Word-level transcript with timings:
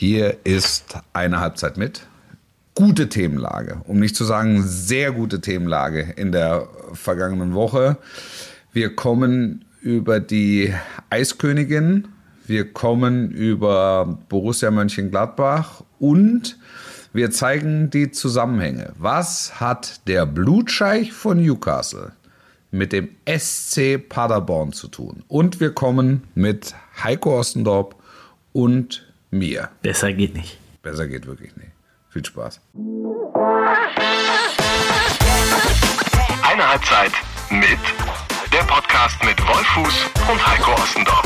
Hier 0.00 0.38
ist 0.44 0.96
eine 1.12 1.40
Halbzeit 1.40 1.76
mit. 1.76 2.06
Gute 2.74 3.10
Themenlage, 3.10 3.82
um 3.86 3.98
nicht 3.98 4.16
zu 4.16 4.24
sagen 4.24 4.62
sehr 4.62 5.12
gute 5.12 5.42
Themenlage 5.42 6.14
in 6.16 6.32
der 6.32 6.68
vergangenen 6.94 7.52
Woche. 7.52 7.98
Wir 8.72 8.96
kommen 8.96 9.66
über 9.82 10.18
die 10.18 10.72
Eiskönigin, 11.10 12.08
wir 12.46 12.72
kommen 12.72 13.30
über 13.30 14.18
Borussia 14.30 14.70
Mönchengladbach 14.70 15.82
und 15.98 16.58
wir 17.12 17.30
zeigen 17.30 17.90
die 17.90 18.10
Zusammenhänge. 18.10 18.94
Was 18.96 19.60
hat 19.60 20.08
der 20.08 20.24
Blutscheich 20.24 21.12
von 21.12 21.42
Newcastle 21.42 22.12
mit 22.70 22.94
dem 22.94 23.10
SC 23.28 23.98
Paderborn 23.98 24.72
zu 24.72 24.88
tun? 24.88 25.24
Und 25.28 25.60
wir 25.60 25.72
kommen 25.72 26.22
mit 26.34 26.74
Heiko 27.04 27.38
Ostendorp 27.38 27.96
und 28.54 29.09
mir. 29.30 29.70
Besser 29.82 30.12
geht 30.12 30.34
nicht. 30.34 30.58
Besser 30.82 31.06
geht 31.06 31.26
wirklich 31.26 31.56
nicht. 31.56 31.70
Viel 32.10 32.24
Spaß. 32.24 32.60
Eine 36.42 36.68
Halbzeit 36.68 37.12
mit 37.50 37.78
der 38.52 38.64
Podcast 38.64 39.22
mit 39.24 39.38
Wolfuß 39.40 40.06
und 40.30 40.46
Heiko 40.46 40.72
Ostendorf. 40.72 41.22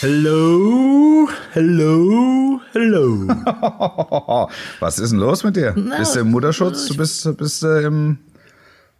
Hello, 0.00 1.28
hello, 1.52 2.60
hello. 2.72 3.28
Was 4.80 4.98
ist 4.98 5.10
denn 5.10 5.18
los 5.18 5.44
mit 5.44 5.56
dir? 5.56 5.72
bist 5.98 6.16
du 6.16 6.20
im 6.20 6.30
Mutterschutz? 6.30 6.86
Du 6.86 6.96
bist, 6.96 7.36
bist 7.36 7.62
du 7.62 7.82
im, 7.82 8.18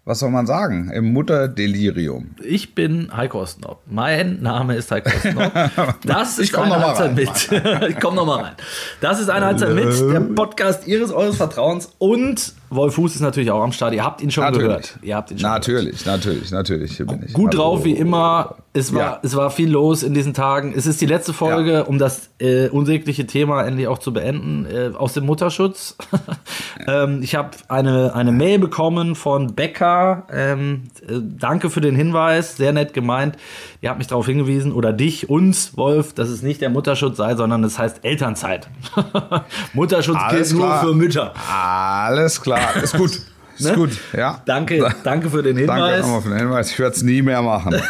was 0.04 0.18
soll 0.18 0.30
man 0.30 0.46
sagen, 0.46 0.90
im 0.92 1.12
Mutterdelirium. 1.12 2.30
Ich 2.42 2.74
bin 2.74 3.14
Heiko 3.14 3.42
Ostendorf. 3.42 3.78
Mein 3.86 4.40
Name 4.42 4.74
ist 4.76 4.90
Heiko 4.90 5.10
Ostendorf. 5.10 5.52
Das 6.04 6.38
ist 6.38 6.46
Ich 6.46 6.52
komm 6.52 6.72
eine 6.72 6.84
Halbzeit 6.84 7.08
rein. 7.08 7.14
mit. 7.14 7.90
ich 7.90 8.00
komm 8.00 8.14
noch 8.14 8.26
mal 8.26 8.40
rein. 8.42 8.52
Das 9.00 9.20
ist 9.20 9.28
eine 9.28 9.46
Halbzeit 9.46 9.74
mit, 9.74 9.84
der 10.12 10.20
Podcast 10.20 10.86
Ihres, 10.86 11.12
eures 11.12 11.36
Vertrauens 11.36 11.92
und 11.98 12.54
Wolf 12.70 12.94
Fuß 12.94 13.16
ist 13.16 13.20
natürlich 13.20 13.50
auch 13.50 13.62
am 13.62 13.72
Start. 13.72 13.92
Ihr 13.94 14.04
habt 14.04 14.22
ihn 14.22 14.30
schon 14.30 14.44
Natürlich. 14.44 14.66
gehört. 14.66 14.98
Ihr 15.02 15.16
habt 15.16 15.30
ihn 15.32 15.38
schon 15.38 15.48
gehört. 15.48 15.66
Natürlich, 15.66 16.06
natürlich, 16.06 16.50
natürlich. 16.50 16.96
Hier 16.96 17.06
bin 17.06 17.22
ich. 17.26 17.32
Gut 17.32 17.52
Hallo. 17.54 17.62
drauf 17.62 17.84
wie 17.84 17.92
immer. 17.92 18.56
Es 18.72 18.94
war, 18.94 19.00
Ja. 19.00 19.20
es 19.24 19.34
war 19.34 19.50
viel 19.50 19.68
los 19.68 20.04
in 20.04 20.14
diesen 20.14 20.32
Tagen. 20.32 20.72
Es 20.76 20.86
ist 20.86 21.00
die 21.00 21.06
letzte 21.06 21.32
Folge, 21.32 21.72
Ja. 21.72 21.80
um 21.82 21.98
das 21.98 22.30
äh, 22.38 22.68
unsägliche 22.68 23.26
Thema 23.26 23.64
endlich 23.64 23.88
auch 23.88 23.98
zu 23.98 24.12
beenden, 24.12 24.64
äh, 24.64 24.92
aus 24.96 25.12
dem 25.12 25.26
Mutterschutz. 25.26 25.96
ähm, 26.86 27.20
ich 27.20 27.34
habe 27.34 27.50
eine, 27.66 28.14
eine 28.14 28.30
Mail 28.30 28.60
bekommen 28.60 29.16
von 29.16 29.54
Becker. 29.56 30.28
Ähm, 30.32 30.84
äh, 31.02 31.14
danke 31.20 31.68
für 31.68 31.80
den 31.80 31.96
Hinweis, 31.96 32.56
sehr 32.58 32.72
nett 32.72 32.94
gemeint. 32.94 33.36
Ihr 33.80 33.88
habt 33.88 33.98
mich 33.98 34.06
darauf 34.06 34.26
hingewiesen, 34.26 34.72
oder 34.72 34.92
dich, 34.92 35.28
uns, 35.28 35.76
Wolf, 35.76 36.12
dass 36.14 36.28
es 36.28 36.42
nicht 36.42 36.60
der 36.60 36.70
Mutterschutz 36.70 37.16
sei, 37.16 37.34
sondern 37.34 37.64
es 37.64 37.76
heißt 37.76 38.04
Elternzeit. 38.04 38.68
Mutterschutz 39.72 40.16
Alles 40.20 40.50
gilt 40.50 40.58
nur 40.60 40.68
klar. 40.68 40.80
für 40.84 40.94
Mütter. 40.94 41.34
Alles 41.52 42.40
klar, 42.40 42.76
ist 42.80 42.96
gut. 42.96 43.20
Ist 43.60 43.66
Ne? 43.70 43.74
gut, 43.74 43.90
ja. 44.16 44.40
Danke, 44.46 44.92
danke 45.04 45.30
für 45.30 45.42
den 45.42 45.56
Danke 45.56 45.72
Hinweis. 45.72 46.00
nochmal 46.02 46.22
für 46.22 46.28
den 46.30 46.38
Hinweis. 46.38 46.70
Ich 46.70 46.78
werde 46.78 46.96
es 46.96 47.02
nie 47.02 47.22
mehr 47.22 47.42
machen. 47.42 47.74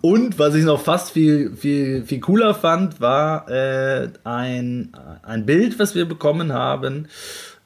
Und 0.00 0.38
was 0.38 0.54
ich 0.54 0.64
noch 0.64 0.80
fast 0.80 1.10
viel, 1.12 1.54
viel, 1.56 2.04
viel 2.04 2.20
cooler 2.20 2.54
fand, 2.54 3.00
war 3.00 3.48
äh, 3.50 4.08
ein, 4.24 4.92
ein 5.22 5.46
Bild, 5.46 5.78
was 5.78 5.94
wir 5.94 6.06
bekommen 6.06 6.52
haben. 6.52 7.08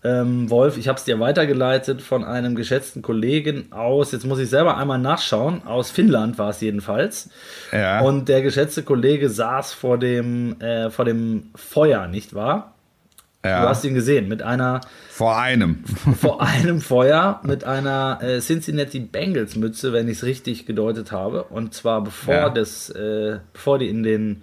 Ähm, 0.02 0.48
Wolf, 0.48 0.78
ich 0.78 0.88
habe 0.88 0.96
es 0.96 1.04
dir 1.04 1.20
weitergeleitet 1.20 2.00
von 2.00 2.24
einem 2.24 2.54
geschätzten 2.54 3.02
Kollegen 3.02 3.70
aus, 3.70 4.12
jetzt 4.12 4.24
muss 4.24 4.38
ich 4.38 4.48
selber 4.48 4.78
einmal 4.78 4.98
nachschauen, 4.98 5.60
aus 5.66 5.90
Finnland 5.90 6.38
war 6.38 6.48
es 6.48 6.60
jedenfalls. 6.62 7.28
Ja. 7.70 8.00
Und 8.00 8.30
der 8.30 8.40
geschätzte 8.40 8.82
Kollege 8.82 9.28
saß 9.28 9.74
vor 9.74 9.98
dem, 9.98 10.58
äh, 10.62 10.88
vor 10.88 11.04
dem 11.04 11.50
Feuer, 11.54 12.06
nicht 12.08 12.32
wahr? 12.34 12.76
Du 13.42 13.48
ja, 13.48 13.66
hast 13.68 13.84
ihn 13.84 13.94
gesehen, 13.94 14.28
mit 14.28 14.42
einer 14.42 14.82
vor 15.08 15.38
einem. 15.38 15.82
vor 16.20 16.42
einem 16.42 16.80
Feuer 16.82 17.40
mit 17.42 17.64
einer 17.64 18.18
äh, 18.22 18.38
Cincinnati 18.40 19.00
Bengals 19.00 19.56
Mütze, 19.56 19.94
wenn 19.94 20.08
ich 20.08 20.18
es 20.18 20.24
richtig 20.24 20.66
gedeutet 20.66 21.10
habe. 21.10 21.44
Und 21.44 21.72
zwar 21.72 22.04
bevor, 22.04 22.34
Ja. 22.34 22.48
das, 22.50 22.90
äh, 22.90 23.38
bevor 23.54 23.78
die 23.78 23.88
in 23.88 24.02
den 24.02 24.42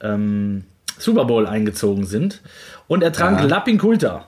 ähm, 0.00 0.64
Super 0.98 1.26
Bowl 1.26 1.46
eingezogen 1.46 2.06
sind. 2.06 2.40
Und 2.88 3.02
er 3.02 3.12
trank 3.12 3.40
Ja. 3.40 3.46
Lappin 3.46 3.76
Kulta. 3.76 4.24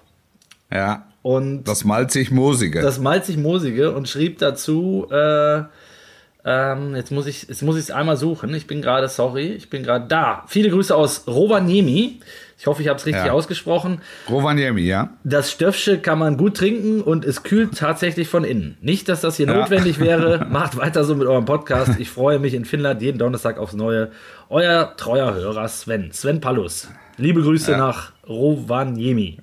Ja, 0.71 1.07
Und 1.23 1.65
das 1.65 1.85
malzig-moosige. 1.85 2.83
das 2.83 2.99
malzig-moosige 2.99 3.93
und 3.95 4.09
schrieb 4.11 4.39
dazu, 4.39 5.07
äh, 5.11 5.63
ähm, 6.45 6.97
jetzt 6.97 7.11
muss 7.13 7.27
ich 7.27 7.45
jetzt 7.49 7.63
muss 7.63 7.77
ich 7.77 7.83
es 7.83 7.91
einmal 7.91 8.17
suchen. 8.17 8.53
Ich 8.55 8.67
bin 8.67 8.83
gerade, 8.83 9.09
sorry, 9.09 9.49
ich 9.53 9.71
bin 9.71 9.83
gerade 9.83 10.07
da. 10.09 10.45
Viele 10.49 10.71
Grüße 10.71 10.95
aus 10.95 11.25
Rovaniemi. 11.27 12.21
Ich 12.59 12.67
hoffe, 12.67 12.81
ich 12.83 12.89
habe 12.89 12.99
es 12.99 13.07
richtig 13.07 13.25
Ja. 13.25 13.33
ausgesprochen. 13.33 14.01
Rovaniemi, 14.31 14.83
ja? 14.83 15.11
Das 15.25 15.51
Stöffsche 15.51 15.99
kann 15.99 16.19
man 16.19 16.37
gut 16.37 16.57
trinken 16.57 17.01
und 17.01 17.25
es 17.25 17.43
kühlt 17.43 17.77
tatsächlich 17.77 18.29
von 18.29 18.45
innen. 18.45 18.77
Nicht, 18.81 19.09
dass 19.09 19.21
das 19.21 19.37
hier 19.37 19.47
Ja. 19.47 19.55
notwendig 19.55 19.99
wäre. 19.99 20.47
Macht 20.51 20.77
weiter 20.77 21.03
so 21.05 21.15
mit 21.17 21.27
eurem 21.27 21.45
Podcast. 21.45 21.99
Ich 21.99 22.09
freue 22.11 22.39
mich 22.39 22.55
in 22.55 22.65
Finnland 22.65 23.03
jeden 23.03 23.19
Donnerstag 23.19 23.59
aufs 23.59 23.73
Neue. 23.75 24.11
Euer 24.49 24.95
treuer 24.97 25.35
Hörer 25.35 25.67
Sven. 25.69 26.13
Sven 26.13 26.41
Pallus. 26.41 26.89
Liebe 27.17 27.43
Grüße 27.43 27.73
nach 27.77 28.13
Rovaniemi. 28.29 29.39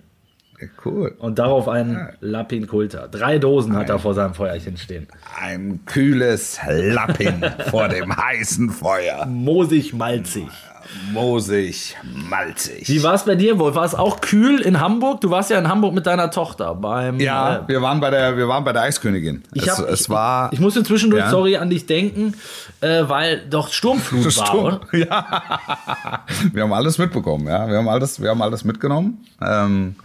Cool. 0.83 1.15
Und 1.19 1.39
darauf 1.39 1.67
ein 1.67 2.09
Lapin 2.21 2.67
Kulta. 2.67 3.07
Drei 3.07 3.37
Dosen 3.39 3.75
hat 3.75 3.89
er 3.89 3.99
vor 3.99 4.13
seinem 4.13 4.33
Feuerchen 4.33 4.77
stehen. 4.77 5.07
Ein 5.39 5.79
kühles 5.85 6.59
Lappin 6.67 7.43
vor 7.69 7.87
dem 7.87 8.15
heißen 8.15 8.69
Feuer. 8.69 9.25
Moosig, 9.25 9.93
malzig. 9.93 10.47
Moosig, 11.13 11.95
malzig. 12.29 12.87
Wie 12.89 13.03
war 13.03 13.13
es 13.13 13.23
bei 13.23 13.35
dir, 13.35 13.59
Wolf? 13.59 13.75
War 13.75 13.85
es 13.85 13.93
auch 13.93 14.21
kühl 14.21 14.59
in 14.61 14.79
Hamburg? 14.79 15.21
Du 15.21 15.29
warst 15.29 15.51
ja 15.51 15.59
in 15.59 15.67
Hamburg 15.67 15.93
mit 15.93 16.07
deiner 16.07 16.31
Tochter 16.31 16.73
beim. 16.73 17.19
ja, 17.19 17.57
äh, 17.57 17.67
wir 17.67 17.81
waren 17.83 17.99
bei 17.99 18.09
der, 18.09 18.35
wir 18.37 18.47
waren 18.47 18.63
bei 18.63 18.73
der 18.73 18.81
Eiskönigin. 18.83 19.43
Ich, 19.53 19.67
es, 19.67 19.77
hab, 19.77 19.87
es 19.87 20.01
ich, 20.01 20.09
war 20.09 20.51
ich 20.51 20.59
musste 20.59 20.83
zwischendurch, 20.83 21.23
Ja. 21.25 21.29
sorry, 21.29 21.57
an 21.57 21.69
dich 21.69 21.85
denken, 21.85 22.33
äh, 22.81 23.03
weil 23.07 23.41
doch 23.49 23.71
Sturmflut 23.71 24.25
war, 24.37 24.45
Sturm. 24.47 24.65
oder? 24.65 24.79
Ja. 24.93 26.23
wir 26.53 26.63
haben 26.63 26.73
alles 26.73 26.97
mitbekommen, 26.97 27.47
ja. 27.47 27.67
Wir 27.69 27.77
haben 27.77 27.87
alles, 27.89 28.19
wir 28.21 28.29
haben 28.31 28.41
alles 28.41 28.63
mitgenommen. 28.63 29.23
Ähm, 29.45 29.95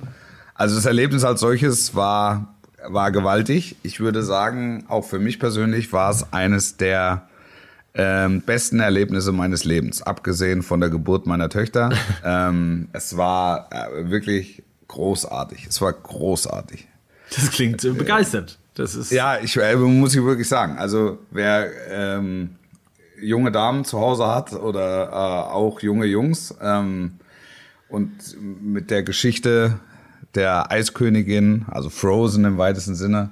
also 0.55 0.77
das 0.77 0.87
Erlebnis 0.87 1.25
als 1.25 1.41
solches 1.41 1.95
war, 1.95 2.55
war 2.87 3.11
gewaltig. 3.11 3.77
Ich 3.83 4.01
würde 4.01 4.23
sagen, 4.23 4.85
auch 4.89 5.05
für 5.05 5.19
mich 5.19 5.39
persönlich 5.39 5.93
war 5.93 6.11
es 6.11 6.33
eines 6.33 6.77
der 6.77 7.29
ähm, 7.95 8.41
besten 8.41 8.81
Erlebnisse 8.81 9.33
meines 9.33 9.65
Lebens, 9.65 10.03
abgesehen 10.03 10.63
von 10.63 10.81
der 10.81 10.91
Geburt 10.91 11.27
meiner 11.27 11.49
Töchter. 11.49 11.91
ähm, 12.25 12.89
es 12.93 13.17
war 13.17 13.69
äh, 13.73 14.11
wirklich 14.11 14.63
großartig. 14.89 15.67
Es 15.69 15.81
war 15.81 15.93
großartig. 15.93 16.87
Das 17.35 17.51
klingt 17.51 17.85
äh, 17.85 17.91
begeistert. 17.91 18.59
Das 18.75 18.95
ist 18.95 19.13
Ja, 19.13 19.39
ich 19.39 19.57
äh, 19.57 19.77
muss 19.77 20.15
ich 20.15 20.23
wirklich 20.23 20.49
sagen. 20.49 20.79
Also 20.79 21.19
wer 21.31 21.71
ähm, 21.91 22.57
junge 23.21 23.53
Damen 23.53 23.85
zu 23.85 24.01
Hause 24.01 24.27
hat 24.27 24.53
oder 24.53 25.09
äh, 25.09 25.53
auch 25.53 25.81
junge 25.81 26.07
Jungs 26.07 26.55
ähm, 26.61 27.13
und 27.89 28.11
mit 28.41 28.91
der 28.91 29.05
Geschichte 29.05 29.79
der 30.35 30.71
Eiskönigin, 30.71 31.67
also 31.69 31.91
Frozen 31.91 32.45
im 32.45 32.59
weitesten 32.59 32.95
Sinne, 32.95 33.31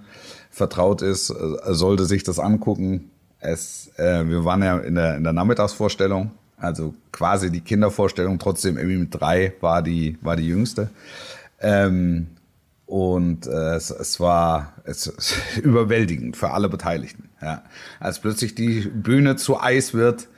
vertraut 0.50 1.02
ist, 1.02 1.30
äh, 1.30 1.74
sollte 1.74 2.04
sich 2.04 2.22
das 2.22 2.38
angucken. 2.38 3.10
Es, 3.40 3.90
äh, 3.96 4.28
wir 4.28 4.44
waren 4.44 4.62
ja 4.62 4.78
in 4.78 4.94
der, 4.94 5.16
in 5.16 5.24
der 5.24 5.32
Nachmittagsvorstellung, 5.32 6.30
also 6.56 6.94
quasi 7.10 7.50
die 7.50 7.60
Kindervorstellung, 7.60 8.38
trotzdem 8.38 8.76
irgendwie 8.76 8.98
mit 8.98 9.14
drei 9.14 9.54
war 9.60 9.82
die, 9.82 10.18
war 10.20 10.36
die 10.36 10.46
jüngste. 10.46 10.90
Ähm, 11.60 12.28
und 12.86 13.46
äh, 13.46 13.74
es, 13.74 13.90
es 13.90 14.20
war 14.20 14.74
es, 14.84 15.06
es 15.06 15.34
überwältigend 15.62 16.36
für 16.36 16.50
alle 16.50 16.68
Beteiligten. 16.68 17.30
Ja. 17.40 17.62
Als 17.98 18.20
plötzlich 18.20 18.54
die 18.54 18.80
Bühne 18.80 19.36
zu 19.36 19.58
Eis 19.58 19.94
wird, 19.94 20.28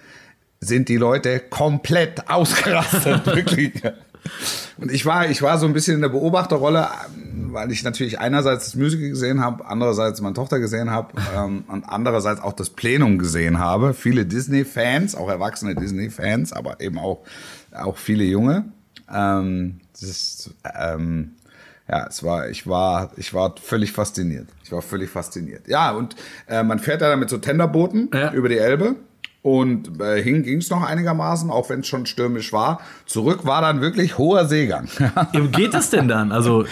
sind 0.60 0.88
die 0.88 0.96
Leute 0.96 1.40
komplett 1.40 2.30
ausgerastet, 2.30 3.26
wirklich. 3.26 3.72
Und 4.78 4.90
ich 4.90 5.06
war, 5.06 5.28
ich 5.28 5.40
war 5.42 5.58
so 5.58 5.66
ein 5.66 5.72
bisschen 5.72 5.94
in 5.96 6.00
der 6.00 6.08
Beobachterrolle, 6.08 6.88
weil 7.50 7.70
ich 7.70 7.84
natürlich 7.84 8.18
einerseits 8.18 8.64
das 8.64 8.74
Musical 8.74 9.08
gesehen 9.08 9.40
habe, 9.40 9.64
andererseits 9.66 10.20
meine 10.20 10.34
Tochter 10.34 10.58
gesehen 10.58 10.90
habe 10.90 11.12
ähm, 11.36 11.64
und 11.68 11.84
andererseits 11.84 12.40
auch 12.40 12.52
das 12.52 12.70
Plenum 12.70 13.18
gesehen 13.18 13.58
habe. 13.58 13.94
Viele 13.94 14.26
Disney-Fans, 14.26 15.14
auch 15.14 15.28
erwachsene 15.28 15.74
Disney-Fans, 15.76 16.52
aber 16.52 16.80
eben 16.80 16.98
auch, 16.98 17.22
auch 17.72 17.96
viele 17.96 18.24
junge. 18.24 18.64
Ähm, 19.12 19.80
das 19.92 20.02
ist, 20.02 20.50
ähm, 20.74 21.32
ja, 21.88 22.06
es 22.08 22.24
war, 22.24 22.48
ich 22.48 22.66
war, 22.66 23.12
ich 23.16 23.32
war 23.34 23.54
völlig 23.62 23.92
fasziniert. 23.92 24.48
Ich 24.64 24.72
war 24.72 24.82
völlig 24.82 25.10
fasziniert. 25.10 25.68
Ja, 25.68 25.92
und 25.92 26.16
äh, 26.48 26.62
man 26.64 26.78
fährt 26.80 27.02
ja 27.02 27.10
damit 27.10 27.30
so 27.30 27.38
Tenderbooten 27.38 28.10
Ja. 28.12 28.32
über 28.32 28.48
die 28.48 28.58
Elbe. 28.58 28.96
Und 29.44 30.00
äh, 30.00 30.22
hin 30.22 30.42
ging 30.42 30.56
es 30.60 30.70
noch 30.70 30.82
einigermaßen, 30.82 31.50
auch 31.50 31.68
wenn 31.68 31.80
es 31.80 31.86
schon 31.86 32.06
stürmisch 32.06 32.50
war. 32.54 32.80
Zurück 33.04 33.44
war 33.44 33.60
dann 33.60 33.82
wirklich 33.82 34.16
hoher 34.16 34.46
Seegang. 34.46 34.88
Wie 35.32 35.48
geht 35.52 35.74
es 35.74 35.90
denn 35.90 36.08
dann? 36.08 36.32
Also, 36.32 36.64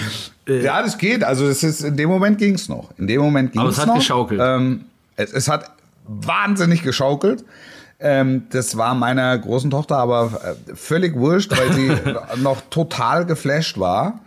äh, 0.49 0.65
ja, 0.65 0.81
das 0.81 0.97
geht. 0.97 1.23
Also 1.23 1.47
das 1.47 1.63
ist, 1.63 1.83
in 1.83 1.99
dem 1.99 2.09
Moment 2.09 2.39
ging 2.39 2.55
es 2.55 2.71
noch. 2.71 2.89
In 2.97 3.09
dem 3.09 3.21
Moment 3.21 3.53
ging 3.53 3.61
Aber 3.61 3.69
es 3.69 3.77
es 3.77 3.83
hat 3.83 3.89
noch. 3.89 3.97
geschaukelt. 3.97 4.41
Ähm, 4.43 4.87
es, 5.17 5.35
es 5.35 5.49
hat 5.51 5.71
wahnsinnig 6.09 6.83
geschaukelt. 6.83 7.45
Ähm, 8.01 8.45
das 8.49 8.75
war 8.79 8.95
meiner 8.95 9.37
großen 9.37 9.71
Tochter 9.71 9.99
aber 9.99 10.57
äh, 10.71 10.75
völlig 10.75 11.15
wurscht, 11.15 11.51
weil 11.51 11.75
sie 11.75 11.95
noch 12.43 12.63
total 12.71 13.27
geflasht 13.27 13.79
war. 13.79 14.21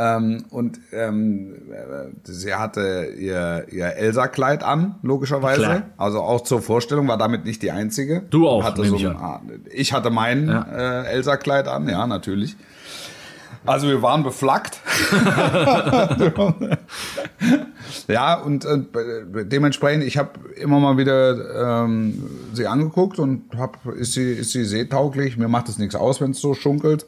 Ähm, 0.00 0.44
und 0.50 0.78
ähm, 0.92 1.54
äh, 1.72 2.10
sie 2.22 2.54
hatte 2.54 3.12
ihr, 3.18 3.66
ihr 3.72 3.96
Elsa-Kleid 3.96 4.62
an, 4.62 4.94
logischerweise. 5.02 5.62
Klar. 5.62 5.82
Also 5.96 6.20
auch 6.20 6.42
zur 6.42 6.62
Vorstellung, 6.62 7.08
war 7.08 7.18
damit 7.18 7.44
nicht 7.44 7.62
die 7.62 7.72
einzige. 7.72 8.22
Du 8.30 8.46
auch, 8.46 8.62
Hatte 8.62 8.84
so 8.84 8.94
ich 8.94 9.04
ein, 9.08 9.64
ich 9.72 9.92
hatte 9.92 10.10
mein 10.10 10.46
Ja. 10.46 11.02
äh, 11.02 11.06
Elsa-Kleid 11.08 11.66
an, 11.66 11.88
ja, 11.88 12.06
natürlich. 12.06 12.56
Also 13.66 13.88
wir 13.88 14.00
waren 14.00 14.22
beflaggt. 14.22 14.78
ja, 18.08 18.34
und 18.34 18.64
äh, 18.64 18.78
dementsprechend, 19.44 20.04
ich 20.04 20.16
habe 20.16 20.30
immer 20.56 20.78
mal 20.78 20.96
wieder 20.96 21.82
ähm, 21.84 22.22
sie 22.52 22.66
angeguckt 22.68 23.18
und 23.18 23.42
hab, 23.58 23.84
ist 23.96 24.12
sie, 24.12 24.32
ist 24.32 24.52
sie 24.52 24.64
seetauglich? 24.64 25.36
Mir 25.36 25.48
macht 25.48 25.68
es 25.68 25.78
nichts 25.78 25.96
aus, 25.96 26.20
wenn 26.20 26.30
es 26.30 26.40
so 26.40 26.54
schunkelt. 26.54 27.04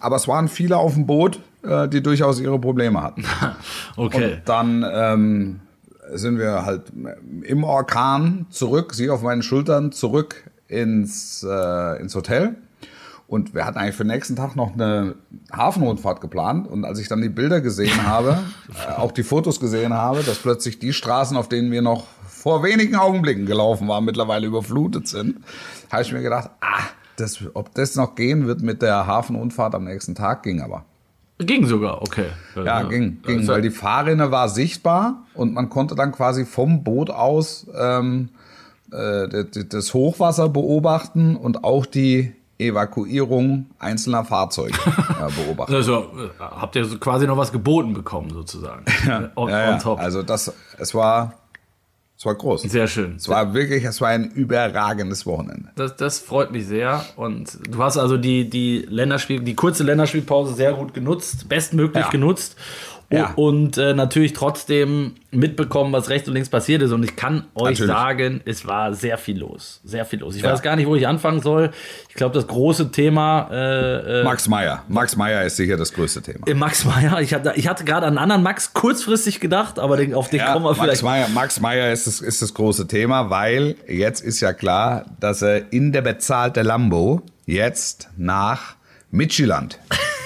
Aber 0.00 0.16
es 0.16 0.28
waren 0.28 0.48
viele 0.48 0.76
auf 0.76 0.94
dem 0.94 1.06
Boot, 1.06 1.40
äh, 1.62 1.88
die 1.88 2.02
durchaus 2.02 2.40
ihre 2.40 2.58
Probleme 2.58 3.02
hatten. 3.02 3.24
Okay. 3.96 4.34
Und 4.36 4.42
dann 4.46 4.86
ähm, 4.90 5.60
sind 6.14 6.38
wir 6.38 6.64
halt 6.64 6.84
im 7.42 7.62
Orkan 7.62 8.46
zurück, 8.48 8.94
sie 8.94 9.10
auf 9.10 9.22
meinen 9.22 9.42
Schultern 9.42 9.92
zurück 9.92 10.50
ins, 10.66 11.46
äh, 11.48 12.00
ins 12.00 12.14
Hotel. 12.14 12.56
Und 13.32 13.54
wir 13.54 13.64
hatten 13.64 13.78
eigentlich 13.78 13.94
für 13.94 14.04
den 14.04 14.12
nächsten 14.12 14.36
Tag 14.36 14.56
noch 14.56 14.74
eine 14.74 15.14
Hafenrundfahrt 15.50 16.20
geplant. 16.20 16.68
Und 16.68 16.84
als 16.84 16.98
ich 16.98 17.08
dann 17.08 17.22
die 17.22 17.30
Bilder 17.30 17.60
gesehen 17.60 18.06
habe, 18.06 18.38
äh, 18.88 18.92
auch 18.92 19.12
die 19.12 19.22
Fotos 19.22 19.60
gesehen 19.60 19.94
habe, 19.94 20.22
dass 20.22 20.38
plötzlich 20.38 20.78
die 20.78 20.92
Straßen, 20.92 21.36
auf 21.36 21.48
denen 21.48 21.70
wir 21.70 21.82
noch 21.82 22.06
vor 22.26 22.62
wenigen 22.62 22.96
Augenblicken 22.96 23.46
gelaufen 23.46 23.88
waren, 23.88 24.04
mittlerweile 24.04 24.46
überflutet 24.46 25.08
sind, 25.08 25.38
habe 25.90 26.02
ich 26.02 26.12
mir 26.12 26.22
gedacht, 26.22 26.50
ah, 26.60 26.82
das, 27.22 27.42
ob 27.54 27.74
das 27.74 27.96
noch 27.96 28.14
gehen 28.14 28.46
wird 28.46 28.60
mit 28.60 28.82
der 28.82 29.06
Hafenrundfahrt 29.06 29.74
am 29.74 29.84
nächsten 29.84 30.14
Tag, 30.14 30.42
ging 30.42 30.60
aber. 30.60 30.84
Ging 31.38 31.66
sogar, 31.66 32.02
okay. 32.02 32.26
Ja, 32.54 32.82
ging, 32.82 33.22
ging, 33.22 33.40
Also, 33.40 33.52
weil 33.52 33.62
die 33.62 33.70
Fahrrinne 33.70 34.30
war 34.30 34.48
sichtbar 34.48 35.24
und 35.34 35.54
man 35.54 35.70
konnte 35.70 35.94
dann 35.94 36.12
quasi 36.12 36.44
vom 36.44 36.84
Boot 36.84 37.10
aus 37.10 37.66
ähm, 37.76 38.28
äh, 38.92 39.44
das 39.68 39.94
Hochwasser 39.94 40.48
beobachten 40.48 41.36
und 41.36 41.64
auch 41.64 41.86
die 41.86 42.32
Evakuierung 42.58 43.66
einzelner 43.78 44.24
Fahrzeuge 44.24 44.74
äh, 44.86 45.44
beobachten. 45.44 45.74
also, 45.74 45.98
äh, 45.98 46.28
habt 46.38 46.76
ihr 46.76 46.86
quasi 47.00 47.26
noch 47.26 47.36
was 47.36 47.50
geboten 47.50 47.92
bekommen, 47.92 48.30
sozusagen. 48.30 48.84
on, 49.34 49.48
Ja, 49.48 49.66
ja. 49.66 49.72
on 49.72 49.78
top. 49.80 49.98
Also 49.98 50.22
das, 50.22 50.52
es 50.78 50.94
war, 50.94 51.34
es 52.22 52.26
war 52.26 52.36
groß. 52.36 52.62
Sehr 52.62 52.86
schön. 52.86 53.16
Es 53.16 53.28
war 53.28 53.52
wirklich, 53.52 53.82
es 53.82 54.00
war 54.00 54.10
ein 54.10 54.30
überragendes 54.30 55.26
Wochenende. 55.26 55.70
Das, 55.74 55.96
das 55.96 56.20
freut 56.20 56.52
mich 56.52 56.68
sehr. 56.68 57.04
Und 57.16 57.58
du 57.68 57.82
hast 57.82 57.96
also 57.98 58.16
die, 58.16 58.48
die 58.48 58.86
Länderspiel, 58.88 59.40
die 59.40 59.56
kurze 59.56 59.82
Länderspielpause 59.82 60.54
sehr 60.54 60.72
gut 60.74 60.94
genutzt, 60.94 61.48
bestmöglich 61.48 62.04
Ja. 62.04 62.10
genutzt. 62.10 62.54
Ja. 63.12 63.32
Und 63.36 63.78
äh, 63.78 63.94
natürlich 63.94 64.32
trotzdem 64.32 65.12
mitbekommen, 65.30 65.92
was 65.92 66.08
rechts 66.08 66.28
und 66.28 66.34
links 66.34 66.48
passiert 66.48 66.82
ist. 66.82 66.92
Und 66.92 67.02
ich 67.04 67.16
kann 67.16 67.44
euch 67.54 67.78
Natürlich. 67.80 67.86
sagen, 67.90 68.40
es 68.44 68.66
war 68.66 68.94
sehr 68.94 69.18
viel 69.18 69.38
los. 69.38 69.80
Sehr 69.84 70.04
viel 70.04 70.20
los. 70.20 70.34
Ich 70.36 70.42
Ja. 70.42 70.50
weiß 70.52 70.62
gar 70.62 70.76
nicht, 70.76 70.86
wo 70.86 70.96
ich 70.96 71.06
anfangen 71.06 71.40
soll. 71.40 71.70
Ich 72.08 72.14
glaube, 72.14 72.34
das 72.34 72.46
große 72.46 72.90
Thema 72.90 73.48
äh, 73.50 74.20
äh, 74.20 74.24
Max 74.24 74.48
Meyer. 74.48 74.82
Max 74.88 75.16
Meyer 75.16 75.44
ist 75.44 75.56
sicher 75.56 75.76
das 75.76 75.92
größte 75.92 76.22
Thema. 76.22 76.46
äh, 76.46 76.54
Max 76.54 76.84
Meyer. 76.84 77.20
Ich 77.20 77.32
hatte, 77.34 77.52
ich 77.56 77.68
hatte 77.68 77.84
gerade 77.84 78.06
an 78.06 78.12
einen 78.16 78.18
anderen 78.18 78.42
Max 78.42 78.72
kurzfristig 78.72 79.40
gedacht, 79.40 79.78
aber 79.78 79.96
den, 79.96 80.14
auf 80.14 80.28
den 80.30 80.40
Ja, 80.40 80.52
kommen 80.52 80.64
wir 80.64 80.70
Max 80.70 80.80
vielleicht. 80.80 81.02
Meyer, 81.02 81.28
Max 81.28 81.60
Meyer 81.60 81.92
ist 81.92 82.06
das, 82.06 82.20
ist 82.20 82.42
das 82.42 82.52
große 82.54 82.86
Thema, 82.88 83.30
weil 83.30 83.76
jetzt 83.88 84.20
ist 84.20 84.40
ja 84.40 84.52
klar, 84.52 85.04
dass 85.20 85.42
er 85.42 85.72
in 85.72 85.92
der 85.92 86.02
bezahlte 86.02 86.62
Lambo 86.62 87.22
jetzt 87.46 88.08
nach 88.16 88.76
Midtjylland 89.10 89.78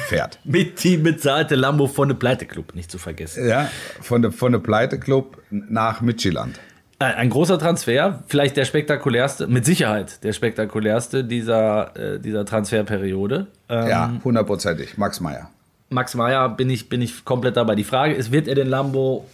fährt. 0.06 0.38
Mit 0.44 0.82
die 0.84 0.96
bezahlte 0.96 1.54
Lambo 1.54 1.86
von 1.86 2.08
der 2.08 2.16
Pleite 2.16 2.46
Club, 2.46 2.74
nicht 2.74 2.90
zu 2.90 2.98
vergessen. 2.98 3.46
ja, 3.48 3.70
von 4.00 4.22
der, 4.22 4.32
von 4.32 4.52
der 4.52 4.58
Pleite 4.60 4.98
Club 4.98 5.42
nach 5.50 6.00
Midtjylland. 6.00 6.58
Ein, 6.98 7.14
ein 7.14 7.30
großer 7.30 7.58
Transfer, 7.58 8.22
vielleicht 8.26 8.56
der 8.56 8.64
spektakulärste, 8.64 9.46
mit 9.48 9.64
Sicherheit 9.66 10.24
der 10.24 10.32
spektakulärste 10.32 11.24
dieser, 11.24 11.94
äh, 11.96 12.18
dieser 12.20 12.44
Transferperiode. 12.46 13.48
Ähm, 13.68 13.86
Ja, 13.88 14.12
hundertprozentig. 14.24 14.96
Max 14.96 15.20
Meyer. 15.20 15.50
Max 15.90 16.14
Meyer 16.14 16.48
bin 16.48 16.70
ich, 16.70 16.88
bin 16.88 17.02
ich 17.02 17.24
komplett 17.24 17.56
dabei. 17.56 17.74
Die 17.74 17.84
Frage 17.84 18.14
ist, 18.14 18.32
wird 18.32 18.48
er 18.48 18.54
den 18.54 18.68
Lambo 18.68 19.28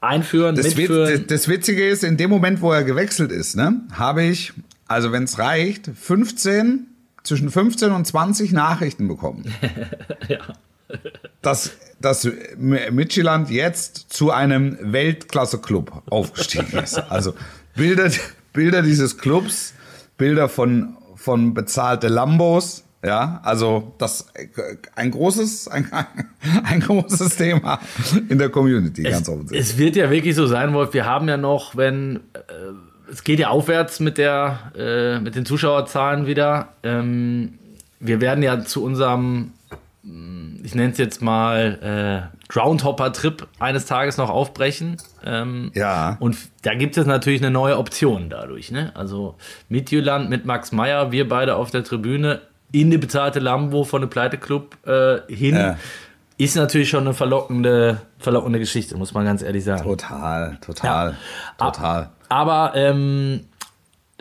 einführen, 0.00 0.56
Das, 0.56 0.66
Witz, 0.66 0.76
mitführen? 0.76 1.08
das, 1.12 1.26
das 1.28 1.48
Witzige 1.48 1.86
ist, 1.88 2.02
in 2.02 2.16
dem 2.16 2.30
Moment, 2.30 2.60
wo 2.60 2.72
er 2.72 2.82
gewechselt 2.84 3.30
ist, 3.30 3.56
ne, 3.56 3.80
habe 3.92 4.24
ich, 4.24 4.52
also 4.88 5.12
wenn 5.12 5.22
es 5.24 5.38
reicht, 5.38 5.88
15, 5.94 6.88
zwischen 7.22 7.50
15 7.50 7.92
und 7.92 8.06
20 8.06 8.52
Nachrichten 8.52 9.08
bekommen. 9.08 9.52
ja. 10.28 10.38
dass, 11.40 11.72
dass 12.00 12.28
Midtjylland 12.58 13.50
jetzt 13.50 14.12
zu 14.12 14.30
einem 14.30 14.76
Weltklasse-Club 14.80 16.02
aufgestiegen 16.10 16.78
ist. 16.78 16.98
Also 16.98 17.34
Bilder, 17.74 18.10
Bilder 18.52 18.82
dieses 18.82 19.18
Clubs, 19.18 19.74
Bilder 20.18 20.48
von, 20.48 20.96
von 21.16 21.54
bezahlte 21.54 22.08
Lambos, 22.08 22.84
ja, 23.04 23.40
also 23.42 23.94
das 23.98 24.28
ein 24.94 25.10
großes, 25.10 25.66
ein, 25.68 25.90
ein 26.64 26.80
großes 26.80 27.36
Thema 27.36 27.80
in 28.28 28.38
der 28.38 28.48
Community, 28.48 29.02
ganz 29.02 29.28
offensichtlich. 29.28 29.60
Es 29.60 29.76
wird 29.76 29.96
ja 29.96 30.08
wirklich 30.08 30.36
so 30.36 30.46
sein, 30.46 30.72
Wolf. 30.72 30.94
Wir 30.94 31.04
haben 31.04 31.28
ja 31.28 31.36
noch, 31.36 31.76
wenn 31.76 32.16
äh, 32.34 32.40
es 33.10 33.24
geht 33.24 33.38
ja 33.38 33.48
aufwärts 33.48 34.00
mit 34.00 34.18
der 34.18 34.58
äh, 34.76 35.18
mit 35.20 35.34
den 35.34 35.44
Zuschauerzahlen 35.46 36.26
wieder. 36.26 36.68
Ähm, 36.82 37.58
wir 38.00 38.20
werden 38.20 38.42
ja 38.42 38.60
zu 38.64 38.82
unserem, 38.84 39.52
mh, 40.02 40.60
ich 40.64 40.74
nenne 40.74 40.92
es 40.92 40.98
jetzt 40.98 41.22
mal 41.22 42.30
äh, 42.32 42.36
Groundhopper-Trip 42.48 43.46
eines 43.58 43.86
Tages 43.86 44.16
noch 44.16 44.28
aufbrechen. 44.30 44.96
Ähm, 45.24 45.70
Ja. 45.74 46.16
Und 46.20 46.36
da 46.62 46.74
gibt 46.74 46.96
es 46.96 47.06
natürlich 47.06 47.40
eine 47.42 47.50
neue 47.50 47.78
Option 47.78 48.28
dadurch. 48.28 48.70
Ne? 48.70 48.90
Also 48.94 49.36
mit 49.68 49.90
Jüland, 49.90 50.28
mit 50.30 50.44
Max 50.44 50.72
Meyer, 50.72 51.12
wir 51.12 51.28
beide 51.28 51.56
auf 51.56 51.70
der 51.70 51.84
Tribüne 51.84 52.40
in 52.72 52.90
die 52.90 52.98
bezahlte 52.98 53.38
Lambo 53.38 53.84
von 53.84 54.00
der 54.00 54.08
Pleite 54.08 54.38
Club 54.38 54.76
äh, 54.86 55.18
hin. 55.32 55.54
Ja. 55.56 55.76
Ist 56.38 56.56
natürlich 56.56 56.88
schon 56.88 57.02
eine 57.04 57.14
verlockende, 57.14 58.00
verlockende 58.18 58.58
Geschichte, 58.58 58.96
muss 58.96 59.14
man 59.14 59.24
ganz 59.24 59.42
ehrlich 59.42 59.62
sagen. 59.64 59.82
Total, 59.84 60.58
total, 60.60 61.10
Ja. 61.60 61.66
total. 61.66 62.10
Aber 62.32 62.72
ähm, 62.76 63.40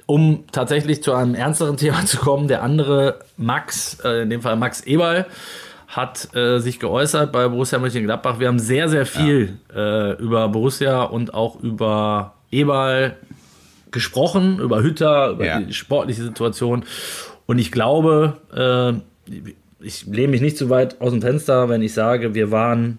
um 0.06 0.44
tatsächlich 0.52 1.02
zu 1.02 1.14
einem 1.14 1.34
ernsteren 1.34 1.78
Thema 1.84 2.06
zu 2.06 2.18
kommen, 2.18 2.50
der 2.50 2.62
andere 2.62 3.20
Max, 3.38 3.98
äh, 4.04 4.24
in 4.24 4.30
dem 4.30 4.42
Fall 4.42 4.58
Max 4.58 4.82
Eberl, 4.82 5.26
hat 5.88 6.36
äh, 6.36 6.60
sich 6.60 6.80
geäußert 6.82 7.32
bei 7.32 7.48
Borussia 7.48 7.80
Mönchengladbach. 7.80 8.38
Wir 8.40 8.50
haben 8.50 8.60
sehr, 8.60 8.90
sehr 8.90 9.06
viel 9.06 9.60
äh, 9.74 10.14
über 10.22 10.50
Borussia 10.50 11.04
und 11.04 11.34
auch 11.34 11.58
über 11.62 12.34
Eberl 12.52 13.16
gesprochen, 13.92 14.60
über 14.60 14.84
Hütter, 14.84 15.30
über 15.30 15.46
Ja. 15.46 15.60
die 15.62 15.74
sportliche 15.74 16.24
Situation. 16.24 16.84
Und 17.46 17.60
ich 17.60 17.72
glaube, 17.72 18.38
äh, 18.54 19.34
ich 19.80 20.06
lehne 20.06 20.30
mich 20.30 20.42
nicht 20.42 20.58
zu 20.58 20.70
weit 20.70 21.00
aus 21.00 21.12
dem 21.12 21.22
Fenster, 21.22 21.70
wenn 21.70 21.82
ich 21.82 21.94
sage, 21.94 22.34
wir 22.36 22.52
waren 22.52 22.98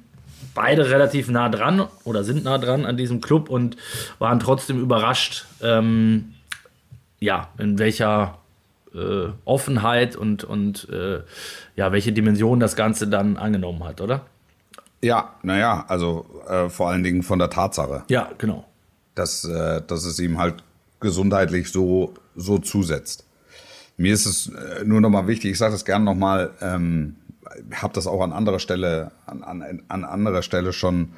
beide 0.54 0.90
relativ 0.90 1.28
nah 1.28 1.48
dran 1.48 1.86
oder 2.04 2.24
sind 2.24 2.44
nah 2.44 2.58
dran 2.58 2.84
an 2.84 2.96
diesem 2.96 3.20
Club 3.20 3.48
und 3.48 3.76
waren 4.18 4.40
trotzdem 4.40 4.80
überrascht, 4.80 5.46
ähm, 5.62 6.34
ja, 7.20 7.48
in 7.58 7.78
welcher 7.78 8.38
äh, 8.94 9.28
Offenheit 9.44 10.16
und, 10.16 10.44
und 10.44 10.88
äh, 10.90 11.20
ja, 11.76 11.92
welche 11.92 12.12
Dimension 12.12 12.60
das 12.60 12.76
Ganze 12.76 13.08
dann 13.08 13.36
angenommen 13.36 13.84
hat, 13.84 14.00
oder? 14.00 14.26
Ja, 15.02 15.34
naja, 15.42 15.84
also 15.88 16.26
äh, 16.48 16.68
vor 16.68 16.90
allen 16.90 17.02
Dingen 17.02 17.22
von 17.22 17.38
der 17.38 17.50
Tatsache. 17.50 18.04
Ja, 18.08 18.30
genau. 18.38 18.64
dass, 19.14 19.44
äh, 19.44 19.82
dass 19.86 20.04
es 20.04 20.18
ihm 20.18 20.38
halt 20.38 20.62
gesundheitlich 21.00 21.70
so, 21.70 22.14
so 22.36 22.58
zusetzt. 22.58 23.26
Mir 23.96 24.14
ist 24.14 24.26
es 24.26 24.48
äh, 24.48 24.84
nur 24.84 25.00
nochmal 25.00 25.26
wichtig, 25.26 25.52
ich 25.52 25.58
sage 25.58 25.72
das 25.72 25.84
gerne 25.84 26.04
nochmal, 26.04 26.52
ähm, 26.60 27.16
habe 27.74 27.94
das 27.94 28.06
auch 28.06 28.22
an 28.22 28.32
anderer 28.32 28.58
Stelle, 28.58 29.12
an, 29.26 29.42
an, 29.42 29.82
an 29.88 30.04
anderer 30.04 30.42
Stelle 30.42 30.72
schon, 30.72 31.12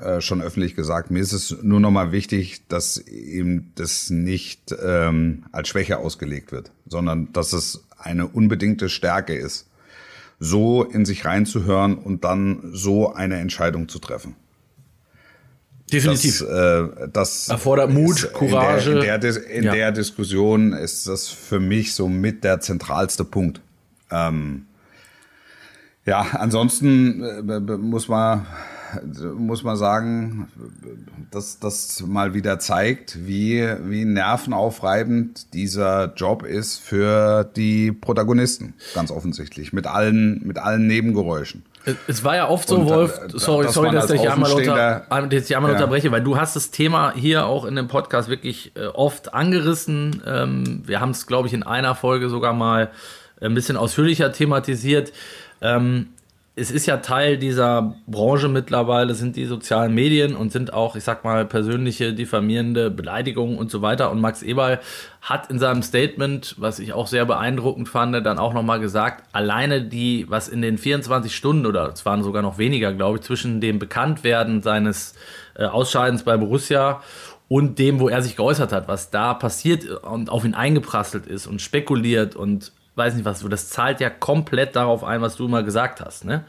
äh, 0.00 0.20
schon 0.20 0.42
öffentlich 0.42 0.74
gesagt. 0.76 1.10
Mir 1.10 1.20
ist 1.20 1.32
es 1.32 1.56
nur 1.62 1.80
nochmal 1.80 2.12
wichtig, 2.12 2.66
dass 2.68 2.98
ihm 2.98 3.72
das 3.74 4.10
nicht 4.10 4.74
ähm, 4.82 5.44
als 5.52 5.68
Schwäche 5.68 5.98
ausgelegt 5.98 6.52
wird, 6.52 6.70
sondern 6.86 7.32
dass 7.32 7.52
es 7.52 7.84
eine 7.98 8.26
unbedingte 8.26 8.88
Stärke 8.88 9.34
ist, 9.34 9.68
so 10.38 10.84
in 10.84 11.04
sich 11.06 11.24
reinzuhören 11.24 11.94
und 11.96 12.24
dann 12.24 12.70
so 12.72 13.12
eine 13.14 13.36
Entscheidung 13.38 13.88
zu 13.88 13.98
treffen. 13.98 14.36
Definitiv. 15.92 16.40
Das, 16.40 16.48
äh, 16.48 17.08
das 17.12 17.48
Erfordert 17.48 17.90
Mut, 17.92 18.32
Courage. 18.32 18.92
In 18.92 19.00
der, 19.00 19.14
in 19.14 19.20
der, 19.20 19.50
in 19.50 19.64
Ja. 19.64 19.72
der 19.72 19.92
Diskussion 19.92 20.72
ist 20.72 21.06
das 21.06 21.28
für 21.28 21.60
mich 21.60 21.94
so 21.94 22.08
mit 22.08 22.42
der 22.42 22.60
zentralste 22.60 23.24
Punkt. 23.24 23.60
Ähm, 24.10 24.65
ja, 26.06 26.26
ansonsten 26.32 27.22
äh, 27.22 27.42
b- 27.42 27.60
b- 27.60 27.76
muss 27.76 28.08
man 28.08 28.46
muss 29.36 29.64
man 29.64 29.76
sagen, 29.76 30.48
dass 31.30 31.58
das 31.58 32.04
mal 32.06 32.34
wieder 32.34 32.60
zeigt, 32.60 33.26
wie, 33.26 33.68
wie 33.82 34.04
nervenaufreibend 34.04 35.52
dieser 35.54 36.14
Job 36.14 36.44
ist 36.44 36.78
für 36.78 37.44
die 37.56 37.90
Protagonisten, 37.90 38.74
ganz 38.94 39.10
offensichtlich, 39.10 39.72
mit 39.72 39.88
allen, 39.88 40.40
mit 40.46 40.58
allen 40.58 40.86
Nebengeräuschen. 40.86 41.64
Es 42.06 42.22
war 42.22 42.36
ja 42.36 42.48
oft 42.48 42.68
so, 42.68 42.76
und, 42.76 42.88
Wolf, 42.88 43.18
äh, 43.18 43.38
sorry, 43.38 43.68
sorry, 43.68 43.90
dass 43.90 44.08
ich 44.10 44.30
einmal, 44.30 44.52
unter, 44.52 45.02
dass 45.08 45.50
ich 45.50 45.56
einmal 45.56 45.72
ja. 45.72 45.76
unterbreche, 45.76 46.10
weil 46.12 46.22
du 46.22 46.36
hast 46.36 46.54
das 46.56 46.70
Thema 46.70 47.12
hier 47.12 47.46
auch 47.46 47.64
in 47.64 47.74
dem 47.74 47.88
Podcast 47.88 48.28
wirklich 48.28 48.72
äh, 48.76 48.86
oft 48.86 49.34
angerissen. 49.34 50.22
Ähm, 50.24 50.82
wir 50.86 51.00
haben 51.00 51.10
es, 51.10 51.26
glaube 51.26 51.48
ich, 51.48 51.54
in 51.54 51.64
einer 51.64 51.96
Folge 51.96 52.28
sogar 52.28 52.52
mal 52.54 52.90
ein 53.40 53.54
bisschen 53.54 53.76
ausführlicher 53.76 54.32
thematisiert. 54.32 55.12
Ähm, 55.66 56.08
es 56.58 56.70
ist 56.70 56.86
ja 56.86 56.96
Teil 56.96 57.36
dieser 57.36 57.96
Branche 58.06 58.48
mittlerweile, 58.48 59.14
sind 59.14 59.36
die 59.36 59.44
sozialen 59.44 59.94
Medien 59.94 60.34
und 60.34 60.50
sind 60.50 60.72
auch, 60.72 60.96
ich 60.96 61.04
sag 61.04 61.22
mal, 61.22 61.44
persönliche 61.44 62.14
diffamierende 62.14 62.90
Beleidigungen 62.90 63.58
und 63.58 63.70
so 63.70 63.82
weiter. 63.82 64.10
Und 64.10 64.22
Max 64.22 64.42
Eberl 64.42 64.80
hat 65.20 65.50
in 65.50 65.58
seinem 65.58 65.82
Statement, 65.82 66.54
was 66.56 66.78
ich 66.78 66.94
auch 66.94 67.08
sehr 67.08 67.26
beeindruckend 67.26 67.90
fand, 67.90 68.14
dann 68.24 68.38
auch 68.38 68.54
nochmal 68.54 68.80
gesagt, 68.80 69.24
alleine 69.32 69.82
die, 69.82 70.24
was 70.30 70.48
in 70.48 70.62
den 70.62 70.78
24 70.78 71.36
Stunden 71.36 71.66
oder 71.66 71.92
es 71.92 72.06
waren 72.06 72.22
sogar 72.22 72.40
noch 72.40 72.56
weniger, 72.56 72.94
glaube 72.94 73.18
ich, 73.18 73.24
zwischen 73.24 73.60
dem 73.60 73.78
Bekanntwerden 73.78 74.62
seines 74.62 75.14
äh, 75.56 75.64
Ausscheidens 75.64 76.22
bei 76.22 76.38
Borussia 76.38 77.02
und 77.48 77.78
dem, 77.78 78.00
wo 78.00 78.08
er 78.08 78.22
sich 78.22 78.34
geäußert 78.34 78.72
hat, 78.72 78.88
was 78.88 79.10
da 79.10 79.34
passiert 79.34 79.84
und 79.84 80.30
auf 80.30 80.46
ihn 80.46 80.54
eingeprasselt 80.54 81.26
ist 81.26 81.46
und 81.46 81.60
spekuliert 81.60 82.34
und 82.34 82.72
weiß 82.96 83.14
nicht 83.14 83.24
was, 83.24 83.44
das 83.48 83.70
zahlt 83.70 84.00
ja 84.00 84.10
komplett 84.10 84.76
darauf 84.76 85.04
ein, 85.04 85.20
was 85.20 85.36
du 85.36 85.46
immer 85.46 85.62
gesagt 85.62 86.00
hast, 86.00 86.24
ne? 86.24 86.44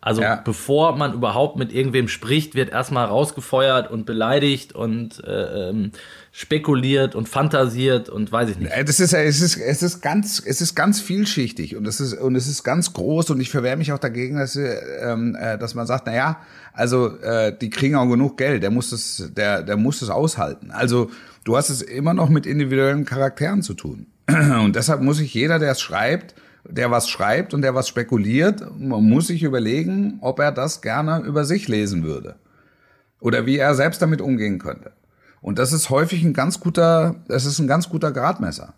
Also 0.00 0.22
ja. 0.22 0.36
bevor 0.36 0.96
man 0.96 1.12
überhaupt 1.12 1.56
mit 1.56 1.72
irgendwem 1.72 2.06
spricht, 2.06 2.54
wird 2.54 2.70
erstmal 2.70 3.06
rausgefeuert 3.06 3.90
und 3.90 4.06
beleidigt 4.06 4.72
und 4.72 5.24
äh, 5.24 5.70
ähm, 5.70 5.90
spekuliert 6.30 7.16
und 7.16 7.28
fantasiert 7.28 8.08
und 8.08 8.30
weiß 8.30 8.50
ich 8.50 8.58
nicht. 8.58 8.70
Äh, 8.70 8.84
das 8.84 9.00
ist 9.00 9.12
es 9.12 9.42
ist 9.42 9.56
es 9.56 9.82
ist 9.82 10.00
ganz 10.00 10.40
es 10.46 10.60
ist 10.60 10.76
ganz 10.76 11.00
vielschichtig 11.00 11.74
und 11.74 11.84
es 11.84 11.98
ist 11.98 12.14
und 12.14 12.36
es 12.36 12.46
ist 12.46 12.62
ganz 12.62 12.92
groß 12.92 13.30
und 13.30 13.40
ich 13.40 13.50
verwehre 13.50 13.76
mich 13.76 13.90
auch 13.90 13.98
dagegen, 13.98 14.36
dass 14.36 14.54
ähm, 14.54 15.36
äh, 15.38 15.58
dass 15.58 15.74
man 15.74 15.88
sagt, 15.88 16.04
na 16.06 16.14
ja, 16.14 16.40
also 16.72 17.18
äh, 17.18 17.52
die 17.58 17.68
kriegen 17.68 17.96
auch 17.96 18.08
genug 18.08 18.36
Geld, 18.36 18.62
der 18.62 18.70
muss 18.70 18.90
das 18.90 19.32
der 19.36 19.64
der 19.64 19.76
muss 19.76 19.98
das 19.98 20.10
aushalten. 20.10 20.70
Also 20.70 21.10
du 21.42 21.56
hast 21.56 21.70
es 21.70 21.82
immer 21.82 22.14
noch 22.14 22.28
mit 22.28 22.46
individuellen 22.46 23.04
Charakteren 23.04 23.62
zu 23.62 23.74
tun. 23.74 24.06
Und 24.62 24.76
deshalb 24.76 25.00
muss 25.00 25.16
sich 25.16 25.32
jeder, 25.32 25.58
der 25.58 25.72
es 25.72 25.80
schreibt, 25.80 26.34
der 26.64 26.90
was 26.90 27.08
schreibt 27.08 27.54
und 27.54 27.62
der 27.62 27.74
was 27.74 27.88
spekuliert, 27.88 28.62
muss 28.78 29.28
sich 29.28 29.42
überlegen, 29.42 30.18
ob 30.20 30.38
er 30.38 30.52
das 30.52 30.82
gerne 30.82 31.20
über 31.20 31.46
sich 31.46 31.66
lesen 31.66 32.02
würde. 32.02 32.36
Oder 33.20 33.46
wie 33.46 33.56
er 33.56 33.74
selbst 33.74 34.02
damit 34.02 34.20
umgehen 34.20 34.58
könnte. 34.58 34.92
Und 35.40 35.58
das 35.58 35.72
ist 35.72 35.88
häufig 35.88 36.22
ein 36.24 36.34
ganz 36.34 36.60
guter, 36.60 37.16
das 37.28 37.46
ist 37.46 37.58
ein 37.58 37.66
ganz 37.66 37.88
guter 37.88 38.12
Gradmesser. 38.12 38.74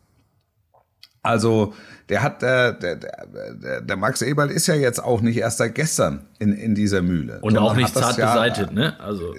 Also, 1.22 1.74
der 2.08 2.22
hat, 2.22 2.40
der, 2.40 2.72
der, 2.72 2.96
der, 2.96 3.80
der 3.82 3.96
Max 3.96 4.22
Eberl 4.22 4.50
ist 4.50 4.66
ja 4.66 4.74
jetzt 4.74 5.02
auch 5.02 5.20
nicht 5.20 5.36
erst 5.36 5.58
seit 5.58 5.74
gestern 5.74 6.26
in, 6.38 6.52
in 6.52 6.74
dieser 6.74 7.02
Mühle. 7.02 7.40
Und 7.42 7.58
auch 7.58 7.74
nicht 7.74 7.92
zart 7.92 8.16
ja, 8.16 8.32
beseitigt, 8.32 8.72
ne? 8.72 8.98
Also, 9.00 9.34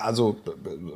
also 0.00 0.36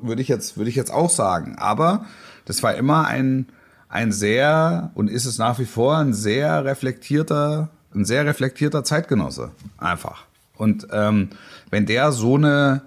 würde 0.00 0.22
ich 0.22 0.28
jetzt, 0.28 0.56
würde 0.56 0.70
ich 0.70 0.76
jetzt 0.76 0.90
auch 0.90 1.10
sagen. 1.10 1.56
Aber 1.58 2.06
das 2.46 2.62
war 2.62 2.74
immer 2.74 3.06
ein, 3.06 3.46
ein 3.92 4.10
sehr 4.10 4.90
und 4.94 5.10
ist 5.10 5.26
es 5.26 5.36
nach 5.36 5.58
wie 5.58 5.66
vor 5.66 5.98
ein 5.98 6.14
sehr 6.14 6.64
reflektierter, 6.64 7.68
ein 7.94 8.06
sehr 8.06 8.24
reflektierter 8.24 8.84
Zeitgenosse 8.84 9.50
einfach. 9.76 10.24
Und 10.56 10.88
ähm, 10.90 11.28
wenn 11.68 11.84
der 11.84 12.10
so 12.10 12.36
eine 12.36 12.82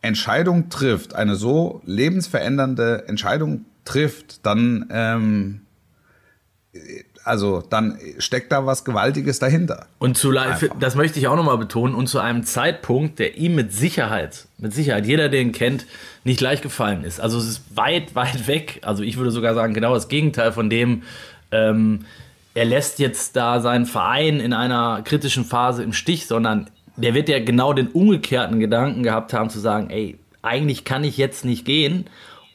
Entscheidung 0.00 0.70
trifft, 0.70 1.14
eine 1.14 1.36
so 1.36 1.82
lebensverändernde 1.84 3.06
Entscheidung 3.06 3.66
trifft, 3.84 4.46
dann 4.46 4.86
ähm, 4.90 5.60
also 7.26 7.62
dann 7.68 7.98
steckt 8.18 8.52
da 8.52 8.66
was 8.66 8.84
Gewaltiges 8.84 9.38
dahinter. 9.38 9.86
Und 9.98 10.16
zu 10.16 10.30
live, 10.30 10.70
das 10.78 10.94
möchte 10.94 11.18
ich 11.18 11.26
auch 11.26 11.36
nochmal 11.36 11.58
betonen, 11.58 11.94
und 11.94 12.06
zu 12.06 12.20
einem 12.20 12.44
Zeitpunkt, 12.44 13.18
der 13.18 13.36
ihm 13.36 13.56
mit 13.56 13.72
Sicherheit, 13.72 14.46
mit 14.58 14.72
Sicherheit, 14.72 15.06
jeder, 15.06 15.28
der 15.28 15.40
ihn 15.40 15.52
kennt, 15.52 15.86
nicht 16.24 16.40
leicht 16.40 16.62
gefallen 16.62 17.02
ist. 17.02 17.20
Also 17.20 17.38
es 17.38 17.46
ist 17.46 17.76
weit, 17.76 18.14
weit 18.14 18.46
weg. 18.46 18.80
Also 18.82 19.02
ich 19.02 19.16
würde 19.16 19.30
sogar 19.32 19.54
sagen, 19.54 19.74
genau 19.74 19.94
das 19.94 20.08
Gegenteil 20.08 20.52
von 20.52 20.70
dem, 20.70 21.02
ähm, 21.50 22.04
er 22.54 22.64
lässt 22.64 23.00
jetzt 23.00 23.36
da 23.36 23.60
seinen 23.60 23.86
Verein 23.86 24.40
in 24.40 24.52
einer 24.52 25.02
kritischen 25.02 25.44
Phase 25.44 25.82
im 25.82 25.92
Stich, 25.92 26.26
sondern 26.26 26.70
der 26.96 27.12
wird 27.12 27.28
ja 27.28 27.38
genau 27.38 27.72
den 27.72 27.88
umgekehrten 27.88 28.60
Gedanken 28.60 29.02
gehabt 29.02 29.32
haben, 29.32 29.50
zu 29.50 29.58
sagen, 29.58 29.90
ey, 29.90 30.18
eigentlich 30.42 30.84
kann 30.84 31.04
ich 31.04 31.16
jetzt 31.16 31.44
nicht 31.44 31.64
gehen. 31.64 32.06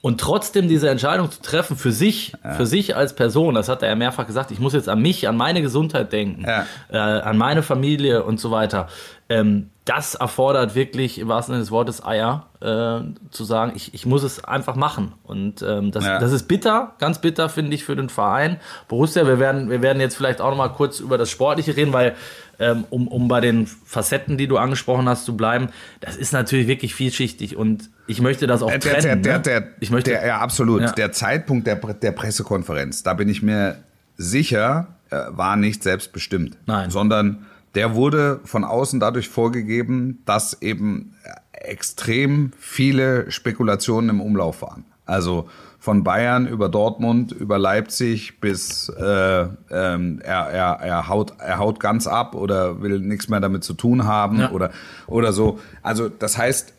Und 0.01 0.19
trotzdem 0.19 0.67
diese 0.67 0.89
Entscheidung 0.89 1.29
zu 1.29 1.43
treffen 1.43 1.77
für 1.77 1.91
sich, 1.91 2.33
ja. 2.43 2.53
für 2.53 2.65
sich 2.65 2.95
als 2.95 3.13
Person, 3.13 3.53
das 3.53 3.69
hat 3.69 3.83
er 3.83 3.89
ja 3.89 3.95
mehrfach 3.95 4.25
gesagt, 4.25 4.49
ich 4.49 4.59
muss 4.59 4.73
jetzt 4.73 4.89
an 4.89 4.99
mich, 4.99 5.27
an 5.27 5.37
meine 5.37 5.61
Gesundheit 5.61 6.11
denken, 6.11 6.43
ja. 6.43 6.65
äh, 6.89 6.97
an 6.97 7.37
meine 7.37 7.61
Familie 7.61 8.23
und 8.23 8.39
so 8.39 8.49
weiter. 8.49 8.87
Ähm, 9.29 9.69
das 9.85 10.15
erfordert 10.15 10.73
wirklich 10.73 11.19
im 11.19 11.27
wahrsten 11.27 11.53
Sinne 11.53 11.63
des 11.63 11.71
Wortes 11.71 12.03
Eier, 12.03 12.47
äh, 12.61 13.01
zu 13.29 13.43
sagen, 13.43 13.73
ich, 13.75 13.93
ich 13.93 14.05
muss 14.05 14.23
es 14.23 14.43
einfach 14.43 14.75
machen. 14.75 15.13
Und 15.23 15.61
ähm, 15.61 15.91
das, 15.91 16.05
ja. 16.05 16.19
das 16.19 16.31
ist 16.31 16.47
bitter, 16.47 16.93
ganz 16.97 17.21
bitter, 17.21 17.47
finde 17.49 17.73
ich, 17.75 17.83
für 17.83 17.95
den 17.95 18.09
Verein. 18.09 18.59
Borussia, 18.87 19.25
wir 19.27 19.39
werden, 19.39 19.69
wir 19.69 19.81
werden 19.81 19.99
jetzt 19.99 20.15
vielleicht 20.15 20.41
auch 20.41 20.49
noch 20.49 20.57
mal 20.57 20.69
kurz 20.69 20.99
über 20.99 21.17
das 21.17 21.29
Sportliche 21.29 21.75
reden, 21.75 21.93
weil 21.93 22.15
ähm, 22.61 22.85
um, 22.89 23.07
um 23.07 23.27
bei 23.27 23.41
den 23.41 23.65
Facetten, 23.65 24.37
die 24.37 24.47
du 24.47 24.57
angesprochen 24.57 25.09
hast, 25.09 25.25
zu 25.25 25.35
bleiben, 25.35 25.69
das 25.99 26.15
ist 26.15 26.31
natürlich 26.31 26.67
wirklich 26.67 26.93
vielschichtig 26.93 27.57
und 27.57 27.89
ich 28.07 28.21
möchte 28.21 28.45
das 28.45 28.61
auch 28.61 28.69
der, 28.69 28.79
trennen. 28.79 29.23
Der, 29.23 29.39
der, 29.39 29.59
ne? 29.61 29.67
ich 29.79 29.89
möchte, 29.89 30.11
ja, 30.11 30.39
absolut. 30.39 30.81
Ja. 30.81 30.91
Der 30.91 31.11
Zeitpunkt 31.11 31.65
der, 31.65 31.75
der 31.75 32.11
Pressekonferenz, 32.11 33.03
da 33.03 33.15
bin 33.15 33.27
ich 33.29 33.41
mir 33.41 33.77
sicher, 34.17 34.87
äh, 35.09 35.17
war 35.29 35.55
nicht 35.55 35.81
selbstbestimmt. 35.81 36.57
Nein. 36.67 36.91
Sondern 36.91 37.45
der 37.73 37.95
wurde 37.95 38.41
von 38.43 38.63
außen 38.63 38.99
dadurch 38.99 39.29
vorgegeben, 39.29 40.21
dass 40.25 40.61
eben 40.61 41.15
extrem 41.51 42.51
viele 42.59 43.31
Spekulationen 43.31 44.09
im 44.09 44.21
Umlauf 44.21 44.61
waren. 44.61 44.85
Also 45.05 45.49
von 45.81 46.03
Bayern 46.03 46.45
über 46.45 46.69
Dortmund, 46.69 47.31
über 47.31 47.57
Leipzig 47.57 48.39
bis 48.39 48.87
äh, 48.87 49.47
ähm, 49.71 50.21
er, 50.23 50.47
er, 50.51 50.79
er, 50.79 51.07
haut, 51.07 51.33
er 51.39 51.57
haut 51.57 51.79
ganz 51.79 52.05
ab 52.05 52.35
oder 52.35 52.83
will 52.83 52.99
nichts 52.99 53.29
mehr 53.29 53.39
damit 53.39 53.63
zu 53.63 53.73
tun 53.73 54.05
haben 54.05 54.41
ja. 54.41 54.51
oder, 54.51 54.69
oder 55.07 55.33
so. 55.33 55.59
Also 55.81 56.07
das 56.07 56.37
heißt, 56.37 56.71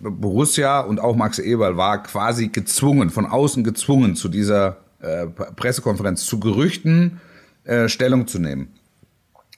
Borussia 0.00 0.80
und 0.80 0.98
auch 0.98 1.14
Max 1.14 1.38
Eberl 1.38 1.76
war 1.76 2.02
quasi 2.02 2.48
gezwungen, 2.48 3.10
von 3.10 3.26
außen 3.26 3.64
gezwungen, 3.64 4.16
zu 4.16 4.30
dieser 4.30 4.78
äh, 5.00 5.26
Pressekonferenz, 5.26 6.24
zu 6.24 6.40
Gerüchten 6.40 7.20
äh, 7.64 7.86
Stellung 7.88 8.26
zu 8.26 8.38
nehmen. 8.38 8.68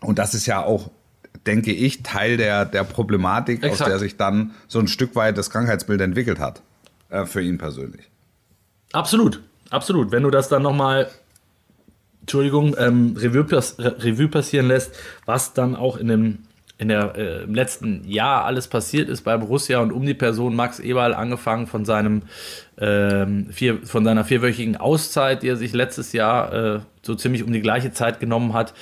Und 0.00 0.18
das 0.18 0.34
ist 0.34 0.46
ja 0.46 0.64
auch, 0.64 0.90
denke 1.46 1.70
ich, 1.70 2.02
Teil 2.02 2.38
der, 2.38 2.64
der 2.64 2.82
Problematik, 2.82 3.62
Exakt. 3.62 3.82
aus 3.82 3.86
der 3.86 3.98
sich 4.00 4.16
dann 4.16 4.50
so 4.66 4.80
ein 4.80 4.88
Stück 4.88 5.14
weit 5.14 5.38
das 5.38 5.48
Krankheitsbild 5.50 6.00
entwickelt 6.00 6.40
hat, 6.40 6.60
äh, 7.10 7.24
für 7.24 7.40
ihn 7.40 7.56
persönlich. 7.56 8.10
Absolut, 8.94 9.40
absolut. 9.70 10.12
Wenn 10.12 10.22
du 10.22 10.30
das 10.30 10.48
dann 10.48 10.62
nochmal, 10.62 11.08
Entschuldigung, 12.20 12.76
ähm, 12.78 13.16
Revue, 13.18 13.42
pass 13.42 13.76
Revue 13.78 14.28
passieren 14.28 14.68
lässt, 14.68 14.94
was 15.26 15.52
dann 15.52 15.74
auch 15.74 15.96
in 15.96 16.08
dem 16.08 16.38
in 16.76 16.88
der, 16.88 17.14
äh, 17.16 17.42
im 17.44 17.54
letzten 17.54 18.04
Jahr 18.08 18.44
alles 18.44 18.66
passiert 18.66 19.08
ist 19.08 19.22
bei 19.22 19.36
Borussia 19.36 19.78
und 19.78 19.92
um 19.92 20.04
die 20.04 20.14
Person 20.14 20.56
Max 20.56 20.80
Eberl, 20.80 21.14
angefangen 21.14 21.68
von 21.68 21.84
seinem 21.84 22.22
ähm, 22.78 23.46
vier, 23.50 23.78
von 23.84 24.04
seiner 24.04 24.24
vierwöchigen 24.24 24.76
Auszeit, 24.76 25.44
die 25.44 25.48
er 25.48 25.56
sich 25.56 25.72
letztes 25.72 26.12
Jahr 26.12 26.52
äh, 26.52 26.80
so 27.02 27.14
ziemlich 27.14 27.44
um 27.44 27.52
die 27.52 27.60
gleiche 27.60 27.92
Zeit 27.92 28.18
genommen 28.18 28.54
hat. 28.54 28.74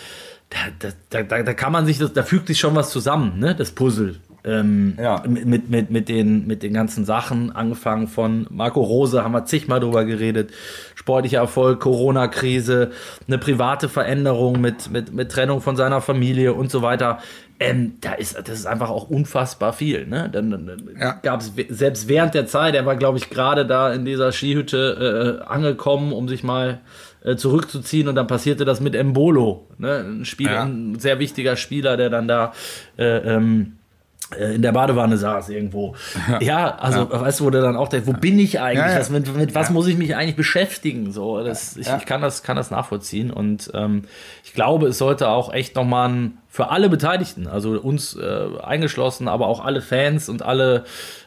Da, 0.78 0.92
da, 1.10 1.22
da, 1.22 1.42
da 1.42 1.54
kann 1.54 1.72
man 1.72 1.84
sich, 1.84 1.98
das, 1.98 2.12
da 2.14 2.22
fügt 2.22 2.46
sich 2.46 2.58
schon 2.58 2.74
was 2.74 2.90
zusammen, 2.90 3.38
ne? 3.38 3.54
Das 3.54 3.72
Puzzle. 3.72 4.16
Ähm, 4.44 4.94
ja. 5.00 5.22
mit, 5.26 5.70
mit, 5.70 5.90
mit, 5.90 6.08
den, 6.08 6.46
mit 6.48 6.64
den 6.64 6.72
ganzen 6.72 7.04
Sachen, 7.04 7.54
angefangen 7.54 8.08
von 8.08 8.46
Marco 8.50 8.80
Rose, 8.80 9.22
haben 9.22 9.32
wir 9.32 9.44
zigmal 9.44 9.78
drüber 9.78 10.04
geredet, 10.04 10.50
sportlicher 10.96 11.38
Erfolg, 11.38 11.78
Corona-Krise, 11.80 12.90
eine 13.28 13.38
private 13.38 13.88
Veränderung 13.88 14.60
mit, 14.60 14.90
mit, 14.90 15.12
mit 15.12 15.30
Trennung 15.30 15.60
von 15.60 15.76
seiner 15.76 16.00
Familie 16.00 16.54
und 16.54 16.72
so 16.72 16.82
weiter. 16.82 17.18
Ähm, 17.60 17.94
da 18.00 18.14
ist, 18.14 18.36
das 18.36 18.58
ist 18.58 18.66
einfach 18.66 18.90
auch 18.90 19.08
unfassbar 19.08 19.72
viel. 19.72 20.06
Ne? 20.06 20.28
Dann, 20.32 20.50
dann 20.50 20.90
ja. 20.98 21.12
gab 21.22 21.40
es 21.40 21.52
selbst 21.68 22.08
während 22.08 22.34
der 22.34 22.46
Zeit, 22.46 22.74
er 22.74 22.84
war, 22.84 22.96
glaube 22.96 23.18
ich, 23.18 23.30
gerade 23.30 23.64
da 23.64 23.92
in 23.92 24.04
dieser 24.04 24.32
Skihütte 24.32 25.40
äh, 25.44 25.48
angekommen, 25.48 26.12
um 26.12 26.28
sich 26.28 26.42
mal 26.42 26.80
äh, 27.22 27.36
zurückzuziehen 27.36 28.08
und 28.08 28.16
dann 28.16 28.26
passierte 28.26 28.64
das 28.64 28.80
mit 28.80 28.96
Embolo. 28.96 29.68
Ne? 29.78 30.04
Ein, 30.04 30.24
Spieler, 30.24 30.52
ja. 30.52 30.62
ein 30.64 30.98
sehr 30.98 31.20
wichtiger 31.20 31.54
Spieler, 31.54 31.96
der 31.96 32.10
dann 32.10 32.26
da 32.26 32.52
äh, 32.98 33.18
ähm, 33.18 33.74
äh, 33.76 33.81
in 34.30 34.62
der 34.62 34.72
Badewanne 34.72 35.16
saß 35.16 35.48
irgendwo. 35.48 35.94
Ja, 36.28 36.40
ja 36.40 36.74
also 36.76 37.00
ja. 37.00 37.20
weißt 37.20 37.40
du, 37.40 37.44
wo 37.44 37.50
du 37.50 37.60
dann 37.60 37.76
auch 37.76 37.88
denkst, 37.88 38.06
wo 38.06 38.12
bin 38.12 38.38
ich 38.38 38.60
eigentlich? 38.60 38.92
Ja, 38.92 38.98
das, 38.98 39.10
mit, 39.10 39.34
mit, 39.36 39.54
was 39.54 39.70
muss 39.70 39.86
ich 39.86 39.96
mich 39.96 40.16
eigentlich 40.16 40.36
beschäftigen? 40.36 41.12
So, 41.12 41.42
das, 41.42 41.76
ich, 41.76 41.88
ich, 41.88 42.06
kann 42.06 42.22
das, 42.22 42.42
kann 42.42 42.56
das 42.56 42.70
nachvollziehen 42.70 43.30
und 43.30 43.70
ähm, 43.74 44.04
ich 44.44 44.54
glaube, 44.54 44.88
es 44.88 44.98
sollte 44.98 45.28
auch 45.28 45.52
echt 45.52 45.76
nochmal 45.76 46.08
ein, 46.08 46.38
für 46.48 46.70
alle 46.70 46.88
Beteiligten, 46.88 47.46
also 47.46 47.72
uns 47.80 48.16
äh, 48.16 48.46
eingeschlossen, 48.62 49.28
aber 49.28 49.46
auch 49.46 49.64
alle 49.64 49.80
Fans 49.80 50.28
und 50.28 50.42
alle 50.42 50.84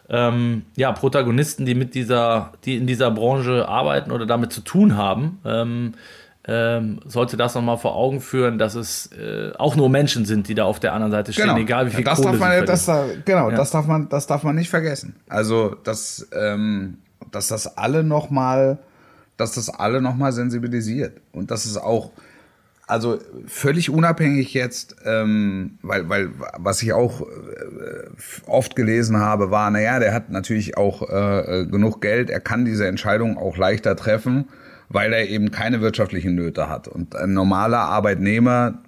ähm, 0.10 0.64
ja, 0.76 0.92
Protagonisten, 0.92 1.66
die 1.66 1.76
mit 1.76 1.96
dieser, 1.96 2.54
die 2.64 2.78
in 2.78 2.88
dieser 2.88 3.12
Branche 3.12 3.68
arbeiten 3.68 4.12
oder 4.12 4.26
damit 4.26 4.54
zu 4.54 4.62
tun 4.62 4.98
haben, 4.98 5.40
ähm, 5.46 5.94
ähm, 6.48 7.00
sollte 7.06 7.38
das 7.38 7.56
nochmal 7.56 7.78
vor 7.78 7.96
Augen 7.96 8.22
führen, 8.22 8.60
dass 8.60 8.76
es 8.76 9.10
äh, 9.14 9.52
auch 9.58 9.76
nur 9.76 9.90
Menschen 9.90 10.26
sind, 10.26 10.48
die 10.48 10.54
da 10.54 10.66
auf 10.66 10.80
der 10.80 10.94
anderen 10.94 11.12
Seite 11.12 11.34
stehen, 11.34 11.48
genau. 11.48 11.58
egal 11.58 11.88
wie 11.88 11.92
viel 11.92 12.04
das 12.04 12.18
Kohle 12.18 12.38
darf 12.38 12.40
man, 12.40 12.66
das 12.66 12.86
da, 12.86 13.06
Genau, 13.26 13.50
ja. 13.50 13.58
das 13.58 13.72
darf 13.72 13.88
man, 13.88 14.10
das 14.10 14.28
darf 14.28 14.44
man 14.44 14.56
nicht 14.56 14.70
vergessen. 14.70 15.16
Also, 15.28 15.76
dass, 15.84 16.28
ähm, 16.34 17.00
dass 17.32 17.48
das 17.48 17.78
alle 17.78 18.04
nochmal, 18.04 18.78
dass 19.38 19.56
das 19.56 19.70
alle 19.70 20.02
nochmal 20.02 20.34
sensibilisiert 20.34 21.20
und 21.32 21.50
dass 21.50 21.66
es 21.66 21.78
auch, 21.78 22.12
also 22.86 23.18
völlig 23.48 23.90
unabhängig 23.90 24.54
jetzt, 24.54 24.98
ähm, 25.04 25.80
weil, 25.82 26.08
weil 26.10 26.30
was 26.60 26.84
ich 26.84 26.94
auch 26.94 27.22
äh, 27.22 27.26
oft 28.46 28.76
gelesen 28.76 29.18
habe, 29.18 29.50
war, 29.50 29.72
naja, 29.72 29.98
der 29.98 30.14
hat 30.14 30.30
natürlich 30.30 30.78
auch 30.78 31.10
äh, 31.10 31.62
äh, 31.62 31.66
genug 31.66 32.02
Geld, 32.02 32.30
er 32.30 32.40
kann 32.40 32.66
diese 32.66 32.86
Entscheidung 32.86 33.40
auch 33.40 33.58
leichter 33.58 33.96
treffen 33.96 34.46
weil 34.90 35.14
er 35.14 35.28
eben 35.30 35.52
keine 35.52 35.82
wirtschaftlichen 35.82 36.36
Nöte 36.36 36.70
hat. 36.70 36.88
Und 36.88 37.16
ein 37.16 37.34
normaler 37.34 37.80
Arbeitnehmer, 37.80 38.80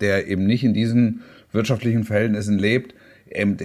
der 0.00 0.28
eben 0.28 0.46
nicht 0.46 0.64
in 0.64 0.74
diesen 0.74 1.22
wirtschaftlichen 1.52 2.04
Verhältnissen 2.04 2.58
lebt, 2.58 2.94
ähm, 3.30 3.56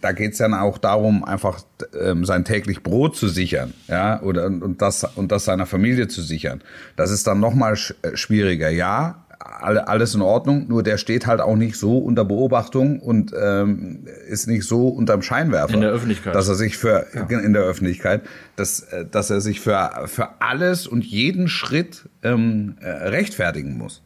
da 0.00 0.12
geht 0.12 0.32
es 0.32 0.38
dann 0.38 0.54
auch 0.54 0.78
darum, 0.78 1.24
einfach 1.24 1.60
ähm, 2.00 2.24
sein 2.24 2.44
täglich 2.44 2.82
Brot 2.82 3.16
zu 3.16 3.28
sichern, 3.28 3.74
ja, 3.86 4.22
oder 4.22 4.46
und 4.46 4.80
das 4.80 5.04
und 5.04 5.32
das 5.32 5.44
seiner 5.44 5.66
Familie 5.66 6.08
zu 6.08 6.22
sichern. 6.22 6.62
Das 6.96 7.10
ist 7.10 7.26
dann 7.26 7.40
noch 7.40 7.54
mal 7.54 7.74
äh, 7.74 8.16
schwieriger. 8.16 8.70
Ja, 8.70 9.26
alles 9.38 10.14
in 10.14 10.22
Ordnung, 10.22 10.66
nur 10.68 10.82
der 10.82 10.98
steht 10.98 11.26
halt 11.26 11.40
auch 11.40 11.56
nicht 11.56 11.76
so 11.76 11.98
unter 11.98 12.24
Beobachtung 12.24 13.00
und 13.00 13.32
ähm, 13.40 14.06
ist 14.28 14.48
nicht 14.48 14.64
so 14.64 14.88
unterm 14.88 15.22
Scheinwerfer. 15.22 15.74
In 15.74 15.80
der 15.80 15.90
Öffentlichkeit. 15.90 16.34
Dass 16.34 16.48
er 16.48 16.54
sich 16.56 16.76
für, 16.76 17.06
ja. 17.14 17.38
in 17.38 17.52
der 17.52 17.62
Öffentlichkeit, 17.62 18.22
dass, 18.56 18.80
äh, 18.80 19.04
dass 19.08 19.30
er 19.30 19.40
sich 19.40 19.60
für, 19.60 20.06
für 20.06 20.40
alles 20.40 20.86
und 20.86 21.04
jeden 21.04 21.48
Schritt 21.48 22.08
ähm, 22.22 22.76
äh, 22.80 22.88
rechtfertigen 22.88 23.78
muss. 23.78 24.02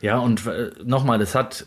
Ja, 0.00 0.18
und 0.18 0.46
äh, 0.46 0.70
nochmal, 0.84 1.18
das 1.18 1.34
hat 1.34 1.66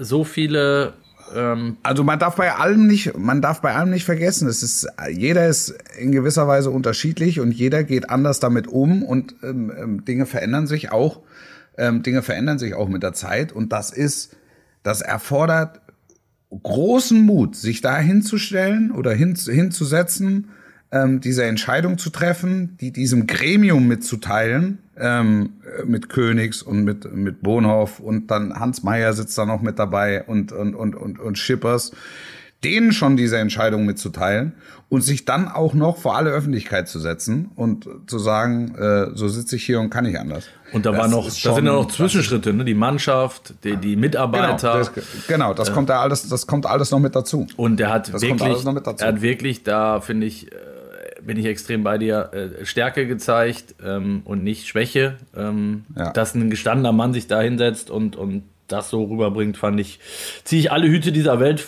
so 0.00 0.24
viele 0.24 0.94
ähm, 1.34 1.76
also 1.82 2.02
man 2.02 2.18
darf 2.18 2.36
bei 2.36 2.54
allem 2.54 2.86
nicht, 2.86 3.16
man 3.16 3.40
darf 3.40 3.60
bei 3.60 3.74
allem 3.74 3.90
nicht 3.90 4.04
vergessen, 4.04 4.48
es 4.48 4.62
ist, 4.62 4.88
jeder 5.10 5.46
ist 5.46 5.74
in 5.98 6.12
gewisser 6.12 6.48
Weise 6.48 6.70
unterschiedlich 6.70 7.38
und 7.38 7.52
jeder 7.52 7.84
geht 7.84 8.10
anders 8.10 8.40
damit 8.40 8.66
um 8.66 9.02
und 9.02 9.34
ähm, 9.42 9.72
ähm 9.76 10.04
Dinge 10.04 10.26
verändern 10.26 10.66
sich 10.66 10.90
auch 10.90 11.20
ähm, 11.78 12.02
Dinge 12.02 12.22
verändern 12.22 12.58
sich 12.58 12.74
auch 12.74 12.88
mit 12.88 13.02
der 13.02 13.12
Zeit 13.12 13.52
und 13.52 13.72
das 13.72 13.90
ist, 13.90 14.36
das 14.82 15.00
erfordert 15.00 15.80
großen 16.50 17.20
Mut, 17.20 17.56
sich 17.56 17.80
da 17.80 17.98
hinzustellen 17.98 18.90
oder 18.90 19.12
hin, 19.12 19.36
hinzusetzen, 19.36 20.48
ähm, 20.92 21.20
diese 21.20 21.44
Entscheidung 21.44 21.98
zu 21.98 22.10
treffen, 22.10 22.76
die 22.80 22.92
diesem 22.92 23.26
Gremium 23.26 23.86
mitzuteilen, 23.86 24.78
ähm, 24.96 25.54
mit 25.86 26.08
Königs 26.08 26.62
und 26.62 26.84
mit, 26.84 27.14
mit 27.14 27.42
Bonhoff 27.42 28.00
und 28.00 28.30
dann 28.30 28.58
Hans 28.58 28.82
Meyer 28.82 29.12
sitzt 29.12 29.38
da 29.38 29.46
noch 29.46 29.62
mit 29.62 29.78
dabei 29.78 30.24
und, 30.24 30.52
und, 30.52 30.74
und, 30.74 30.94
und, 30.94 31.20
und 31.20 31.38
Schippers 31.38 31.92
denen 32.64 32.92
schon 32.92 33.16
diese 33.16 33.38
Entscheidung 33.38 33.86
mitzuteilen 33.86 34.54
und 34.90 35.02
sich 35.02 35.24
dann 35.24 35.48
auch 35.48 35.72
noch 35.72 35.96
vor 35.96 36.16
alle 36.16 36.30
Öffentlichkeit 36.30 36.88
zu 36.88 36.98
setzen 36.98 37.50
und 37.54 37.88
zu 38.06 38.18
sagen, 38.18 38.74
äh, 38.74 39.16
so 39.16 39.28
sitze 39.28 39.56
ich 39.56 39.64
hier 39.64 39.80
und 39.80 39.88
kann 39.88 40.04
nicht 40.04 40.18
anders. 40.18 40.46
Und 40.72 40.84
da 40.84 40.96
war 40.96 41.08
noch, 41.08 41.24
da 41.24 41.54
sind 41.54 41.64
ja 41.64 41.72
noch 41.72 41.88
Zwischenschritte, 41.88 42.52
ne? 42.52 42.64
Die 42.64 42.74
Mannschaft, 42.74 43.54
die, 43.64 43.76
die 43.76 43.96
Mitarbeiter. 43.96 44.72
Genau, 44.72 44.78
das, 44.78 44.92
genau, 45.26 45.54
das 45.54 45.68
äh, 45.68 45.72
kommt 45.72 45.88
da 45.88 46.00
alles, 46.00 46.28
das 46.28 46.46
kommt 46.46 46.66
alles 46.66 46.90
noch 46.90 46.98
mit 46.98 47.14
dazu. 47.16 47.46
Und 47.56 47.78
der 47.78 47.90
hat 47.90 48.12
das 48.12 48.20
wirklich, 48.20 48.64
er 48.98 49.06
hat 49.06 49.22
wirklich 49.22 49.62
da 49.62 50.00
finde 50.00 50.26
ich, 50.26 50.52
äh, 50.52 50.56
bin 51.22 51.38
ich 51.38 51.46
extrem 51.46 51.82
bei 51.82 51.96
dir, 51.96 52.30
äh, 52.32 52.64
Stärke 52.66 53.06
gezeigt 53.06 53.76
ähm, 53.84 54.22
und 54.24 54.42
nicht 54.44 54.66
Schwäche. 54.66 55.16
Ähm, 55.36 55.84
ja. 55.96 56.12
Dass 56.12 56.34
ein 56.34 56.50
gestandener 56.50 56.92
Mann 56.92 57.12
sich 57.14 57.26
da 57.26 57.40
hinsetzt 57.40 57.90
und 57.90 58.16
und 58.16 58.42
das 58.66 58.90
so 58.90 59.04
rüberbringt, 59.04 59.56
fand 59.56 59.80
ich, 59.80 59.98
ziehe 60.44 60.60
ich 60.60 60.72
alle 60.72 60.88
Hüte 60.88 61.12
dieser 61.12 61.40
Welt 61.40 61.66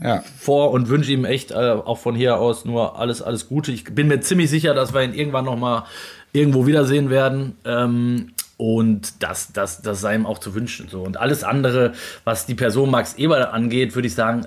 ja. 0.00 0.22
vor 0.38 0.70
und 0.70 0.88
wünsche 0.88 1.12
ihm 1.12 1.24
echt 1.24 1.50
äh, 1.50 1.54
auch 1.54 1.98
von 1.98 2.14
hier 2.14 2.38
aus 2.38 2.64
nur 2.64 2.98
alles, 2.98 3.22
alles 3.22 3.48
Gute. 3.48 3.72
Ich 3.72 3.84
bin 3.84 4.08
mir 4.08 4.20
ziemlich 4.20 4.50
sicher, 4.50 4.74
dass 4.74 4.94
wir 4.94 5.02
ihn 5.02 5.14
irgendwann 5.14 5.44
noch 5.44 5.56
mal 5.56 5.84
irgendwo 6.32 6.66
wiedersehen 6.66 7.10
werden. 7.10 7.56
Ähm, 7.64 8.32
und 8.58 9.24
das, 9.24 9.52
das, 9.52 9.82
das 9.82 10.00
sei 10.00 10.14
ihm 10.14 10.24
auch 10.24 10.38
zu 10.38 10.54
wünschen. 10.54 10.86
So. 10.88 11.02
Und 11.02 11.16
alles 11.16 11.42
andere, 11.42 11.94
was 12.22 12.46
die 12.46 12.54
Person 12.54 12.92
Max 12.92 13.14
Eber 13.14 13.52
angeht, 13.52 13.96
würde 13.96 14.06
ich 14.06 14.14
sagen, 14.14 14.46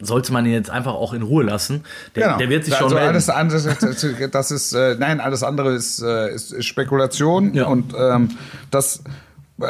sollte 0.00 0.34
man 0.34 0.44
ihn 0.44 0.52
jetzt 0.52 0.68
einfach 0.68 0.92
auch 0.92 1.14
in 1.14 1.22
Ruhe 1.22 1.44
lassen. 1.44 1.82
Der, 2.14 2.24
genau. 2.24 2.36
der 2.36 2.50
wird 2.50 2.66
sich 2.66 2.74
also 2.74 2.90
schon. 2.90 2.98
Alles 2.98 3.30
andere, 3.30 4.28
das 4.30 4.50
ist, 4.50 4.74
äh, 4.74 4.96
nein, 4.98 5.18
alles 5.18 5.42
andere 5.42 5.72
ist, 5.72 6.02
äh, 6.02 6.34
ist 6.34 6.62
Spekulation. 6.62 7.54
Ja. 7.54 7.66
Und 7.66 7.94
ähm, 7.98 8.32
das, 8.70 9.02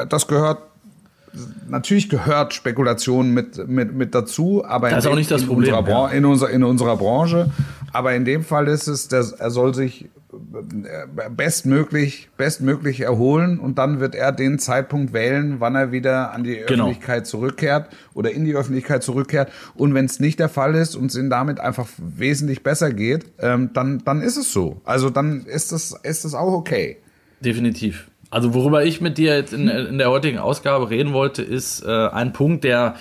das 0.09 0.27
gehört 0.27 0.59
natürlich 1.69 2.09
gehört 2.09 2.55
Spekulation 2.55 3.33
mit, 3.33 3.69
mit, 3.69 3.95
mit 3.95 4.15
dazu, 4.15 4.65
aber 4.65 4.91
das 4.91 5.05
ist 5.05 5.11
auch 5.11 5.17
nicht 5.17 5.31
das 5.31 5.45
Problem, 5.45 5.75
unserer, 5.75 5.89
ja. 5.89 6.09
in, 6.09 6.25
unser, 6.25 6.51
in 6.51 6.65
unserer 6.65 6.97
Branche. 6.97 7.51
Aber 7.93 8.15
in 8.15 8.25
dem 8.25 8.43
Fall 8.43 8.67
ist 8.69 8.89
es, 8.89 9.09
dass 9.09 9.33
er 9.33 9.51
soll 9.51 9.75
sich 9.75 10.09
äh, 10.35 11.31
bestmöglich, 11.31 12.29
bestmöglich 12.37 13.01
erholen 13.01 13.61
und 13.61 13.79
dann 13.79 14.01
wird 14.01 14.15
er 14.15 14.33
den 14.33 14.59
Zeitpunkt 14.59 15.13
wählen, 15.13 15.61
wann 15.61 15.77
er 15.77 15.93
wieder 15.93 16.33
an 16.33 16.43
die 16.43 16.57
genau. 16.57 16.87
Öffentlichkeit 16.87 17.27
zurückkehrt 17.27 17.89
oder 18.15 18.33
in 18.33 18.45
die 18.45 18.55
Öffentlichkeit 18.55 19.03
zurückkehrt. 19.03 19.53
Und 19.75 19.95
wenn 19.95 20.07
es 20.07 20.19
nicht 20.19 20.41
der 20.41 20.49
Fall 20.49 20.75
ist 20.75 20.97
und 20.97 21.07
es 21.07 21.17
ihm 21.17 21.31
damit 21.31 21.61
einfach 21.61 21.87
wesentlich 21.99 22.63
besser 22.63 22.93
geht, 22.93 23.27
ähm, 23.39 23.71
dann, 23.75 24.03
dann 24.05 24.21
ist 24.21 24.37
es 24.37 24.53
so. 24.53 24.81
Also 24.85 25.09
dann 25.11 25.47
ist 25.47 25.73
es, 25.73 25.95
ist 26.03 26.25
es 26.25 26.35
auch 26.35 26.53
okay. 26.53 26.97
Definitiv. 27.41 28.09
Also 28.35 28.53
worüber 28.53 28.85
ich 28.85 29.01
mit 29.01 29.17
dir 29.17 29.37
jetzt 29.37 29.53
in, 29.53 29.69
in 29.69 29.97
der 29.97 30.11
heutigen 30.11 30.41
Ausgabe 30.41 30.91
reden 30.91 31.13
wollte, 31.13 31.41
ist 31.41 31.85
äh, 31.85 32.09
ein 32.09 32.33
Punkt, 32.33 32.65
der 32.65 32.97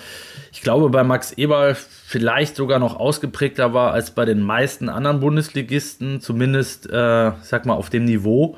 ich 0.52 0.62
glaube 0.62 0.88
bei 0.90 1.02
Max 1.02 1.32
Eberl 1.32 1.74
vielleicht 1.74 2.54
sogar 2.54 2.78
noch 2.78 3.00
ausgeprägter 3.00 3.74
war 3.74 3.90
als 3.90 4.12
bei 4.12 4.26
den 4.26 4.42
meisten 4.42 4.88
anderen 4.88 5.18
Bundesligisten, 5.18 6.20
zumindest, 6.20 6.88
äh, 6.88 7.32
sag 7.42 7.66
mal, 7.66 7.74
auf 7.74 7.90
dem 7.90 8.04
Niveau. 8.04 8.56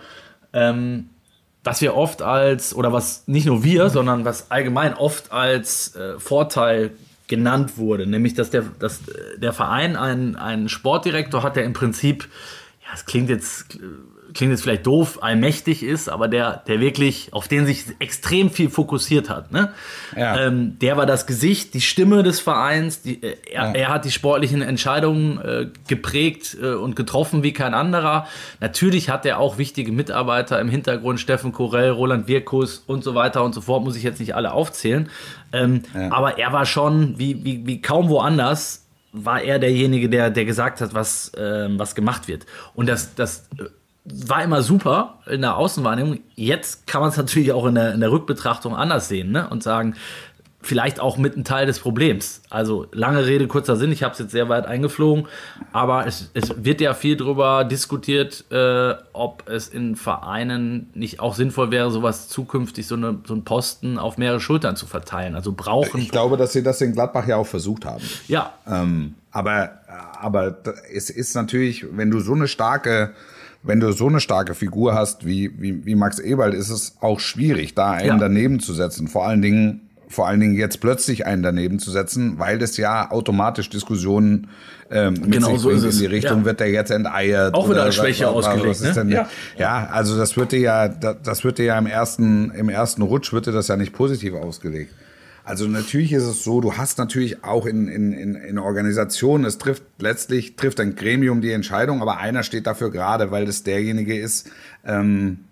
Ähm, 0.52 1.08
was 1.64 1.80
wir 1.80 1.96
oft 1.96 2.20
als, 2.20 2.74
oder 2.74 2.92
was 2.92 3.26
nicht 3.26 3.46
nur 3.46 3.64
wir, 3.64 3.88
sondern 3.88 4.26
was 4.26 4.50
allgemein 4.50 4.92
oft 4.92 5.32
als 5.32 5.96
äh, 5.96 6.18
Vorteil 6.18 6.90
genannt 7.26 7.78
wurde, 7.78 8.06
nämlich 8.06 8.34
dass 8.34 8.50
der, 8.50 8.64
dass 8.78 9.00
der 9.38 9.54
Verein 9.54 9.96
einen, 9.96 10.36
einen 10.36 10.68
Sportdirektor 10.68 11.42
hat, 11.42 11.56
der 11.56 11.64
im 11.64 11.72
Prinzip, 11.72 12.28
ja, 12.82 12.90
es 12.94 13.06
klingt 13.06 13.30
jetzt 13.30 13.78
klingt 14.34 14.52
jetzt 14.52 14.62
vielleicht 14.62 14.86
doof, 14.86 15.18
allmächtig 15.22 15.82
ist, 15.82 16.08
aber 16.08 16.28
der, 16.28 16.62
der 16.66 16.80
wirklich, 16.80 17.32
auf 17.32 17.48
den 17.48 17.66
sich 17.66 17.84
extrem 17.98 18.50
viel 18.50 18.70
fokussiert 18.70 19.30
hat. 19.30 19.52
Ne? 19.52 19.72
Ja. 20.16 20.38
Ähm, 20.38 20.78
der 20.80 20.96
war 20.96 21.06
das 21.06 21.26
Gesicht, 21.26 21.74
die 21.74 21.80
Stimme 21.80 22.22
des 22.22 22.40
Vereins. 22.40 23.02
Die, 23.02 23.22
äh, 23.22 23.36
er, 23.50 23.64
ja. 23.64 23.72
er, 23.72 23.88
hat 23.88 24.04
die 24.04 24.10
sportlichen 24.10 24.62
Entscheidungen 24.62 25.38
äh, 25.38 25.66
geprägt 25.88 26.56
äh, 26.60 26.74
und 26.74 26.96
getroffen 26.96 27.42
wie 27.42 27.52
kein 27.52 27.74
anderer. 27.74 28.26
Natürlich 28.60 29.10
hat 29.10 29.26
er 29.26 29.38
auch 29.38 29.58
wichtige 29.58 29.92
Mitarbeiter 29.92 30.60
im 30.60 30.68
Hintergrund, 30.68 31.20
Steffen 31.20 31.52
Korell, 31.52 31.90
Roland 31.90 32.28
Wirkus 32.28 32.82
und 32.86 33.04
so 33.04 33.14
weiter 33.14 33.42
und 33.44 33.54
so 33.54 33.60
fort, 33.60 33.84
muss 33.84 33.96
ich 33.96 34.02
jetzt 34.02 34.20
nicht 34.20 34.34
alle 34.34 34.52
aufzählen. 34.52 35.08
Ähm, 35.52 35.82
ja. 35.94 36.12
Aber 36.12 36.38
er 36.38 36.52
war 36.52 36.66
schon, 36.66 37.18
wie, 37.18 37.44
wie, 37.44 37.66
wie 37.66 37.80
kaum 37.80 38.08
woanders, 38.08 38.86
war 39.16 39.40
er 39.40 39.58
derjenige, 39.58 40.08
der, 40.08 40.30
der 40.30 40.44
gesagt 40.44 40.80
hat, 40.80 40.92
was, 40.92 41.32
äh, 41.34 41.68
was 41.70 41.94
gemacht 41.94 42.28
wird. 42.28 42.44
Und 42.74 42.88
das, 42.88 43.14
das 43.14 43.48
äh, 43.58 43.64
war 44.26 44.42
immer 44.42 44.62
super 44.62 45.18
in 45.26 45.40
der 45.40 45.56
Außenwahrnehmung. 45.56 46.20
Jetzt 46.34 46.86
kann 46.86 47.00
man 47.00 47.10
es 47.10 47.16
natürlich 47.16 47.52
auch 47.52 47.66
in 47.66 47.74
der, 47.74 47.94
in 47.94 48.00
der 48.00 48.10
Rückbetrachtung 48.10 48.76
anders 48.76 49.08
sehen 49.08 49.32
ne? 49.32 49.48
und 49.48 49.62
sagen, 49.62 49.94
vielleicht 50.66 50.98
auch 50.98 51.16
mit 51.16 51.36
ein 51.36 51.44
Teil 51.44 51.66
des 51.66 51.78
Problems. 51.78 52.42
Also 52.50 52.86
lange 52.92 53.24
Rede, 53.24 53.46
kurzer 53.46 53.76
Sinn, 53.76 53.92
ich 53.92 54.02
habe 54.02 54.12
es 54.12 54.18
jetzt 54.18 54.32
sehr 54.32 54.48
weit 54.48 54.66
eingeflogen, 54.66 55.26
aber 55.72 56.06
es, 56.06 56.30
es 56.34 56.64
wird 56.64 56.80
ja 56.80 56.92
viel 56.92 57.16
darüber 57.16 57.64
diskutiert, 57.64 58.44
äh, 58.50 58.94
ob 59.12 59.48
es 59.48 59.68
in 59.68 59.94
Vereinen 59.94 60.90
nicht 60.94 61.20
auch 61.20 61.36
sinnvoll 61.36 61.70
wäre, 61.70 61.90
sowas 61.90 62.28
zukünftig, 62.28 62.86
so, 62.86 62.96
eine, 62.96 63.18
so 63.26 63.34
einen 63.34 63.44
Posten 63.44 63.96
auf 63.96 64.18
mehrere 64.18 64.40
Schultern 64.40 64.74
zu 64.74 64.86
verteilen. 64.86 65.36
Also 65.36 65.52
brauchen. 65.52 66.00
Ich 66.00 66.10
glaube, 66.10 66.36
dass 66.36 66.52
sie 66.52 66.64
das 66.64 66.80
in 66.80 66.92
Gladbach 66.92 67.28
ja 67.28 67.36
auch 67.36 67.46
versucht 67.46 67.84
haben. 67.84 68.02
Ja. 68.26 68.52
Ähm, 68.66 69.14
aber, 69.30 69.80
aber 70.20 70.56
es 70.92 71.10
ist 71.10 71.36
natürlich, 71.36 71.86
wenn 71.92 72.10
du 72.10 72.18
so 72.20 72.32
eine 72.32 72.48
starke 72.48 73.12
wenn 73.66 73.80
du 73.80 73.92
so 73.92 74.06
eine 74.08 74.20
starke 74.20 74.54
Figur 74.54 74.94
hast 74.94 75.26
wie, 75.26 75.50
wie, 75.60 75.84
wie 75.84 75.94
Max 75.94 76.18
Eberl, 76.18 76.54
ist 76.54 76.70
es 76.70 76.96
auch 77.00 77.20
schwierig, 77.20 77.74
da 77.74 77.92
einen 77.92 78.06
ja. 78.08 78.16
daneben 78.18 78.60
zu 78.60 78.72
setzen. 78.72 79.08
Vor 79.08 79.26
allen 79.26 79.42
Dingen, 79.42 79.80
vor 80.08 80.28
allen 80.28 80.38
Dingen 80.40 80.54
jetzt 80.54 80.80
plötzlich 80.80 81.26
einen 81.26 81.42
daneben 81.42 81.78
zu 81.78 81.90
setzen, 81.90 82.38
weil 82.38 82.58
das 82.58 82.76
ja 82.76 83.10
automatisch 83.10 83.68
Diskussionen 83.70 84.48
ähm, 84.90 85.14
mit 85.14 85.32
Genau 85.32 85.48
sich 85.48 85.58
so 85.60 85.68
bringt 85.70 85.82
in 85.82 85.90
die 85.98 86.06
Richtung, 86.06 86.38
Ja. 86.40 86.44
wird 86.44 86.60
der 86.60 86.70
jetzt 86.70 86.90
enteiert. 86.92 87.54
Auch 87.54 87.68
wieder 87.68 87.82
als 87.82 87.96
Schwäche 87.96 88.26
was- 88.26 88.46
was- 88.46 88.46
was 88.46 88.82
ausgelegt, 88.82 89.04
ne? 89.04 89.12
Ja. 89.14 89.28
ja, 89.58 89.88
also 89.90 90.16
das 90.16 90.36
wird 90.36 90.52
dir 90.52 90.60
ja, 90.60 90.86
das, 90.88 91.16
das 91.24 91.42
wird 91.44 91.58
dir 91.58 91.64
ja 91.64 91.78
im 91.78 91.86
ersten, 91.86 92.52
im 92.52 92.68
ersten 92.68 93.02
Rutsch 93.02 93.32
wird 93.32 93.46
dir 93.46 93.52
das 93.52 93.66
ja 93.66 93.76
nicht 93.76 93.92
positiv 93.92 94.34
ausgelegt. 94.34 94.94
Also 95.46 95.68
natürlich 95.68 96.12
ist 96.12 96.24
es 96.24 96.42
so, 96.42 96.60
du 96.60 96.76
hast 96.76 96.98
natürlich 96.98 97.44
auch 97.44 97.66
in, 97.66 97.86
in, 97.86 98.12
in, 98.12 98.34
in 98.34 98.58
Organisationen, 98.58 99.44
es 99.44 99.58
trifft 99.58 99.84
letztlich, 99.98 100.56
trifft 100.56 100.80
ein 100.80 100.96
Gremium 100.96 101.40
die 101.40 101.52
Entscheidung, 101.52 102.02
aber 102.02 102.18
einer 102.18 102.42
steht 102.42 102.66
dafür 102.66 102.90
gerade, 102.90 103.30
weil 103.30 103.46
das 103.46 103.62
derjenige 103.62 104.18
ist, 104.18 104.50
ähm, 104.84 105.44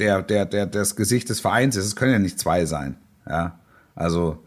der, 0.00 0.22
der, 0.22 0.46
der, 0.46 0.66
das 0.66 0.96
Gesicht 0.96 1.30
des 1.30 1.38
Vereins 1.38 1.76
ist. 1.76 1.84
Es 1.84 1.94
können 1.94 2.10
ja 2.10 2.18
nicht 2.18 2.40
zwei 2.40 2.64
sein. 2.64 2.96
Ja, 3.24 3.56
also 3.94 4.42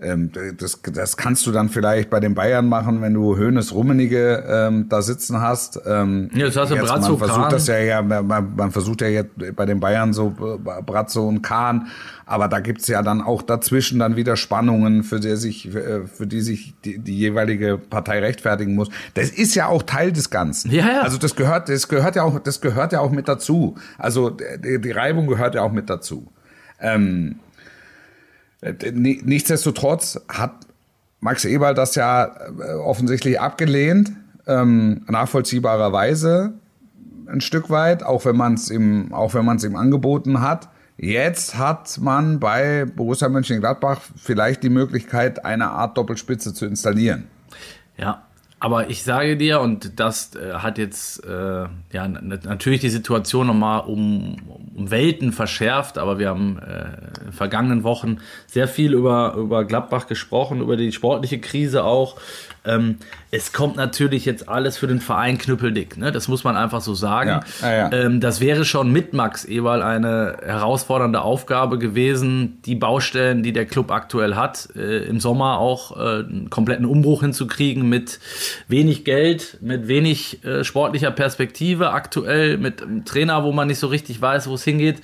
ähm, 0.00 0.30
das, 0.56 0.80
das 0.82 1.16
kannst 1.16 1.44
du 1.46 1.52
dann 1.52 1.68
vielleicht 1.68 2.08
bei 2.08 2.20
den 2.20 2.34
Bayern 2.34 2.68
machen, 2.68 3.02
wenn 3.02 3.14
du 3.14 3.36
Hönes 3.36 3.74
Rummenige 3.74 4.44
ähm, 4.48 4.88
da 4.88 5.02
sitzen 5.02 5.40
hast. 5.40 5.80
Ähm, 5.86 6.30
Ja, 6.34 6.46
das 6.46 6.56
hast 6.56 6.70
du 6.70 6.76
jetzt, 6.76 6.86
Brazzo, 6.86 7.10
man 7.10 7.18
versucht 7.18 7.40
Kahn. 7.40 7.50
das 7.50 7.66
ja, 7.66 7.78
ja 7.78 8.02
man, 8.02 8.54
man 8.54 8.70
versucht 8.70 9.00
ja 9.00 9.08
jetzt 9.08 9.30
bei 9.56 9.66
den 9.66 9.80
Bayern 9.80 10.12
so 10.12 10.34
äh, 10.38 10.82
Brazzo 10.82 11.26
und 11.26 11.42
Kahn, 11.42 11.88
aber 12.26 12.46
da 12.46 12.60
gibt's 12.60 12.86
ja 12.86 13.02
dann 13.02 13.20
auch 13.20 13.42
dazwischen 13.42 13.98
dann 13.98 14.14
wieder 14.14 14.36
Spannungen, 14.36 15.02
für 15.02 15.18
die 15.18 15.34
sich, 15.34 15.74
äh, 15.74 16.06
für 16.06 16.28
die 16.28 16.42
sich 16.42 16.74
die, 16.84 16.98
die 16.98 17.18
jeweilige 17.18 17.76
Partei 17.76 18.20
rechtfertigen 18.20 18.76
muss. 18.76 18.90
Das 19.14 19.30
ist 19.30 19.56
ja 19.56 19.66
auch 19.66 19.82
Teil 19.82 20.12
des 20.12 20.30
Ganzen. 20.30 20.70
Ja, 20.70 20.86
ja. 20.86 21.00
Also 21.00 21.18
das 21.18 21.34
gehört, 21.34 21.68
das 21.68 21.88
gehört 21.88 22.14
ja 22.14 22.22
auch, 22.22 22.38
das 22.38 22.60
gehört 22.60 22.92
ja 22.92 23.00
auch 23.00 23.10
mit 23.10 23.26
dazu. 23.26 23.74
Also 23.98 24.30
die, 24.30 24.80
die 24.80 24.90
Reibung 24.92 25.26
gehört 25.26 25.56
ja 25.56 25.62
auch 25.62 25.72
mit 25.72 25.90
dazu. 25.90 26.28
Ähm, 26.80 27.40
äh, 27.40 27.47
nichtsdestotrotz 28.62 30.20
hat 30.28 30.52
Max 31.20 31.44
Eberl 31.44 31.74
das 31.74 31.94
ja 31.94 32.24
äh, 32.24 32.74
offensichtlich 32.74 33.40
abgelehnt, 33.40 34.12
ähm, 34.46 35.02
nachvollziehbarerweise 35.08 36.54
ein 37.26 37.40
Stück 37.40 37.70
weit, 37.70 38.02
auch 38.02 38.24
wenn 38.24 38.36
man 38.36 38.54
es 38.54 38.70
ihm, 38.70 39.12
auch 39.12 39.34
wenn 39.34 39.44
man 39.44 39.58
es 39.58 39.64
ihm 39.64 39.76
angeboten 39.76 40.40
hat. 40.40 40.68
Jetzt 40.96 41.56
hat 41.56 41.98
man 42.00 42.40
bei 42.40 42.84
Borussia 42.84 43.28
Mönchengladbach 43.28 44.00
vielleicht 44.16 44.62
die 44.62 44.70
Möglichkeit, 44.70 45.44
eine 45.44 45.70
Art 45.70 45.96
Doppelspitze 45.96 46.54
zu 46.54 46.66
installieren. 46.66 47.24
Ja, 47.96 48.22
aber 48.60 48.90
ich 48.90 49.04
sage 49.04 49.36
dir, 49.36 49.60
und 49.60 50.00
das 50.00 50.34
äh, 50.34 50.54
hat 50.54 50.78
jetzt 50.78 51.24
äh, 51.24 51.66
ja 51.92 52.08
natürlich 52.08 52.80
die 52.80 52.88
Situation 52.88 53.46
nochmal 53.46 53.80
um, 53.86 54.36
um 54.74 54.90
Welten 54.90 55.32
verschärft, 55.32 55.96
aber 55.96 56.18
wir 56.18 56.28
haben 56.28 56.58
äh, 56.58 57.18
in 57.20 57.24
den 57.26 57.32
vergangenen 57.32 57.84
Wochen 57.84 58.18
sehr 58.46 58.66
viel 58.66 58.94
über, 58.94 59.34
über 59.34 59.64
Gladbach 59.64 60.08
gesprochen, 60.08 60.60
über 60.60 60.76
die 60.76 60.90
sportliche 60.90 61.38
Krise 61.38 61.84
auch. 61.84 62.16
Ähm, 62.68 62.96
es 63.30 63.52
kommt 63.52 63.76
natürlich 63.76 64.24
jetzt 64.24 64.48
alles 64.48 64.78
für 64.78 64.86
den 64.86 65.00
Verein 65.00 65.38
knüppeldick, 65.38 65.96
ne? 65.96 66.12
das 66.12 66.28
muss 66.28 66.44
man 66.44 66.56
einfach 66.56 66.80
so 66.80 66.94
sagen. 66.94 67.40
Ja, 67.62 67.70
ja, 67.70 67.76
ja. 67.76 67.92
Ähm, 67.92 68.20
das 68.20 68.40
wäre 68.40 68.64
schon 68.64 68.90
mit 68.92 69.12
Max 69.12 69.44
Eberl 69.44 69.82
eine 69.82 70.38
herausfordernde 70.42 71.20
Aufgabe 71.20 71.78
gewesen, 71.78 72.60
die 72.64 72.74
Baustellen, 72.74 73.42
die 73.42 73.52
der 73.52 73.66
Club 73.66 73.90
aktuell 73.90 74.34
hat, 74.34 74.68
äh, 74.76 75.04
im 75.04 75.20
Sommer 75.20 75.58
auch 75.58 75.96
äh, 75.96 76.00
einen 76.00 76.50
kompletten 76.50 76.86
Umbruch 76.86 77.20
hinzukriegen 77.22 77.88
mit 77.88 78.18
wenig 78.68 79.04
Geld, 79.04 79.58
mit 79.60 79.88
wenig 79.88 80.44
äh, 80.44 80.64
sportlicher 80.64 81.10
Perspektive 81.10 81.90
aktuell, 81.90 82.58
mit 82.58 82.82
einem 82.82 83.04
Trainer, 83.04 83.44
wo 83.44 83.52
man 83.52 83.68
nicht 83.68 83.78
so 83.78 83.86
richtig 83.88 84.20
weiß, 84.20 84.48
wo 84.48 84.54
es 84.54 84.64
hingeht. 84.64 85.00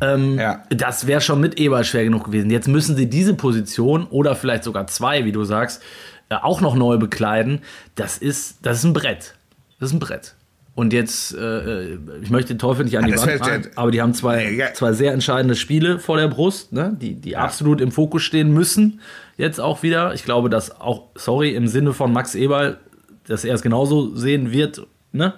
Ähm, 0.00 0.38
Ja. 0.38 0.62
Das 0.70 1.06
wäre 1.06 1.20
schon 1.20 1.40
mit 1.40 1.58
Eberl 1.58 1.84
schwer 1.84 2.04
genug 2.04 2.24
gewesen. 2.24 2.50
Jetzt 2.50 2.68
müssen 2.68 2.96
sie 2.96 3.08
diese 3.08 3.34
Position 3.34 4.06
oder 4.10 4.34
vielleicht 4.34 4.64
sogar 4.64 4.86
zwei, 4.86 5.24
wie 5.24 5.32
du 5.32 5.44
sagst, 5.44 5.82
auch 6.30 6.60
noch 6.60 6.74
neu 6.74 6.96
bekleiden. 6.98 7.60
Das 7.94 8.18
ist, 8.18 8.58
das 8.62 8.78
ist 8.78 8.84
ein 8.84 8.92
Brett. 8.92 9.34
Das 9.80 9.90
ist 9.90 9.94
ein 9.94 9.98
Brett. 10.00 10.34
Und 10.74 10.92
jetzt, 10.92 11.34
äh, 11.34 11.94
ich 12.22 12.30
möchte 12.30 12.54
den 12.54 12.58
Teufel 12.60 12.84
nicht 12.84 12.96
an 12.98 13.04
die 13.04 13.10
das 13.10 13.22
Wand 13.22 13.30
fällt- 13.32 13.40
malen, 13.42 13.66
aber 13.74 13.90
die 13.90 14.00
haben 14.00 14.14
zwei, 14.14 14.48
Ja. 14.52 14.72
zwei 14.74 14.92
sehr 14.92 15.12
entscheidende 15.12 15.56
Spiele 15.56 15.98
vor 15.98 16.16
der 16.16 16.28
Brust, 16.28 16.72
ne? 16.72 16.96
die, 17.00 17.14
die 17.14 17.36
absolut 17.36 17.80
im 17.80 17.90
Fokus 17.90 18.22
stehen 18.22 18.52
müssen. 18.52 19.00
Jetzt 19.36 19.60
auch 19.60 19.82
wieder. 19.82 20.14
Ich 20.14 20.24
glaube, 20.24 20.48
dass 20.50 20.80
auch, 20.80 21.06
sorry, 21.16 21.54
im 21.54 21.66
Sinne 21.66 21.92
von 21.94 22.12
Max 22.12 22.36
Eberl, 22.36 22.78
dass 23.26 23.44
er 23.44 23.54
es 23.54 23.62
genauso 23.62 24.14
sehen 24.14 24.52
wird, 24.52 24.86
ne? 25.10 25.34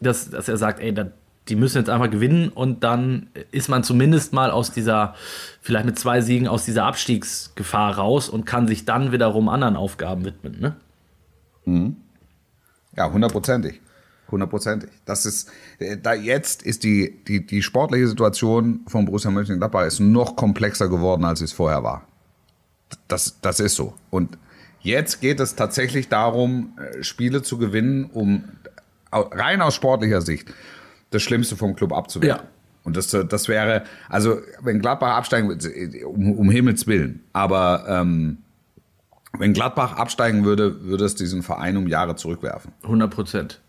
dass, 0.00 0.30
dass 0.30 0.48
er 0.48 0.56
sagt, 0.56 0.78
ey, 0.80 0.94
da, 0.94 1.08
die 1.48 1.56
müssen 1.56 1.78
jetzt 1.78 1.90
einfach 1.90 2.10
gewinnen 2.10 2.48
und 2.50 2.84
dann 2.84 3.28
ist 3.50 3.68
man 3.68 3.82
zumindest 3.82 4.32
mal 4.32 4.50
aus 4.50 4.70
dieser, 4.70 5.14
vielleicht 5.60 5.86
mit 5.86 5.98
zwei 5.98 6.20
Siegen, 6.20 6.46
aus 6.46 6.64
dieser 6.64 6.84
Abstiegsgefahr 6.84 7.96
raus 7.96 8.28
und 8.28 8.44
kann 8.44 8.66
sich 8.66 8.84
dann 8.84 9.12
wiederum 9.12 9.48
anderen 9.48 9.76
Aufgaben 9.76 10.24
widmen. 10.24 10.60
Ne? 10.60 10.76
Ja, 12.96 13.12
hundertprozentig. 13.12 13.80
Hundertprozentig. 14.30 14.90
Das 15.06 15.24
ist, 15.24 15.50
äh, 15.78 15.96
da 15.96 16.12
jetzt 16.12 16.62
ist 16.62 16.84
die, 16.84 17.18
die, 17.26 17.46
die 17.46 17.62
sportliche 17.62 18.08
Situation 18.08 18.80
von 18.86 19.06
Borussia 19.06 19.30
Mönchengladbach 19.30 19.86
ist 19.86 20.00
noch 20.00 20.36
komplexer 20.36 20.88
geworden, 20.88 21.24
als 21.24 21.40
es 21.40 21.52
vorher 21.52 21.82
war. 21.82 22.06
Das, 23.06 23.40
das 23.40 23.60
ist 23.60 23.74
so. 23.74 23.94
Und 24.10 24.36
jetzt 24.80 25.20
geht 25.20 25.40
es 25.40 25.54
tatsächlich 25.54 26.08
darum, 26.08 26.76
äh, 26.78 27.02
Spiele 27.02 27.42
zu 27.42 27.56
gewinnen, 27.56 28.10
um 28.12 28.44
rein 29.10 29.62
aus 29.62 29.74
sportlicher 29.74 30.20
Sicht 30.20 30.52
das 31.10 31.22
Schlimmste 31.22 31.56
vom 31.56 31.74
Club 31.74 31.92
abzuwehren. 31.92 32.38
Ja. 32.38 32.48
Und 32.84 32.96
das, 32.96 33.12
äh, 33.12 33.24
das 33.24 33.48
wäre, 33.48 33.84
also 34.08 34.38
wenn 34.62 34.80
Gladbach 34.80 35.16
absteigen 35.16 35.48
würde, 35.48 35.68
äh, 35.68 36.04
um, 36.04 36.32
um 36.32 36.50
Himmels 36.50 36.86
Willen, 36.86 37.22
aber 37.32 37.84
ähm, 37.88 38.38
wenn 39.38 39.52
Gladbach 39.52 39.96
absteigen 39.96 40.44
würde, 40.44 40.84
würde 40.84 41.04
es 41.04 41.14
diesen 41.14 41.42
Verein 41.42 41.76
um 41.76 41.86
Jahre 41.86 42.16
zurückwerfen. 42.16 42.72
100 42.82 43.10
Prozent. 43.12 43.60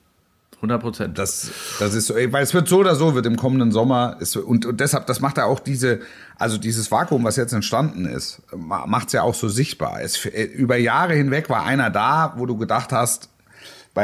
100 0.58 0.82
Prozent. 0.82 1.18
Das, 1.18 1.52
das 1.80 1.94
ist 1.94 2.08
so, 2.08 2.16
weil 2.16 2.44
es 2.44 2.54
wird 2.54 2.68
so 2.68 2.80
oder 2.80 2.96
so, 2.96 3.16
wird 3.16 3.26
im 3.26 3.38
kommenden 3.38 3.72
Sommer, 3.72 4.18
ist, 4.20 4.36
und, 4.36 4.66
und 4.66 4.80
deshalb, 4.80 5.06
das 5.08 5.22
macht 5.22 5.38
ja 5.38 5.46
auch 5.46 5.60
diese, 5.60 6.02
also 6.38 6.58
dieses 6.58 6.92
Vakuum, 6.92 7.24
was 7.24 7.38
jetzt 7.38 7.54
entstanden 7.54 8.06
ist, 8.06 8.42
macht 8.54 9.08
es 9.08 9.14
ja 9.14 9.22
auch 9.24 9.36
so 9.36 9.48
sichtbar. 9.48 10.02
Es, 10.02 10.26
über 10.26 10.76
Jahre 10.76 11.14
hinweg 11.14 11.50
war 11.50 11.66
einer 11.66 11.90
da, 11.90 12.34
wo 12.36 12.46
du 12.46 12.58
gedacht 12.58 12.92
hast, 12.92 13.29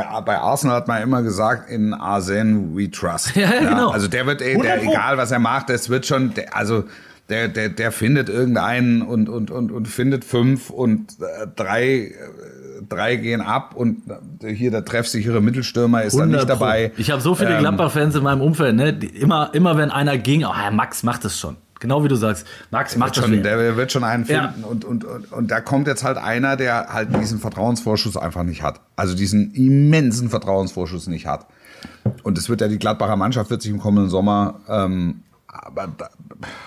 bei, 0.04 0.22
bei 0.22 0.38
Arsenal 0.38 0.76
hat 0.78 0.88
man 0.88 1.02
immer 1.02 1.22
gesagt, 1.22 1.70
in 1.70 1.94
Arsene 1.94 2.76
we 2.76 2.90
trust. 2.90 3.36
Ja, 3.36 3.54
ja, 3.54 3.70
genau. 3.70 3.90
Also 3.90 4.08
der 4.08 4.26
wird, 4.26 4.42
100 4.42 4.66
der, 4.66 4.84
egal 4.84 5.18
was 5.18 5.32
er 5.32 5.40
macht, 5.40 5.70
das 5.70 5.90
wird 5.90 6.06
schon, 6.06 6.34
der, 6.34 6.56
also 6.56 6.84
der, 7.30 7.48
der, 7.48 7.70
der 7.70 7.92
findet 7.92 8.30
irgendeinen 8.30 9.02
und, 9.02 9.30
und, 9.30 9.52
und, 9.52 9.72
und 9.72 9.88
findet 9.88 10.24
fünf 10.24 10.70
und 10.70 11.14
äh, 11.20 11.48
drei, 11.56 11.86
äh, 11.88 12.14
drei 12.88 13.16
gehen 13.16 13.42
ab 13.42 13.76
und 13.76 14.04
äh, 14.42 14.54
hier 14.54 14.72
der 14.72 14.86
treffsichere 14.86 15.42
Mittelstürmer 15.42 16.04
ist 16.04 16.14
dann 16.14 16.34
100 16.34 16.42
nicht 16.42 16.50
dabei. 16.50 16.92
Ich 16.98 17.12
habe 17.12 17.22
so 17.22 17.36
viele 17.36 17.56
Ähm, 17.56 17.60
Gladbach-Fans 17.60 18.16
in 18.16 18.24
meinem 18.24 18.42
Umfeld, 18.42 18.76
ne? 18.76 18.94
Die 18.94 19.08
immer, 19.08 19.50
immer 19.54 19.78
wenn 19.78 19.92
einer 19.92 20.18
ging, 20.18 20.44
oh, 20.46 20.54
Herr 20.54 20.72
Max 20.72 21.04
macht 21.04 21.26
es 21.26 21.40
schon. 21.40 21.58
Genau 21.80 22.04
wie 22.04 22.08
du 22.08 22.16
sagst. 22.16 22.48
Max 22.72 22.96
macht 22.96 23.10
wird 23.10 23.18
das 23.18 23.24
schon, 23.26 23.34
schon. 23.36 23.44
der 23.44 23.78
wird 23.78 23.92
schon 23.92 24.04
einen 24.04 24.26
Ja. 24.26 24.48
finden. 24.50 24.64
Und, 24.64 24.86
und, 24.86 25.04
und, 25.04 25.32
und 25.32 25.52
da 25.52 25.60
kommt 25.62 25.88
jetzt 25.88 26.04
halt 26.04 26.18
einer, 26.18 26.56
der 26.56 26.88
halt 26.94 27.16
diesen 27.20 27.40
Vertrauensvorschuss 27.40 28.16
einfach 28.18 28.44
nicht 28.44 28.64
hat. 28.64 28.80
Also 28.96 29.16
diesen 29.16 29.54
immensen 29.54 30.30
Vertrauensvorschuss 30.30 31.08
nicht 31.08 31.28
hat. 31.28 31.48
Und 32.24 32.38
es 32.38 32.50
wird 32.50 32.62
ja 32.62 32.68
die 32.68 32.80
Gladbacher 32.80 33.16
Mannschaft 33.18 33.50
wird 33.50 33.62
sich 33.62 33.72
im 33.72 33.80
kommenden 33.80 34.10
Sommer 34.10 34.62
ähm, 34.70 35.22
aber 35.48 35.90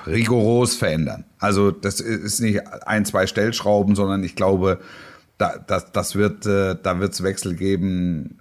rigoros 0.07 0.75
verändern. 0.77 1.25
Also 1.39 1.71
das 1.71 2.01
ist 2.01 2.41
nicht 2.41 2.61
ein, 2.87 3.05
zwei 3.05 3.27
Stellschrauben, 3.27 3.95
sondern 3.95 4.23
ich 4.25 4.37
glaube, 4.37 4.79
da, 5.37 5.55
das, 5.67 5.93
das 5.93 6.17
wird, 6.17 6.47
äh, 6.47 6.77
da 6.83 7.01
wird 7.01 7.13
es 7.13 7.23
Wechsel 7.23 7.55
geben 7.55 8.39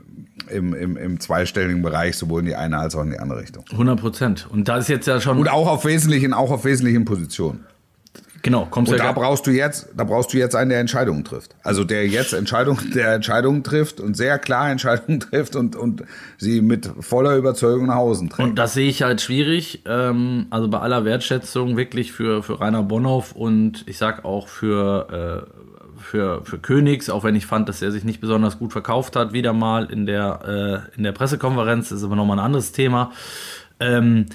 im, 0.50 0.74
im, 0.74 0.98
im 0.98 1.20
zweistelligen 1.20 1.82
Bereich, 1.82 2.18
sowohl 2.18 2.42
in 2.42 2.48
die 2.48 2.56
eine 2.56 2.78
als 2.78 2.96
auch 2.96 3.04
in 3.04 3.12
die 3.12 3.20
andere 3.20 3.42
Richtung. 3.42 3.66
100 3.72 4.00
Prozent. 4.00 4.48
Und 4.50 4.68
da 4.68 4.78
ist 4.78 4.90
jetzt 4.90 5.08
ja 5.08 5.20
schon. 5.20 5.38
Und 5.38 5.50
auch 5.50 5.68
auf 5.68 5.86
wesentlichen, 5.86 6.34
auch 6.34 6.52
auf 6.52 6.66
wesentlichen 6.66 7.06
Positionen. 7.06 7.66
genau, 8.42 8.68
kommst 8.70 8.92
Und 8.92 8.98
ja 8.98 9.06
da 9.06 9.12
brauchst 9.12 9.48
du 9.48 9.52
jetzt, 9.52 9.90
da 9.96 10.04
brauchst 10.04 10.34
du 10.34 10.38
jetzt 10.38 10.56
einen, 10.56 10.70
der 10.70 10.80
Entscheidungen 10.80 11.24
trifft. 11.24 11.56
Also 11.64 11.84
der 11.84 12.08
jetzt 12.08 12.34
Entscheidungen, 12.34 12.92
der 12.96 13.14
Entscheidungen 13.14 13.64
trifft 13.64 14.00
und 14.00 14.16
sehr 14.16 14.40
klar 14.40 14.70
Entscheidungen 14.70 15.20
trifft 15.22 15.56
und, 15.56 15.76
und 15.76 16.04
sie 16.38 16.62
mit 16.62 16.90
voller 17.00 17.36
Überzeugung 17.36 17.88
nach 17.88 17.96
Hause 17.96 18.28
trägt. 18.30 18.50
Und 18.50 18.56
das 18.56 18.74
sehe 18.74 18.90
ich 18.90 19.04
halt 19.04 19.22
schwierig. 19.22 19.84
Ähm, 19.86 20.48
also 20.50 20.68
bei 20.68 20.80
aller 20.80 21.06
Wertschätzung 21.06 21.78
wirklich 21.78 22.12
für, 22.12 22.44
für 22.44 22.60
Rainer 22.60 22.84
Bonhoff 22.84 23.34
und 23.34 23.84
ich 23.88 23.98
sag 23.98 24.26
auch 24.26 24.48
für, 24.48 25.46
äh, 25.54 25.67
für, 26.08 26.41
für 26.46 26.58
Königs, 26.58 27.10
auch 27.10 27.26
wenn 27.26 27.36
ich 27.36 27.46
fand, 27.46 27.67
dass 27.67 27.82
er 27.82 27.91
sich 27.91 28.06
nicht 28.06 28.22
besonders 28.22 28.60
gut 28.60 28.72
verkauft 28.72 29.17
hat, 29.17 29.34
wieder 29.34 29.52
mal 29.52 29.91
in 29.91 30.06
der, 30.06 30.86
äh, 30.93 30.98
in 30.98 31.04
der 31.04 31.12
Pressekonferenz, 31.12 31.89
das 31.89 32.00
ist 32.00 32.06
aber 32.06 32.15
nochmal 32.15 32.39
ein 32.39 32.46
anderes 32.46 32.72
Thema. 32.72 33.12
Ähm, 33.82 34.28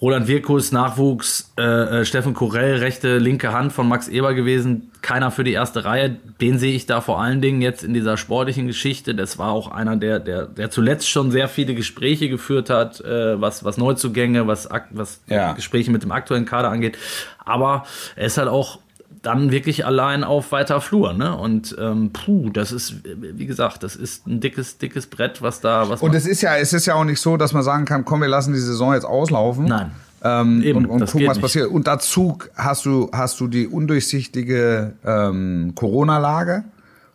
Roland 0.00 0.28
Wirkus, 0.28 0.70
Nachwuchs, 0.70 1.52
äh, 1.58 1.62
äh, 1.62 2.04
Steffen 2.04 2.32
Korell, 2.32 2.76
rechte, 2.76 3.18
linke 3.18 3.52
Hand 3.52 3.72
von 3.72 3.88
Max 3.88 4.06
Eber 4.06 4.34
gewesen, 4.34 4.92
keiner 5.02 5.32
für 5.32 5.42
die 5.42 5.52
erste 5.52 5.84
Reihe. 5.84 6.16
Den 6.40 6.58
sehe 6.60 6.74
ich 6.74 6.86
da 6.86 7.00
vor 7.00 7.20
allen 7.20 7.42
Dingen 7.42 7.60
jetzt 7.60 7.82
in 7.82 7.92
dieser 7.92 8.16
sportlichen 8.16 8.68
Geschichte. 8.68 9.14
Das 9.14 9.36
war 9.36 9.50
auch 9.50 9.70
einer, 9.70 9.96
der, 9.96 10.20
der, 10.20 10.46
der 10.46 10.70
zuletzt 10.70 11.10
schon 11.10 11.32
sehr 11.32 11.48
viele 11.48 11.74
Gespräche 11.74 12.28
geführt 12.28 12.70
hat, 12.70 13.00
äh, 13.00 13.38
was, 13.40 13.64
was 13.64 13.76
Neuzugänge, 13.78 14.46
was, 14.46 14.68
was 14.90 15.20
Ja. 15.26 15.54
Gespräche 15.54 15.90
mit 15.90 16.04
dem 16.04 16.12
aktuellen 16.12 16.46
Kader 16.46 16.70
angeht. 16.70 16.96
Aber 17.44 17.84
er 18.14 18.26
ist 18.26 18.38
halt 18.38 18.48
auch 18.48 18.78
dann 19.22 19.50
wirklich 19.50 19.84
allein 19.84 20.24
auf 20.24 20.50
weiter 20.50 20.80
Flur, 20.80 21.12
ne? 21.12 21.36
Und 21.36 21.76
ähm, 21.78 22.10
puh, 22.12 22.50
das 22.50 22.72
ist, 22.72 22.94
wie 23.04 23.46
gesagt, 23.46 23.82
das 23.82 23.94
ist 23.94 24.26
ein 24.26 24.40
dickes, 24.40 24.78
dickes 24.78 25.06
Brett, 25.06 25.42
was 25.42 25.60
da, 25.60 25.90
was 25.90 26.00
Und 26.00 26.14
es 26.14 26.26
ist 26.26 26.40
ja, 26.40 26.56
es 26.56 26.72
ist 26.72 26.86
ja 26.86 26.94
auch 26.94 27.04
nicht 27.04 27.20
so, 27.20 27.36
dass 27.36 27.52
man 27.52 27.62
sagen 27.62 27.84
kann, 27.84 28.04
komm, 28.04 28.22
wir 28.22 28.28
lassen 28.28 28.54
die 28.54 28.60
Saison 28.60 28.94
jetzt 28.94 29.04
auslaufen. 29.04 29.66
Nein. 29.66 29.90
Ähm, 30.22 30.62
Eben, 30.62 30.78
und, 30.78 30.86
und 30.86 31.10
gucken, 31.10 31.26
was 31.26 31.36
nicht. 31.36 31.42
passiert. 31.42 31.70
Und 31.70 31.86
dazu 31.86 32.38
hast 32.54 32.86
du, 32.86 33.10
hast 33.12 33.40
du 33.40 33.48
die 33.48 33.66
undurchsichtige 33.66 34.94
ähm, 35.04 35.72
Corona-Lage, 35.74 36.64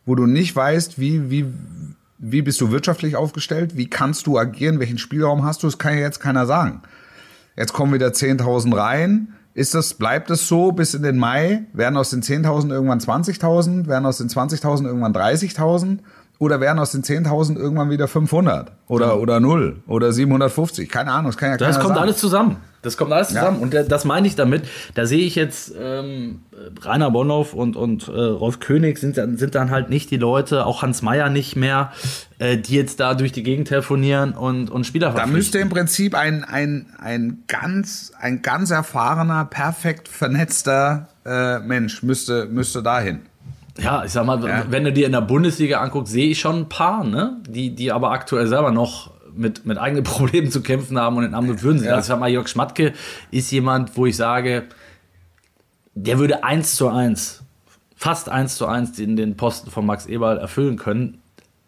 wo 0.06 0.16
du 0.16 0.26
nicht 0.28 0.56
weißt, 0.56 1.00
wie, 1.00 1.30
wie, 1.30 1.46
wie 2.20 2.42
bist 2.42 2.62
du 2.62 2.72
wirtschaftlich 2.72 3.16
aufgestellt, 3.16 3.78
wie 3.78 3.88
kannst 3.88 4.28
du 4.28 4.38
agieren, 4.38 4.80
welchen 4.80 4.98
Spielraum 4.98 5.44
hast 5.44 5.64
du, 5.64 5.68
das 5.68 5.78
kann 5.78 5.94
ja 5.94 6.02
jetzt 6.02 6.20
keiner 6.20 6.46
sagen. 6.46 6.82
Jetzt 7.56 7.74
kommen 7.74 7.94
wieder 7.94 8.08
10.000 8.08 8.76
rein. 8.76 9.35
Ist 9.56 9.74
das, 9.74 9.94
bleibt 9.94 10.30
es 10.32 10.50
so 10.50 10.74
bis 10.74 10.94
in 10.94 11.02
den 11.02 11.18
Mai? 11.18 11.64
Werden 11.72 11.96
aus 11.96 12.10
den 12.10 12.22
10.000 12.22 12.72
irgendwann 12.72 13.00
20.000? 13.00 13.88
Werden 13.88 14.06
aus 14.06 14.18
den 14.18 14.28
20.000 14.28 14.86
irgendwann 14.86 15.14
30.000? 15.14 16.00
Oder 16.38 16.60
werden 16.60 16.80
aus 16.80 16.92
den 16.92 17.02
10.000 17.04 17.56
irgendwann 17.58 17.90
wieder 17.90 18.08
500? 18.10 18.72
Oder, 18.88 19.20
oder 19.22 19.40
0? 19.40 19.78
Oder 19.88 20.12
750? 20.12 20.90
Keine 20.90 21.12
Ahnung, 21.12 21.28
das 21.32 21.38
kann 21.38 21.52
ja 21.52 21.58
Das 21.58 21.78
kommt 21.80 21.90
sagen. 21.96 22.00
alles 22.02 22.18
zusammen. 22.18 22.58
Das 22.82 22.98
kommt 22.98 23.14
alles 23.14 23.32
Ja. 23.32 23.40
zusammen. 23.40 23.62
Und 23.62 23.74
äh, 23.74 23.86
das 23.88 24.04
meine 24.06 24.28
ich 24.28 24.36
damit. 24.36 24.68
Da 24.96 25.06
sehe 25.08 25.26
ich 25.26 25.36
jetzt 25.36 25.74
ähm, 25.80 26.42
Rainer 26.82 27.10
Bonhoff 27.10 27.54
und, 27.54 27.76
und 27.78 28.10
äh, 28.10 28.12
Rolf 28.12 28.60
König 28.60 28.98
sind, 29.00 29.18
dann- 29.18 29.38
sind 29.38 29.56
dann 29.56 29.72
halt 29.72 29.90
nicht 29.90 30.12
die 30.12 30.18
Leute, 30.18 30.66
auch 30.66 30.82
Hans 30.84 31.02
Meyer 31.02 31.30
nicht 31.30 31.56
mehr, 31.56 31.92
äh, 32.38 32.58
die 32.58 32.76
jetzt 32.76 33.00
da 33.00 33.14
durch 33.16 33.32
die 33.32 33.42
Gegend 33.42 33.70
telefonieren 33.70 34.34
und, 34.34 34.70
und 34.70 34.86
Spieler 34.86 35.12
Da 35.14 35.26
müsste 35.28 35.58
im 35.60 35.70
Prinzip 35.70 36.14
ein, 36.16 36.44
ein, 36.44 36.88
ein, 37.00 37.44
ganz, 37.48 38.12
ein 38.20 38.42
ganz 38.42 38.70
erfahrener, 38.72 39.46
perfekt 39.46 40.08
vernetzter 40.10 41.08
äh, 41.26 41.60
Mensch 41.60 42.04
müsste, 42.04 42.46
müsste 42.46 42.84
dahin. 42.84 43.22
Ja, 43.78 44.04
ich 44.06 44.12
sag 44.12 44.26
mal, 44.26 44.42
Ja. 44.48 44.66
wenn 44.70 44.84
du 44.86 44.94
dir 44.94 45.06
in 45.06 45.12
der 45.12 45.22
Bundesliga 45.22 45.82
anguckst, 45.82 46.14
sehe 46.14 46.30
ich 46.30 46.40
schon 46.40 46.60
ein 46.62 46.70
paar, 46.70 47.04
ne? 47.04 47.42
Die, 47.48 47.76
die 47.76 47.92
aber 47.92 48.12
aktuell 48.12 48.48
selber 48.48 48.72
noch 48.72 49.12
mit, 49.36 49.66
mit 49.66 49.78
eigenen 49.78 50.04
Problemen 50.06 50.50
zu 50.50 50.62
kämpfen 50.62 50.98
haben 50.98 51.18
und 51.18 51.26
in 51.26 51.34
Amt 51.34 51.62
Würden 51.62 51.80
sind. 51.80 51.88
Ja. 51.88 51.96
Also 51.96 52.06
ich 52.06 52.08
sag 52.08 52.20
mal, 52.20 52.30
Jörg 52.30 52.48
Schmatke 52.48 52.94
ist 53.32 53.52
jemand, 53.52 53.98
wo 53.98 54.06
ich 54.06 54.16
sage, 54.16 54.64
der 55.94 56.20
würde 56.20 56.44
eins 56.44 56.76
zu 56.76 56.88
eins, 56.90 57.44
fast 57.96 58.30
eins 58.30 58.56
zu 58.56 58.66
eins 58.66 58.94
den, 58.94 59.16
den 59.16 59.36
Posten 59.38 59.70
von 59.72 59.86
Max 59.86 60.06
Eberl 60.06 60.38
erfüllen 60.38 60.78
können. 60.78 61.20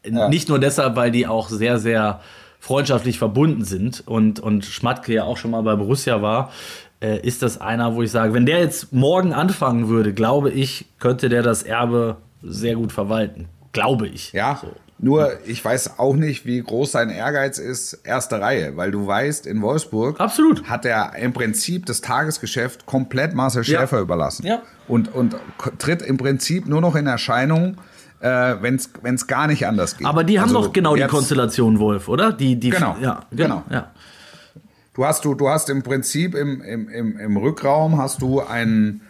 Ja. 0.05 0.29
Nicht 0.29 0.47
nur 0.49 0.59
deshalb, 0.59 0.95
weil 0.95 1.11
die 1.11 1.27
auch 1.27 1.49
sehr, 1.49 1.79
sehr 1.79 2.21
freundschaftlich 2.59 3.19
verbunden 3.19 3.63
sind 3.65 4.03
und, 4.07 4.39
und 4.39 4.65
Schmatke 4.65 5.13
ja 5.13 5.23
auch 5.23 5.37
schon 5.37 5.51
mal 5.51 5.61
bei 5.61 5.75
Borussia 5.75 6.21
war, 6.21 6.51
äh, 7.01 7.19
ist 7.19 7.41
das 7.41 7.59
einer, 7.61 7.95
wo 7.95 8.01
ich 8.01 8.11
sage, 8.11 8.33
wenn 8.33 8.45
der 8.45 8.59
jetzt 8.59 8.93
morgen 8.93 9.33
anfangen 9.33 9.87
würde, 9.89 10.13
glaube 10.13 10.51
ich, 10.51 10.85
könnte 10.99 11.29
der 11.29 11.43
das 11.43 11.63
Erbe 11.63 12.17
sehr 12.41 12.75
gut 12.75 12.91
verwalten. 12.91 13.47
Glaube 13.73 14.07
ich. 14.07 14.31
Ja, 14.33 14.59
nur 14.99 15.31
ich 15.45 15.63
weiß 15.63 15.99
auch 15.99 16.15
nicht, 16.15 16.45
wie 16.45 16.59
groß 16.59 16.91
sein 16.91 17.09
Ehrgeiz 17.09 17.59
ist, 17.59 17.93
erste 18.03 18.41
Reihe, 18.41 18.77
weil 18.77 18.89
du 18.89 19.05
weißt, 19.05 19.45
in 19.45 19.61
Wolfsburg 19.61 20.19
Absolut. 20.19 20.63
hat 20.67 20.85
er 20.85 21.15
im 21.17 21.33
Prinzip 21.33 21.85
das 21.85 22.01
Tagesgeschäft 22.01 22.87
komplett 22.87 23.35
Marcel 23.35 23.63
Ja. 23.63 23.81
Schäfer 23.81 23.99
überlassen. 23.99 24.45
Ja. 24.47 24.61
Und, 24.87 25.13
und 25.13 25.35
tritt 25.77 26.01
im 26.01 26.17
Prinzip 26.17 26.67
nur 26.67 26.81
noch 26.81 26.95
in 26.95 27.05
Erscheinung, 27.05 27.77
äh, 28.21 28.55
wenn 28.61 28.75
es 28.75 29.27
gar 29.27 29.45
nicht 29.45 29.67
anders 29.67 29.97
geht. 29.97 30.07
Aber 30.07 30.23
die 30.23 30.39
haben 30.39 30.49
Also 30.49 30.63
doch 30.63 30.73
genau 30.73 30.95
die 30.95 31.03
Konstellation 31.03 31.77
Wolf, 31.77 32.07
oder? 32.07 32.33
Die, 32.33 32.55
die, 32.55 32.71
Genau, 32.71 32.95
Ja, 32.99 33.19
genau. 33.31 33.63
Ja. 33.69 33.91
Du 34.97 35.05
hast, 35.05 35.23
du, 35.25 35.35
du 35.35 35.47
hast 35.47 35.69
im 35.69 35.83
Prinzip 35.83 36.33
im, 36.33 36.59
im, 36.63 36.89
im, 36.89 37.19
im 37.19 37.37
Rückraum 37.37 37.99
hast 37.99 38.23
du 38.23 38.41
einen, 38.41 39.01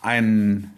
einen 0.00 0.74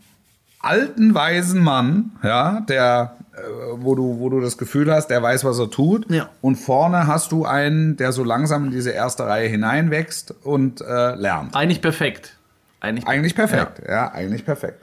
alten, 0.61 1.15
weisen 1.15 1.63
Mann, 1.63 2.11
ja, 2.23 2.61
der, 2.61 3.17
äh, 3.33 3.39
wo 3.77 3.95
du, 3.95 4.21
wo 4.21 4.29
du 4.29 4.41
das 4.41 4.59
Gefühl 4.59 4.93
hast, 4.93 5.07
der 5.07 5.23
weiß, 5.23 5.45
was 5.45 5.59
er 5.59 5.71
tut. 5.71 6.11
Ja. 6.11 6.29
Und 6.43 6.57
vorne 6.57 7.07
hast 7.07 7.33
du 7.33 7.47
einen, 7.47 7.97
der 7.97 8.13
so 8.13 8.23
langsam 8.23 8.67
in 8.67 8.71
diese 8.71 8.91
erste 8.91 9.25
Reihe 9.27 9.49
hineinwächst 9.49 10.35
und 10.45 10.83
äh, 10.83 11.15
lernt. 11.15 11.57
Eigentlich 11.57 11.81
perfekt. 11.81 12.37
Eigentlich, 12.81 13.07
Eigentlich 13.07 13.35
perfekt, 13.35 13.83
ja, 13.89 14.13
eigentlich 14.13 14.45
perfekt. 14.45 14.79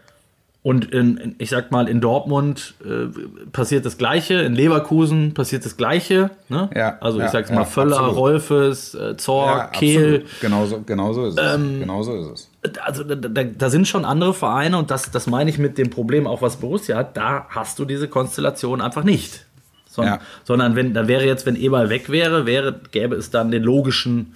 Und 0.65 0.91
in, 0.91 1.17
in, 1.17 1.35
ich 1.37 1.51
sag 1.51 1.69
mal, 1.69 1.87
in 1.87 2.01
Dortmund 2.01 2.73
äh, 2.83 3.05
passiert 3.51 3.85
das 3.85 3.99
Gleiche, 3.99 4.33
in 4.41 4.55
Leverkusen 4.55 5.35
passiert 5.35 5.63
das 5.63 5.77
Gleiche. 5.77 6.31
Ne? 6.49 6.71
Ja, 6.75 6.97
also 7.01 7.19
ich 7.19 7.25
ja, 7.25 7.29
sag's 7.29 7.51
mal, 7.51 7.57
ja, 7.57 7.65
Völler, 7.65 7.97
absolut. 7.97 8.17
Rolfes, 8.17 8.95
äh, 8.95 9.15
Zor, 9.15 9.45
Ja, 9.45 9.67
Kehl. 9.67 10.25
Genauso, 10.41 10.81
genauso 10.83 11.27
ist 11.27 11.39
es. 11.39 11.53
Ähm, 11.53 11.81
genauso 11.81 12.15
ist 12.15 12.49
es. 12.63 12.81
Also 12.83 13.03
da, 13.03 13.13
da, 13.13 13.43
da 13.43 13.69
sind 13.69 13.87
schon 13.87 14.05
andere 14.05 14.33
Vereine 14.33 14.79
und 14.79 14.89
das, 14.89 15.11
das 15.11 15.27
meine 15.27 15.51
ich 15.51 15.59
mit 15.59 15.77
dem 15.77 15.91
Problem, 15.91 16.25
auch 16.25 16.41
was 16.41 16.55
Borussia 16.55 16.97
hat, 16.97 17.15
da 17.15 17.45
hast 17.49 17.77
du 17.77 17.85
diese 17.85 18.07
Konstellation 18.07 18.81
einfach 18.81 19.03
nicht. 19.03 19.45
Son 19.87 20.05
Ja. 20.07 20.19
Sondern 20.45 20.75
wenn, 20.75 20.95
da 20.95 21.07
wäre 21.07 21.25
jetzt, 21.25 21.45
wenn 21.45 21.57
Eberl 21.57 21.91
weg 21.91 22.09
wäre, 22.09 22.47
wäre, 22.47 22.73
gäbe 22.89 23.15
es 23.17 23.29
dann 23.29 23.51
den 23.51 23.61
logischen 23.61 24.33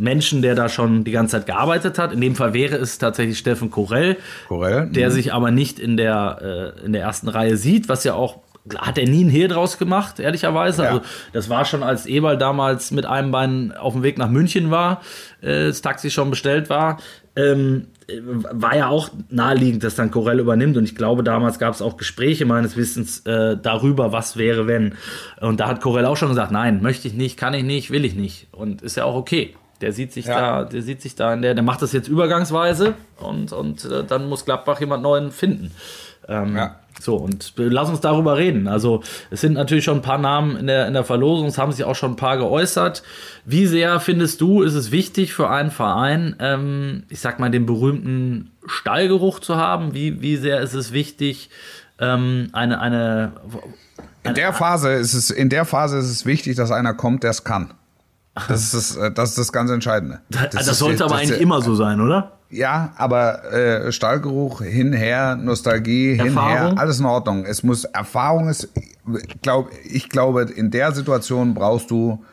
Menschen, 0.00 0.42
der 0.42 0.54
da 0.54 0.68
schon 0.68 1.04
die 1.04 1.12
ganze 1.12 1.36
Zeit 1.36 1.46
gearbeitet 1.46 1.98
hat. 1.98 2.12
In 2.12 2.20
dem 2.20 2.34
Fall 2.34 2.54
wäre 2.54 2.76
es 2.76 2.98
tatsächlich 2.98 3.38
Steffen 3.38 3.70
Korell, 3.70 4.16
Korell, 4.48 4.88
der 4.90 5.08
mhm. 5.08 5.12
sich 5.12 5.32
aber 5.32 5.50
nicht 5.50 5.78
in 5.78 5.96
der, 5.96 6.74
äh, 6.80 6.84
in 6.86 6.92
der 6.92 7.02
ersten 7.02 7.28
Reihe 7.28 7.56
sieht, 7.56 7.88
was 7.88 8.04
ja 8.04 8.14
auch 8.14 8.38
hat 8.78 8.98
er 8.98 9.08
nie 9.08 9.22
einen 9.22 9.30
Hehl 9.30 9.48
draus 9.48 9.78
gemacht, 9.78 10.20
ehrlicherweise. 10.20 10.82
Ja. 10.82 10.88
Also 10.90 11.02
das 11.32 11.48
war 11.48 11.64
schon, 11.64 11.82
als 11.82 12.06
Eberl 12.06 12.36
damals 12.36 12.90
mit 12.90 13.06
einem 13.06 13.30
Bein 13.30 13.72
auf 13.72 13.94
dem 13.94 14.02
Weg 14.02 14.18
nach 14.18 14.28
München 14.28 14.70
war, 14.70 15.00
äh, 15.40 15.66
das 15.68 15.80
Taxi 15.80 16.10
schon 16.10 16.30
bestellt 16.30 16.68
war, 16.68 16.98
ähm, 17.36 17.86
äh, 18.06 18.20
war 18.22 18.76
ja 18.76 18.88
auch 18.88 19.10
naheliegend, 19.30 19.82
dass 19.82 19.94
dann 19.94 20.10
Corell 20.10 20.40
übernimmt. 20.40 20.76
Und 20.76 20.84
ich 20.84 20.94
glaube, 20.94 21.22
damals 21.22 21.58
gab 21.58 21.74
es 21.74 21.82
auch 21.82 21.96
Gespräche 21.96 22.44
meines 22.44 22.76
Wissens 22.76 23.20
äh, 23.26 23.56
darüber, 23.56 24.12
was 24.12 24.36
wäre, 24.36 24.66
wenn. 24.66 24.94
Und 25.40 25.60
da 25.60 25.68
hat 25.68 25.80
Corell 25.80 26.04
auch 26.04 26.16
schon 26.16 26.28
gesagt, 26.28 26.52
nein, 26.52 26.82
möchte 26.82 27.08
ich 27.08 27.14
nicht, 27.14 27.38
kann 27.38 27.54
ich 27.54 27.64
nicht, 27.64 27.90
will 27.90 28.04
ich 28.04 28.14
nicht. 28.14 28.48
Und 28.52 28.82
ist 28.82 28.96
ja 28.96 29.04
auch 29.04 29.14
okay. 29.14 29.54
Der 29.80 29.92
sieht 29.92 30.12
sich 30.12 30.26
Ja. 30.26 30.62
da, 30.62 30.64
der 30.64 30.82
sieht 30.82 31.00
sich 31.02 31.14
da 31.14 31.32
in 31.32 31.42
der, 31.42 31.54
der 31.54 31.62
macht 31.64 31.82
das 31.82 31.92
jetzt 31.92 32.08
übergangsweise 32.08 32.94
und, 33.18 33.52
und 33.52 33.84
äh, 33.84 34.04
dann 34.04 34.28
muss 34.28 34.44
Gladbach 34.44 34.80
jemand 34.80 35.02
neuen 35.02 35.30
finden. 35.32 35.70
Ähm, 36.28 36.56
Ja. 36.56 36.76
So, 37.00 37.16
und 37.16 37.54
äh, 37.58 37.62
lass 37.62 37.88
uns 37.88 38.00
darüber 38.00 38.36
reden. 38.36 38.68
Also, 38.68 39.02
es 39.30 39.40
sind 39.40 39.54
natürlich 39.54 39.84
schon 39.84 39.98
ein 40.00 40.02
paar 40.02 40.18
Namen 40.18 40.56
in 40.58 40.66
der, 40.66 40.86
in 40.86 40.92
der 40.92 41.04
Verlosung, 41.04 41.46
es 41.46 41.56
haben 41.56 41.72
sich 41.72 41.84
auch 41.84 41.94
schon 41.94 42.12
ein 42.12 42.16
paar 42.16 42.36
geäußert. 42.36 43.02
Wie 43.46 43.66
sehr 43.66 44.00
findest 44.00 44.42
du, 44.42 44.60
ist 44.60 44.74
es 44.74 44.90
wichtig 44.90 45.32
für 45.32 45.48
einen 45.48 45.70
Verein, 45.70 46.36
ähm, 46.40 47.04
ich 47.08 47.20
sag 47.20 47.38
mal, 47.40 47.50
den 47.50 47.64
berühmten 47.64 48.50
Stallgeruch 48.66 49.40
zu 49.40 49.56
haben? 49.56 49.94
Wie, 49.94 50.20
wie 50.20 50.36
sehr 50.36 50.60
ist 50.60 50.74
es 50.74 50.92
wichtig, 50.92 51.48
ähm, 51.98 52.48
eine, 52.52 52.80
eine, 52.80 53.32
In 54.24 54.34
der 54.34 54.52
Phase 54.52 54.92
ist 54.92 55.14
es, 55.14 55.30
in 55.30 55.48
der 55.48 55.64
Phase 55.64 55.96
ist 55.98 56.10
es 56.10 56.26
wichtig, 56.26 56.56
dass 56.56 56.70
einer 56.70 56.92
kommt, 56.92 57.22
der 57.22 57.30
es 57.30 57.44
kann. 57.44 57.72
Das 58.48 58.62
ist 58.62 58.74
das, 58.74 58.96
äh, 58.96 59.10
das 59.10 59.30
ist 59.30 59.38
das 59.38 59.52
ganz 59.52 59.70
Entscheidende. 59.70 60.20
das, 60.30 60.66
ist- 60.68 60.78
sollte 60.78 61.04
aber 61.04 61.14
das- 61.14 61.22
eigentlich 61.22 61.40
immer 61.40 61.60
so 61.62 61.74
sein, 61.74 62.00
oder? 62.00 62.32
Ja, 62.52 62.92
aber 62.96 63.52
äh, 63.52 63.92
Stallgeruch 63.92 64.60
hinher, 64.62 65.36
Nostalgie 65.36 66.16
Erfahrung? 66.16 66.68
hinher, 66.68 66.78
alles 66.80 66.98
in 66.98 67.06
Ordnung. 67.06 67.44
Es 67.44 67.62
muss 67.62 67.84
Erfahrung 67.84 68.48
ist, 68.48 68.68
glaub, 69.42 69.70
ich 69.84 70.08
glaube, 70.08 70.42
in 70.42 70.70
der 70.72 70.90
Situation 70.92 71.54
brauchst 71.54 71.90
du 71.90 72.24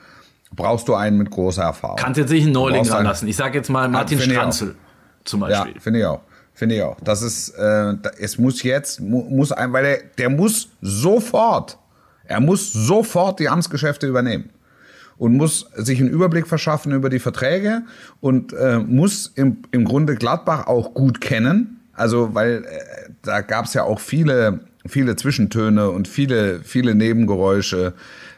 brauchst 0.53 0.87
du 0.87 0.95
einen 0.95 1.17
mit 1.19 1.29
großer 1.29 1.61
Erfahrung. 1.63 1.97
Kannst 1.97 2.17
jetzt 2.17 2.31
nicht 2.31 2.45
einen 2.45 2.53
Neuling 2.53 2.87
ranlassen. 2.89 3.27
Ich 3.27 3.35
sag 3.35 3.53
jetzt 3.53 3.69
mal 3.69 3.87
Martin. 3.89 4.19
Stranzel 4.19 4.75
zum 5.23 5.41
Ja, 5.41 5.63
Beispiel. 5.65 5.81
finde 5.81 5.99
ich 5.99 6.05
auch. 6.05 6.21
Finde 6.53 6.75
ich 6.75 6.81
auch. 6.81 6.97
Das 7.03 7.21
ist, 7.21 7.49
äh, 7.49 7.93
es 8.19 8.39
muss 8.39 8.63
jetzt, 8.63 8.99
mu, 8.99 9.23
muss 9.29 9.51
ein, 9.51 9.71
weil 9.73 9.83
der, 9.83 9.97
der 10.17 10.29
muss 10.31 10.69
sofort, 10.81 11.77
er 12.25 12.39
muss 12.39 12.73
sofort 12.73 13.39
die 13.39 13.49
Amtsgeschäfte 13.49 14.07
übernehmen 14.07 14.49
und 15.17 15.35
muss 15.35 15.69
sich 15.75 15.99
einen 15.99 16.09
Überblick 16.09 16.47
verschaffen 16.47 16.91
über 16.91 17.09
die 17.09 17.19
Verträge 17.19 17.83
und 18.19 18.53
äh, 18.53 18.79
muss 18.79 19.31
im, 19.35 19.57
im 19.71 19.85
Grunde 19.85 20.15
Gladbach 20.15 20.67
auch 20.67 20.93
gut 20.93 21.21
kennen. 21.21 21.79
Also, 21.93 22.35
weil 22.35 22.63
äh, 22.63 23.09
da 23.23 23.41
gab 23.41 23.65
es 23.65 23.73
ja 23.73 23.83
auch 23.83 23.99
viele, 23.99 24.59
viele 24.85 25.15
Zwischentöne 25.15 25.89
und 25.89 26.07
viele, 26.07 26.59
viele 26.63 26.93
Nebengeräusche. 26.93 27.93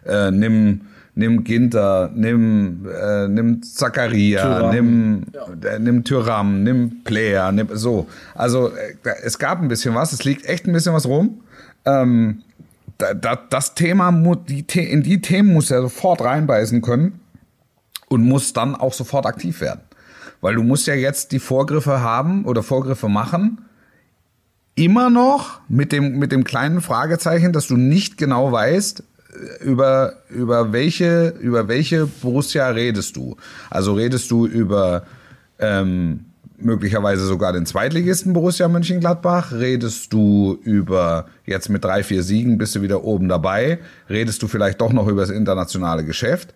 Äh, 0.06 0.32
nimm, 0.32 0.82
nimm 1.16 1.44
Ginter, 1.44 2.10
nimm, 2.16 2.88
äh, 2.88 3.28
nimm 3.28 3.62
Zakaria, 3.62 4.42
Thuram. 4.42 4.74
nimm, 4.74 5.24
äh, 5.62 5.80
nimm 5.80 6.06
Tyram, 6.06 6.64
nimm 6.64 7.04
Player, 7.04 7.52
nimm, 7.52 7.68
so. 7.74 8.08
Also, 8.34 8.70
äh, 8.70 8.96
es 9.24 9.38
gab 9.38 9.62
ein 9.62 9.68
bisschen 9.68 9.94
was, 9.94 10.14
es 10.14 10.24
liegt 10.24 10.46
echt 10.46 10.66
ein 10.66 10.72
bisschen 10.72 10.94
was 10.94 11.06
rum. 11.06 11.42
Ähm, 11.86 12.44
das 13.00 13.76
Thema, 13.76 14.10
in 14.10 15.04
die 15.04 15.22
Themen 15.22 15.54
muss 15.54 15.72
er 15.72 15.82
sofort 15.82 16.22
reinbeißen 16.22 16.82
können 16.82 17.22
und 18.10 18.26
muss 18.26 18.54
dann 18.54 18.76
auch 18.76 18.94
sofort 18.94 19.26
aktiv 19.26 19.62
werden. 19.62 19.82
Weil 20.42 20.56
du 20.56 20.64
musst 20.64 20.88
ja 20.88 20.94
jetzt 20.94 21.32
die 21.32 21.40
Vorgriffe 21.40 22.02
haben 22.02 22.46
oder 22.46 22.62
Vorgriffe 22.64 23.08
machen, 23.08 23.60
immer 24.76 25.10
noch 25.10 25.62
mit 25.68 25.92
dem, 25.92 26.20
mit 26.20 26.32
dem 26.32 26.44
kleinen 26.44 26.82
Fragezeichen, 26.82 27.54
dass 27.54 27.68
du 27.68 27.76
nicht 27.78 28.18
genau 28.18 28.52
weißt, 28.52 29.02
äh, 29.02 29.64
über, 29.64 30.14
über, 30.30 30.72
welche, 30.72 31.30
über 31.40 31.68
welche 31.68 32.06
Borussia 32.06 32.68
redest 32.70 33.16
du. 33.16 33.36
Also 33.70 33.94
redest 33.94 34.32
du 34.32 34.46
über 34.46 35.04
ähm, 35.60 36.26
möglicherweise 36.62 37.26
sogar 37.26 37.54
den 37.54 37.66
Zweitligisten 37.66 38.34
Borussia 38.34 38.68
Mönchengladbach? 38.68 39.52
Redest 39.52 40.12
du 40.14 40.60
über, 40.64 41.26
jetzt 41.46 41.70
mit 41.70 41.84
drei, 41.84 42.04
vier 42.04 42.24
Siegen 42.24 42.58
bist 42.58 42.76
du 42.76 42.82
wieder 42.82 43.04
oben 43.04 43.28
dabei? 43.30 43.80
Redest 44.10 44.42
du 44.44 44.48
vielleicht 44.48 44.82
doch 44.82 44.94
noch 44.94 45.08
über 45.08 45.22
das 45.22 45.30
internationale 45.30 46.04
Geschäft? 46.04 46.54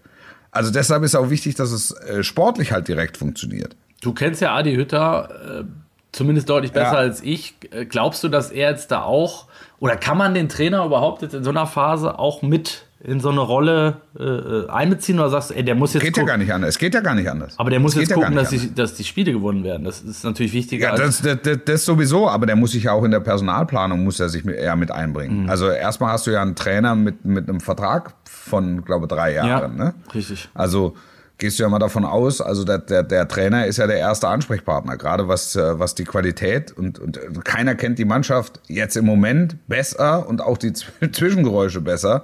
Also 0.51 0.71
deshalb 0.71 1.03
ist 1.03 1.15
auch 1.15 1.29
wichtig, 1.29 1.55
dass 1.55 1.71
es 1.71 1.91
äh, 1.91 2.23
sportlich 2.23 2.71
halt 2.71 2.87
direkt 2.87 3.17
funktioniert. 3.17 3.75
Du 4.01 4.13
kennst 4.13 4.41
ja 4.41 4.53
Adi 4.55 4.75
Hütter 4.75 5.61
äh, 5.61 5.63
zumindest 6.11 6.49
deutlich 6.49 6.71
besser 6.71 6.93
Ja. 6.93 6.97
als 6.99 7.21
ich. 7.23 7.55
Äh, 7.71 7.85
Glaubst 7.85 8.23
du, 8.23 8.29
dass 8.29 8.51
er 8.51 8.69
jetzt 8.69 8.91
da 8.91 9.01
auch, 9.03 9.47
oder 9.79 9.95
kann 9.97 10.17
man 10.17 10.33
den 10.33 10.49
Trainer 10.49 10.85
überhaupt 10.85 11.21
jetzt 11.23 11.33
in 11.33 11.43
so 11.43 11.49
einer 11.49 11.65
Phase 11.65 12.19
auch 12.19 12.41
mit 12.43 12.85
in 13.05 13.19
so 13.19 13.29
eine 13.29 13.41
Rolle 13.41 13.97
äh, 14.17 14.23
äh, 14.23 14.69
einbeziehen? 14.69 15.19
Oder 15.19 15.29
sagst 15.29 15.49
du, 15.49 15.55
ey, 15.55 15.63
der 15.63 15.75
muss 15.75 15.93
jetzt 15.93 16.03
Geht 16.03 16.17
ja 16.17 16.23
gar 16.23 16.37
nicht 16.37 16.53
anders. 16.53 16.69
Es 16.69 16.77
geht 16.77 16.93
ja 16.93 17.01
gar 17.01 17.15
nicht 17.15 17.29
anders. 17.29 17.53
aber 17.57 17.69
der 17.69 17.79
muss 17.79 17.95
jetzt 17.95 18.09
ja 18.09 18.15
gucken, 18.15 18.35
dass 18.35 18.49
die, 18.49 18.73
dass 18.73 18.93
die 18.93 19.03
Spiele 19.03 19.31
gewonnen 19.33 19.63
werden. 19.63 19.83
Das 19.83 20.01
ist 20.01 20.23
natürlich 20.23 20.53
wichtiger 20.53 20.89
Ja, 20.89 20.95
das, 20.95 21.21
das, 21.21 21.37
das, 21.43 21.57
das 21.65 21.85
sowieso, 21.85 22.29
aber 22.29 22.45
der 22.45 22.55
muss 22.55 22.71
sich 22.71 22.83
ja 22.83 22.93
auch 22.93 23.03
in 23.03 23.11
der 23.11 23.19
Personalplanung 23.19 24.03
muss 24.03 24.19
er 24.19 24.29
sich 24.29 24.45
mit, 24.45 24.55
eher 24.55 24.75
mit 24.75 24.91
einbringen. 24.91 25.49
Also 25.49 25.69
erstmal 25.69 26.13
hast 26.13 26.27
du 26.27 26.31
ja 26.31 26.41
einen 26.41 26.55
Trainer 26.55 26.95
mit, 26.95 27.25
mit 27.25 27.49
einem 27.49 27.59
Vertrag 27.59 28.13
von, 28.25 28.83
glaube 28.85 29.07
drei 29.07 29.33
Jahren. 29.33 29.77
Ja, 29.77 29.85
ne? 29.85 29.93
richtig. 30.13 30.47
Also 30.53 30.95
gehst 31.39 31.59
du 31.59 31.63
ja 31.63 31.69
mal 31.69 31.79
davon 31.79 32.05
aus, 32.05 32.39
also 32.39 32.63
der, 32.63 32.77
der, 32.77 33.03
der 33.03 33.27
Trainer 33.27 33.65
ist 33.65 33.77
ja 33.77 33.87
der 33.87 33.97
erste 33.97 34.29
Ansprechpartner, 34.29 34.95
gerade 34.95 35.27
was, 35.27 35.55
äh, 35.57 35.77
was 35.77 35.93
die 35.95 36.05
Qualität 36.05 36.71
und, 36.71 36.99
und 36.99 37.19
keiner 37.43 37.75
kennt 37.75 37.99
die 37.99 38.05
Mannschaft 38.05 38.61
jetzt 38.67 38.95
im 38.95 39.05
Moment 39.05 39.57
besser 39.67 40.25
und 40.29 40.41
auch 40.41 40.57
die 40.57 40.71
Zw- 40.71 41.11
Zwischengeräusche 41.11 41.81
besser, 41.81 42.23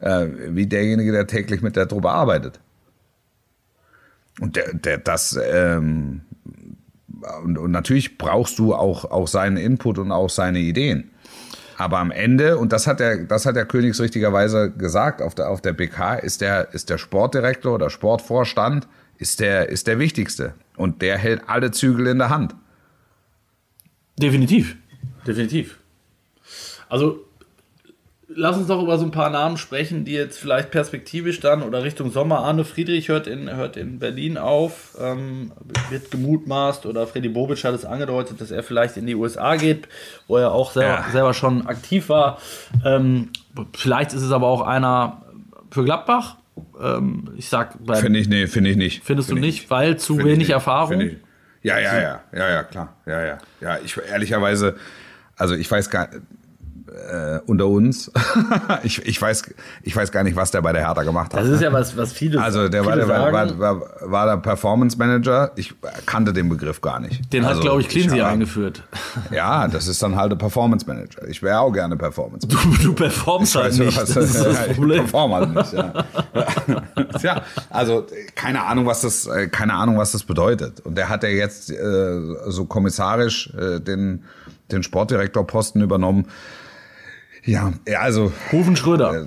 äh, 0.00 0.26
wie 0.50 0.66
derjenige, 0.66 1.12
der 1.12 1.26
täglich 1.26 1.62
mit 1.62 1.76
der 1.76 1.88
Truppe 1.88 2.10
arbeitet. 2.10 2.60
Und 4.40 4.56
der, 4.56 4.74
der, 4.74 4.98
das, 4.98 5.38
ähm, 5.50 6.22
und, 7.42 7.58
und 7.58 7.70
natürlich 7.70 8.18
brauchst 8.18 8.58
du 8.58 8.74
auch, 8.74 9.04
auch 9.04 9.26
seinen 9.26 9.56
Input 9.56 9.98
und 9.98 10.12
auch 10.12 10.30
seine 10.30 10.60
Ideen. 10.60 11.10
Aber 11.76 11.98
am 11.98 12.10
Ende, 12.10 12.58
und 12.58 12.72
das 12.72 12.86
hat 12.86 12.98
der, 13.00 13.24
das 13.24 13.46
hat 13.46 13.54
der 13.54 13.64
Königs 13.64 14.00
richtigerweise 14.00 14.70
gesagt 14.70 15.22
auf 15.22 15.34
der, 15.34 15.48
auf 15.48 15.60
der 15.60 15.72
BK, 15.72 16.16
ist 16.16 16.40
der, 16.40 16.74
ist 16.74 16.90
der 16.90 16.98
Sportdirektor 16.98 17.74
oder 17.74 17.88
Sportvorstand, 17.88 18.88
ist 19.16 19.40
der, 19.40 19.68
ist 19.68 19.86
der 19.86 19.98
wichtigste. 19.98 20.54
Und 20.76 21.02
der 21.02 21.18
hält 21.18 21.42
alle 21.46 21.70
Zügel 21.70 22.08
in 22.08 22.18
der 22.18 22.30
Hand. 22.30 22.54
Definitiv. 24.18 24.76
Definitiv. 25.26 25.78
Also, 26.88 27.27
lass 28.28 28.56
uns 28.56 28.66
doch 28.66 28.82
über 28.82 28.98
so 28.98 29.04
ein 29.04 29.10
paar 29.10 29.30
Namen 29.30 29.56
sprechen, 29.56 30.04
die 30.04 30.12
jetzt 30.12 30.38
vielleicht 30.38 30.70
perspektivisch 30.70 31.40
dann 31.40 31.62
oder 31.62 31.82
Richtung 31.82 32.10
Sommer. 32.12 32.40
Arne 32.40 32.64
Friedrich 32.64 33.08
hört 33.08 33.26
in, 33.26 33.54
hört 33.54 33.76
in 33.76 33.98
Berlin 33.98 34.36
auf, 34.38 34.96
ähm, 35.00 35.52
wird 35.90 36.10
gemutmaßt 36.10 36.86
oder 36.86 37.06
Freddy 37.06 37.28
Bobic 37.30 37.64
hat 37.64 37.74
es 37.74 37.84
angedeutet, 37.84 38.40
dass 38.40 38.50
er 38.50 38.62
vielleicht 38.62 38.96
in 38.96 39.06
die 39.06 39.14
USA 39.14 39.56
geht, 39.56 39.88
wo 40.26 40.36
er 40.36 40.52
auch 40.52 40.72
selber, 40.72 41.04
Ja. 41.06 41.10
selber 41.10 41.34
schon 41.34 41.66
aktiv 41.66 42.08
war. 42.08 42.38
Ähm, 42.84 43.30
vielleicht 43.74 44.12
ist 44.12 44.22
es 44.22 44.30
aber 44.30 44.46
auch 44.46 44.60
einer 44.62 45.22
für 45.70 45.84
Gladbach. 45.84 46.36
Ähm, 46.82 47.30
ich 47.36 47.48
sag, 47.48 47.74
Finde 47.94 48.18
ich, 48.18 48.28
nee, 48.28 48.46
finde 48.46 48.70
ich 48.70 48.76
nicht. 48.76 49.04
findest 49.04 49.28
Finde 49.28 49.42
du 49.42 49.48
ich 49.48 49.54
nicht, 49.60 49.70
weil 49.70 49.96
zu 49.96 50.14
Finde 50.16 50.22
ich 50.22 50.34
wenig 50.34 50.48
nicht. 50.48 50.54
Erfahrung? 50.54 51.00
Ja, 51.62 51.78
ja, 51.78 52.00
ja, 52.00 52.20
ja, 52.32 52.50
ja, 52.50 52.62
klar. 52.62 52.94
Ja, 53.06 53.24
ja. 53.24 53.38
Ja, 53.60 53.78
ich 53.84 53.96
ehrlicherweise, 54.10 54.76
also 55.36 55.54
ich 55.54 55.70
weiß 55.70 55.90
gar 55.90 56.08
äh, 57.10 57.40
unter 57.46 57.66
uns, 57.66 58.10
ich, 58.82 59.04
ich, 59.06 59.20
weiß, 59.20 59.42
ich 59.82 59.94
weiß 59.96 60.10
gar 60.12 60.22
nicht, 60.24 60.36
was 60.36 60.50
der 60.50 60.62
bei 60.62 60.72
der 60.72 60.86
Hertha 60.86 61.02
gemacht 61.02 61.32
hat. 61.34 61.40
Das 61.40 61.48
ist 61.48 61.60
ja 61.62 61.72
was, 61.72 61.96
was 61.96 62.12
viele 62.12 62.42
Also 62.42 62.68
der 62.68 62.84
war, 62.84 62.92
viele 62.94 63.06
der 63.06 63.14
war, 63.32 63.32
sagen. 63.32 63.58
war, 63.58 63.80
war, 63.80 64.10
war 64.10 64.26
der 64.26 64.36
Performance 64.38 64.96
Manager. 64.98 65.52
Ich 65.56 65.74
kannte 66.06 66.32
den 66.32 66.48
Begriff 66.48 66.80
gar 66.80 67.00
nicht. 67.00 67.32
Den 67.32 67.42
hat, 67.44 67.50
also, 67.50 67.62
glaube 67.62 67.80
ich, 67.80 67.88
Cleansey 67.88 68.18
hab- 68.18 68.32
eingeführt. 68.32 68.82
Ja, 69.30 69.66
das 69.68 69.88
ist 69.88 70.02
dann 70.02 70.16
halt 70.16 70.30
der 70.32 70.36
Performance 70.36 70.86
Manager. 70.86 71.26
Ich 71.28 71.42
wäre 71.42 71.60
auch 71.60 71.72
gerne 71.72 71.96
Performance 71.96 72.46
Manager. 72.46 72.68
Du, 72.78 72.84
du 72.88 72.92
performst 72.94 73.54
halt 73.56 73.76
nicht. 73.78 73.96
was- 74.00 74.14
Das 74.14 74.24
ist 74.24 74.44
das 74.44 74.54
ja, 74.60 74.66
ich 74.66 74.76
Problem. 74.76 75.00
perform 75.00 75.34
halt 75.34 75.54
nicht. 75.54 75.72
Ja. 75.72 75.92
ja, 77.22 77.42
also 77.70 78.06
keine 78.34 78.64
Ahnung, 78.64 78.86
was 78.86 79.00
das, 79.02 79.26
äh, 79.26 79.48
keine 79.48 79.74
Ahnung, 79.74 79.98
was 79.98 80.12
das 80.12 80.22
bedeutet. 80.24 80.80
Und 80.80 80.96
der 80.96 81.08
hat 81.08 81.22
ja 81.22 81.28
jetzt 81.28 81.70
äh, 81.70 82.20
so 82.46 82.64
kommissarisch 82.64 83.52
äh, 83.58 83.80
den, 83.80 84.24
den 84.70 84.82
Sportdirektorposten 84.82 85.82
übernommen. 85.82 86.26
Ja, 87.48 87.72
ja, 87.88 88.00
also 88.00 88.30
Rufen 88.52 88.76
Schröder. 88.76 89.26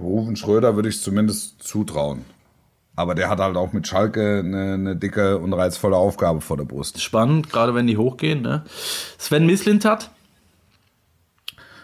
Rufen 0.00 0.36
Schröder 0.36 0.76
würde 0.76 0.88
ich 0.88 1.02
zumindest 1.02 1.64
zutrauen. 1.64 2.24
Aber 2.94 3.16
der 3.16 3.28
hat 3.28 3.40
halt 3.40 3.56
auch 3.56 3.72
mit 3.72 3.88
Schalke 3.88 4.38
eine, 4.38 4.74
eine 4.74 4.94
dicke 4.94 5.36
und 5.38 5.52
reizvolle 5.52 5.96
Aufgabe 5.96 6.40
vor 6.40 6.56
der 6.56 6.64
Brust. 6.64 7.02
Spannend, 7.02 7.50
gerade 7.50 7.74
wenn 7.74 7.88
die 7.88 7.96
hochgehen. 7.96 8.40
Ne? 8.40 8.62
Sven 9.18 9.46
Mislintat, 9.46 10.12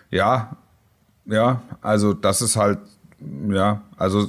Ja, 0.08 0.56
ja, 1.26 1.62
also 1.82 2.12
das 2.12 2.42
ist 2.42 2.54
halt, 2.54 2.78
ja, 3.48 3.82
also 3.96 4.28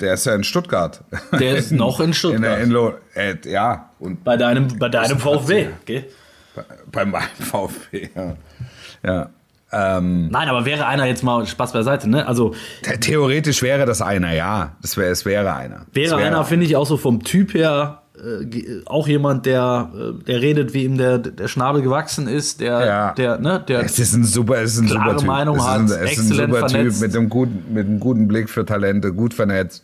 der 0.00 0.14
ist 0.14 0.24
ja 0.24 0.34
in 0.34 0.44
Stuttgart. 0.44 1.04
der 1.38 1.56
ist 1.56 1.72
noch 1.72 2.00
in 2.00 2.06
In 2.06 2.10
der 2.10 2.14
Stuttgart. 2.14 2.60
Inlo, 2.62 2.94
äh, 3.14 3.36
ja, 3.44 3.90
und 3.98 4.24
bei 4.24 4.38
deinem, 4.38 4.78
bei 4.78 4.88
deinem 4.88 5.18
VfB. 5.18 5.68
Okay. 5.82 6.04
Bei 6.92 7.04
meinem 7.04 7.22
VfB, 7.40 8.08
ja. 8.14 8.36
ja. 9.04 9.30
Ähm, 9.72 10.28
Nein, 10.30 10.48
aber 10.48 10.64
wäre 10.64 10.86
einer 10.86 11.04
jetzt 11.06 11.24
mal 11.24 11.44
Spaß 11.46 11.72
beiseite, 11.72 12.08
ne? 12.08 12.26
Also 12.28 12.54
the- 12.84 12.98
theoretisch 13.00 13.60
wäre 13.62 13.86
das 13.86 14.00
einer, 14.02 14.32
ja. 14.32 14.76
Das 14.82 14.96
wäre, 14.96 15.10
es 15.10 15.24
wäre 15.24 15.52
einer. 15.54 15.86
Es 15.90 15.96
wäre 15.96 16.16
einer, 16.16 16.44
finde 16.44 16.66
ich, 16.66 16.76
auch 16.76 16.86
so 16.86 16.96
vom 16.96 17.24
Typ 17.24 17.54
her 17.54 18.02
äh, 18.16 18.82
auch 18.86 19.08
jemand, 19.08 19.46
der, 19.46 19.90
äh, 19.92 20.24
der 20.24 20.40
redet, 20.40 20.74
wie 20.74 20.84
ihm 20.84 20.96
der, 20.96 21.18
der 21.18 21.48
Schnabel 21.48 21.82
gewachsen 21.82 22.28
ist, 22.28 22.60
der, 22.60 22.86
Ja. 22.86 23.12
der, 23.14 23.38
ne, 23.38 23.64
der 23.66 23.80
Es 23.80 23.98
ist 23.98 24.14
ein 24.14 24.22
super, 24.22 24.62
es 24.62 24.74
ist 24.74 24.82
ein 24.82 24.86
Klare 24.86 25.04
super 25.10 25.16
Typ. 25.18 25.26
Meinung 25.26 25.56
es 25.56 25.64
hat, 25.66 25.80
ein, 25.80 25.86
es 25.86 26.18
ist 26.18 26.30
ein 26.30 26.36
super 26.50 26.68
vernetzt. 26.68 27.00
Typ 27.00 27.08
mit 27.08 27.16
einem 27.16 27.28
guten, 27.28 27.74
mit 27.74 27.86
einem 27.88 27.98
guten 27.98 28.28
Blick 28.28 28.48
für 28.48 28.64
Talente, 28.64 29.12
gut 29.12 29.34
vernetzt. 29.34 29.82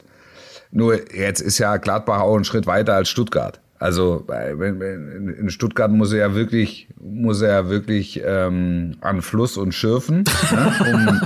Nur 0.70 1.12
jetzt 1.12 1.40
ist 1.40 1.58
ja 1.58 1.76
Gladbach 1.78 2.20
auch 2.20 2.36
ein 2.36 2.44
Schritt 2.44 2.68
weiter 2.68 2.94
als 2.94 3.08
Stuttgart. 3.08 3.58
Also 3.80 4.24
wenn- 4.26 5.34
in 5.40 5.48
Stuttgart 5.50 5.90
muss 5.90 6.12
er 6.12 6.18
ja 6.18 6.34
wirklich, 6.34 6.88
muss 7.00 7.40
er 7.40 7.50
ja 7.62 7.68
wirklich 7.70 8.20
ähm, 8.24 8.96
an 9.00 9.22
Fluss 9.22 9.56
und 9.56 9.72
schürfen. 9.74 10.24
ne, 10.52 11.20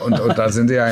um, 0.00 0.06
und, 0.06 0.20
und 0.20 0.36
da 0.36 0.48
sind 0.48 0.70
die 0.70 0.74
ja, 0.74 0.88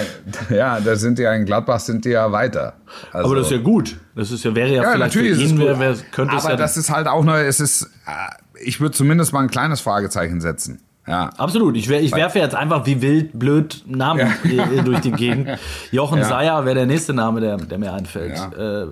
ja, 0.48 0.78
da 0.80 0.94
sind 0.94 1.18
die 1.18 1.22
ja 1.22 1.35
in 1.35 1.44
Gladbach 1.44 1.80
sind 1.80 2.04
die 2.04 2.11
ja 2.11 2.30
weiter. 2.30 2.74
Also, 3.12 3.26
aber 3.26 3.37
das 3.37 3.46
ist 3.46 3.52
ja 3.52 3.59
gut. 3.59 3.98
Das 4.14 4.30
ist 4.30 4.44
ja, 4.44 4.54
wäre 4.54 4.68
ja, 4.68 4.74
ja, 4.85 4.92
vielleicht 4.92 5.00
natürlich 5.16 5.37
für 5.38 5.42
ist 5.42 5.46
es 5.46 5.52
ihn, 5.52 5.59
wär, 5.59 5.80
wär, 5.80 5.96
könnte 6.12 6.37
es 6.37 6.42
aber 6.44 6.52
ja 6.52 6.56
das 6.56 6.76
ist 6.76 6.88
halt 6.90 7.09
auch 7.09 7.24
neu. 7.24 7.40
Es 7.44 7.59
ist, 7.59 7.83
äh, 8.06 8.62
ich 8.64 8.80
würde 8.80 8.94
zumindest 8.94 9.33
mal 9.33 9.40
ein 9.40 9.50
kleines 9.50 9.80
Fragezeichen 9.80 10.40
setzen. 10.40 10.80
Ja. 11.09 11.30
Absolut. 11.38 11.76
Ich, 11.76 11.88
wer- 11.88 12.00
ich 12.02 12.12
werfe 12.14 12.38
jetzt 12.38 12.54
einfach 12.54 12.87
wie 12.87 13.02
wild 13.02 13.37
blöd 13.37 13.83
Namen 13.88 14.20
äh, 14.44 14.83
durch 14.85 15.00
die 15.00 15.11
Gegend. 15.11 15.48
Jochen 15.90 16.18
Ja. 16.18 16.24
Seyer 16.24 16.64
wäre 16.64 16.76
der 16.76 16.87
nächste 16.87 17.12
Name, 17.12 17.40
der, 17.40 17.56
der 17.56 17.78
mir 17.78 17.92
einfällt. 17.92 18.38
Äh, 18.56 18.87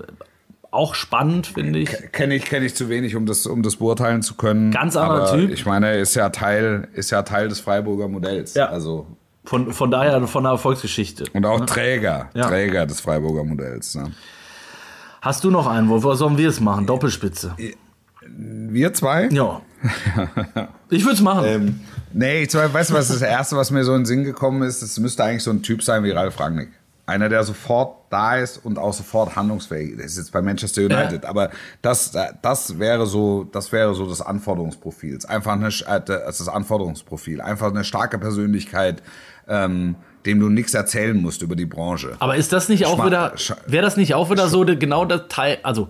auch 0.71 0.95
spannend, 0.95 1.47
finde 1.47 1.79
ich. 1.79 1.89
Kenne 2.11 2.35
ich, 2.35 2.45
kenn 2.45 2.63
ich 2.63 2.75
zu 2.75 2.89
wenig, 2.89 3.15
um 3.15 3.25
das, 3.25 3.45
um 3.45 3.63
das 3.63 3.77
beurteilen 3.77 4.21
zu 4.21 4.35
können. 4.35 4.71
Ganz 4.71 4.95
anderer 4.95 5.29
Aber 5.29 5.37
Typ. 5.39 5.51
Ich 5.51 5.65
meine, 5.65 5.87
er 5.87 5.99
ist 5.99 6.15
ja 6.15 6.29
Teil, 6.29 6.87
ist 6.93 7.09
ja 7.11 7.23
Teil 7.23 7.47
des 7.49 7.59
Freiburger 7.59 8.07
Modells. 8.07 8.53
Ja. 8.53 8.67
Also, 8.69 9.07
Von, 9.45 9.73
von 9.73 9.89
daher 9.91 10.25
von 10.27 10.43
der 10.43 10.53
Erfolgsgeschichte. 10.53 11.25
und 11.33 11.45
auch 11.45 11.65
Träger, 11.65 12.29
Ja. 12.33 12.47
Träger 12.47 12.85
des 12.85 13.01
Freiburger 13.01 13.43
Modells. 13.43 13.95
Ne? 13.95 14.11
Hast 15.21 15.43
du 15.43 15.51
noch 15.51 15.67
einen? 15.67 15.89
Wo 15.89 16.01
wo 16.03 16.13
sollen 16.13 16.37
wir 16.37 16.49
es 16.49 16.59
machen? 16.59 16.85
Doppelspitze. 16.85 17.55
Wir 18.21 18.93
zwei? 18.93 19.27
Ja. 19.29 19.61
Ich 20.91 21.03
würde 21.03 21.13
es 21.15 21.21
machen. 21.21 21.45
Ähm, 21.45 21.79
nee, 22.13 22.41
ich 22.43 22.49
du, 22.49 22.57
was 22.73 22.87
das 22.89 23.21
Erste, 23.21 23.55
was 23.55 23.69
mir 23.69 23.83
so 23.83 23.93
in 23.93 23.99
den 24.01 24.05
Sinn 24.07 24.23
gekommen 24.23 24.63
ist? 24.63 24.81
Es 24.81 24.97
müsste 24.99 25.23
eigentlich 25.23 25.43
so 25.43 25.51
ein 25.51 25.61
Typ 25.61 25.83
sein 25.83 26.03
wie 26.03 26.09
Ralf 26.09 26.39
Rangnick. 26.39 26.69
Einer, 27.09 27.27
der 27.29 27.43
sofort 27.43 27.97
da 28.09 28.37
ist 28.37 28.63
und 28.63 28.77
auch 28.79 28.93
sofort 28.93 29.35
handlungsfähig 29.35 29.91
ist. 29.91 29.99
Das 29.99 30.11
ist 30.11 30.17
jetzt 30.17 30.31
bei 30.31 30.41
Manchester 30.41 30.81
United, 30.83 31.25
aber 31.25 31.49
das, 31.81 32.15
das 32.41 32.79
wäre 32.79 33.05
so, 33.05 33.43
das 33.43 33.71
wäre 33.71 33.93
so 33.93 34.07
das 34.07 34.21
Anforderungsprofil. 34.21 35.19
Einfach 35.27 35.53
eine, 35.53 35.67
äh, 35.67 36.01
das 36.05 36.47
Anforderungsprofil. 36.47 37.41
Einfach 37.41 37.67
eine 37.67 37.83
starke 37.83 38.17
Persönlichkeit, 38.17 39.03
ähm, 39.47 39.95
dem 40.25 40.39
du 40.39 40.49
nichts 40.49 40.73
erzählen 40.73 41.17
musst 41.17 41.41
über 41.41 41.55
die 41.55 41.65
Branche. 41.65 42.15
Aber 42.19 42.35
ist 42.35 42.53
das 42.53 42.69
nicht 42.69 42.85
auch 42.85 42.97
Schma- 42.97 43.05
wieder, 43.05 43.33
wäre 43.67 43.83
das 43.83 43.97
nicht 43.97 44.13
auch 44.13 44.29
wieder 44.29 44.47
so 44.47 44.65
genau 44.65 45.05
das 45.05 45.23
Teil, 45.29 45.57
also 45.63 45.89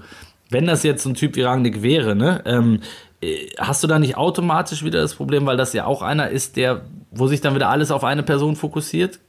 wenn 0.50 0.66
das 0.66 0.84
jetzt 0.84 1.04
so 1.04 1.10
ein 1.10 1.16
Typ 1.16 1.36
wie 1.36 1.44
Rangnick 1.44 1.82
wäre, 1.82 2.16
ne, 2.16 2.42
ähm, 2.46 2.80
äh, 3.22 3.50
hast 3.58 3.84
du 3.84 3.88
da 3.88 4.00
nicht 4.00 4.18
automatisch 4.18 4.84
wieder 4.84 5.02
das 5.02 5.16
Problem, 5.16 5.46
weil 5.46 5.58
das 5.58 5.74
ja 5.74 5.86
auch 5.86 6.02
einer 6.02 6.30
ist, 6.30 6.56
der, 6.58 6.82
wo 7.12 7.28
sich 7.28 7.42
dann 7.42 7.56
wieder 7.56 7.70
alles 7.70 7.92
auf 7.92 8.04
eine 8.04 8.24
Person 8.24 8.56
fokussiert? 8.56 9.20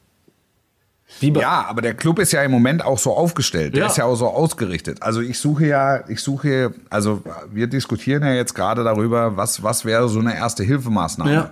Ja, 1.21 1.67
aber 1.69 1.83
der 1.83 1.95
Club 1.95 2.19
ist 2.19 2.33
ja 2.33 2.43
im 2.43 2.51
Moment 2.51 2.85
auch 2.85 2.99
so 2.99 3.15
aufgestellt. 3.17 3.75
Der 3.75 3.81
Ja. 3.83 3.87
ist 3.89 3.99
ja 3.99 4.05
auch 4.05 4.15
so 4.17 4.29
ausgerichtet. 4.29 5.03
Also 5.03 5.21
ich 5.21 5.39
suche 5.39 5.67
ja, 5.67 6.09
ich 6.09 6.21
suche, 6.23 6.73
also 6.89 7.23
wir 7.53 7.67
diskutieren 7.67 8.23
ja 8.25 8.33
jetzt 8.33 8.55
gerade 8.55 8.85
darüber, 8.85 9.37
was, 9.37 9.63
was 9.63 9.85
wäre 9.85 10.09
so 10.09 10.21
eine 10.21 10.35
erste 10.37 10.63
Hilfemaßnahme. 10.65 11.33
Ja. 11.33 11.51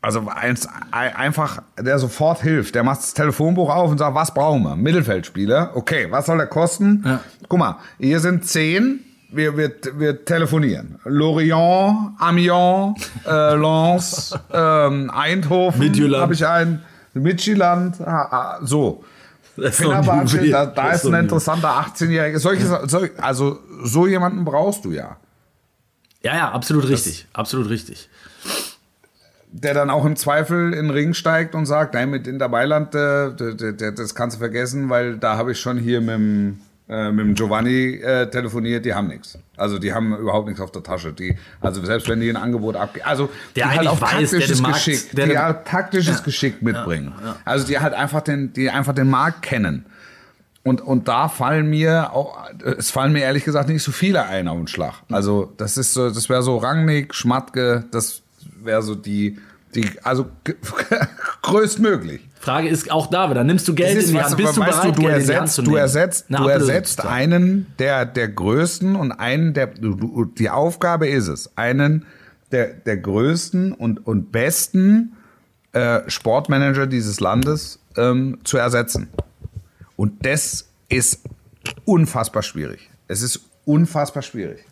Also 0.00 0.26
eins, 0.28 0.68
ein- 0.90 1.14
einfach, 1.16 1.62
der 1.80 1.98
sofort 1.98 2.42
hilft. 2.42 2.74
Der 2.74 2.82
macht 2.82 2.98
das 3.00 3.14
Telefonbuch 3.14 3.74
auf 3.74 3.90
und 3.90 3.98
sagt, 3.98 4.14
was 4.14 4.34
brauchen 4.34 4.62
wir? 4.62 4.76
Mittelfeldspieler. 4.76 5.70
Okay, 5.74 6.08
was 6.10 6.26
soll 6.26 6.36
der 6.36 6.46
kosten? 6.46 7.02
Ja. 7.06 7.20
Guck 7.48 7.58
mal, 7.58 7.76
hier 7.98 8.20
sind 8.20 8.44
zehn. 8.46 9.00
Wir, 9.30 9.56
wir, 9.56 9.72
wir 9.96 10.24
telefonieren. 10.24 11.00
Lorient, 11.04 12.12
Amiens, 12.18 13.10
äh, 13.26 13.54
Lens, 13.56 14.38
ähm, 14.52 15.10
Eindhoven. 15.10 16.14
Habe 16.20 16.34
ich 16.34 16.46
einen. 16.46 16.82
Midtjylland, 17.14 18.00
ah, 18.00 18.28
ah, 18.30 18.58
so. 18.62 19.04
Das 19.56 19.76
Fenerbahce, 19.76 20.50
da, 20.50 20.66
da 20.66 20.90
Das 20.90 21.04
ist 21.04 21.12
ein 21.12 21.20
interessanter 21.24 21.68
18-Jähriger. 21.68 22.38
Solche, 22.40 22.66
sol- 22.88 23.10
also 23.18 23.60
so 23.84 24.06
jemanden 24.06 24.44
brauchst 24.44 24.84
du 24.84 24.90
ja. 24.90 25.16
Ja, 26.22 26.36
ja, 26.36 26.50
absolut 26.52 26.88
richtig. 26.88 27.26
Absolut 27.32 27.68
richtig. 27.70 28.08
der 29.52 29.72
dann 29.74 29.90
auch 29.90 30.04
im 30.04 30.16
Zweifel 30.16 30.72
in 30.72 30.86
den 30.86 30.90
Ring 30.90 31.14
steigt 31.14 31.54
und 31.54 31.66
sagt, 31.66 31.94
nein, 31.94 32.10
mit 32.10 32.26
Inter 32.26 32.48
Mailand, 32.48 32.92
äh, 32.96 33.92
das 33.94 34.16
kannst 34.16 34.36
du 34.36 34.38
vergessen, 34.40 34.90
weil 34.90 35.18
da 35.18 35.36
habe 35.36 35.52
ich 35.52 35.60
schon 35.60 35.78
hier 35.78 36.00
mit 36.00 36.14
dem, 36.16 36.60
äh, 36.88 37.10
mit 37.10 37.24
dem 37.26 37.34
Giovanni 37.34 37.94
äh, 37.94 38.28
telefoniert, 38.30 38.84
die 38.84 38.92
haben 38.94 39.08
nichts. 39.08 39.38
Also 39.56 39.78
die 39.78 39.92
haben 39.94 40.14
überhaupt 40.16 40.46
nichts 40.46 40.60
auf 40.60 40.70
der 40.70 40.82
Tasche. 40.82 41.12
Die, 41.12 41.36
also 41.60 41.82
selbst 41.84 42.08
wenn 42.08 42.20
die 42.20 42.28
ein 42.28 42.36
Angebot 42.36 42.76
abgeben, 42.76 43.06
also 43.06 43.30
Der 43.56 43.68
die 43.70 43.78
halt 43.78 43.88
auch 43.88 44.00
weiß, 44.00 44.10
der 44.30 44.40
taktisches 44.40 44.60
Markt- 44.60 44.74
Geschick, 44.76 45.12
der 45.12 45.26
die 45.26 45.38
halt 45.38 45.64
taktisches 45.64 46.22
Geschick 46.22 46.60
mitbringen. 46.62 47.12
Also 47.44 47.66
die 47.66 47.78
halt 47.78 47.94
einfach 47.94 48.20
den, 48.20 48.52
die 48.52 48.68
einfach 48.70 48.94
den 48.94 49.08
Markt 49.08 49.42
kennen. 49.42 49.86
Und, 50.62 50.80
und 50.80 51.08
da 51.08 51.28
fallen 51.28 51.68
mir 51.68 52.12
auch, 52.12 52.38
es 52.78 52.90
fallen 52.90 53.12
mir 53.12 53.20
ehrlich 53.20 53.44
gesagt 53.44 53.68
nicht 53.68 53.82
so 53.82 53.92
viele 53.92 54.24
ein 54.24 54.48
auf 54.48 54.56
den 54.56 54.66
Schlag. 54.66 54.94
Also 55.10 55.52
das 55.58 55.76
ist 55.76 55.92
so, 55.92 56.08
das 56.10 56.28
wäre 56.30 56.42
so 56.42 56.56
Rangnick, 56.56 57.14
Schmatke, 57.14 57.84
das 57.90 58.22
wäre 58.62 58.82
so 58.82 58.94
die, 58.94 59.38
die, 59.74 59.88
also 60.02 60.26
größtmöglich. 61.42 62.20
Frage 62.40 62.68
ist 62.68 62.90
auch 62.90 63.06
da 63.08 63.30
wieder, 63.30 63.42
nimmst 63.44 63.66
du 63.68 63.74
Geld 63.74 63.96
ist, 63.96 64.08
in 64.08 64.14
die 64.16 64.20
Hand? 64.20 64.32
du, 64.32 64.36
Bist 64.36 64.56
du 64.56 64.60
bereit, 64.60 64.84
du, 64.84 64.92
du 64.92 65.02
Geld 65.02 65.22
in 65.22 65.26
die 65.26 65.34
Hand 65.34 65.42
ersetzt, 65.42 65.54
zu 65.54 65.62
du 65.62 65.70
nehmen? 65.70 65.80
ersetzt, 65.80 66.26
du 66.28 66.48
ersetzt 66.48 66.96
zu 66.96 67.02
zahlen. 67.02 67.32
einen 67.32 67.66
der, 67.78 68.06
der 68.06 68.28
größten 68.28 68.96
und 68.96 69.12
einen 69.12 69.54
der, 69.54 69.68
du, 69.68 69.94
du, 69.94 70.24
die 70.26 70.50
Aufgabe 70.50 71.08
ist 71.08 71.28
es, 71.28 71.56
einen 71.56 72.04
der, 72.52 72.68
der 72.74 72.98
größten 72.98 73.72
und, 73.72 74.06
und 74.06 74.30
besten 74.30 75.16
äh, 75.72 76.00
Sportmanager 76.08 76.86
dieses 76.86 77.20
Landes 77.20 77.78
ähm, 77.96 78.38
zu 78.44 78.58
ersetzen. 78.58 79.08
Und 79.96 80.26
das 80.26 80.68
ist 80.88 81.20
unfassbar 81.84 82.42
schwierig. 82.42 82.90
Es 83.08 83.22
ist 83.22 83.40
unfassbar 83.64 84.22
schwierig. 84.22 84.64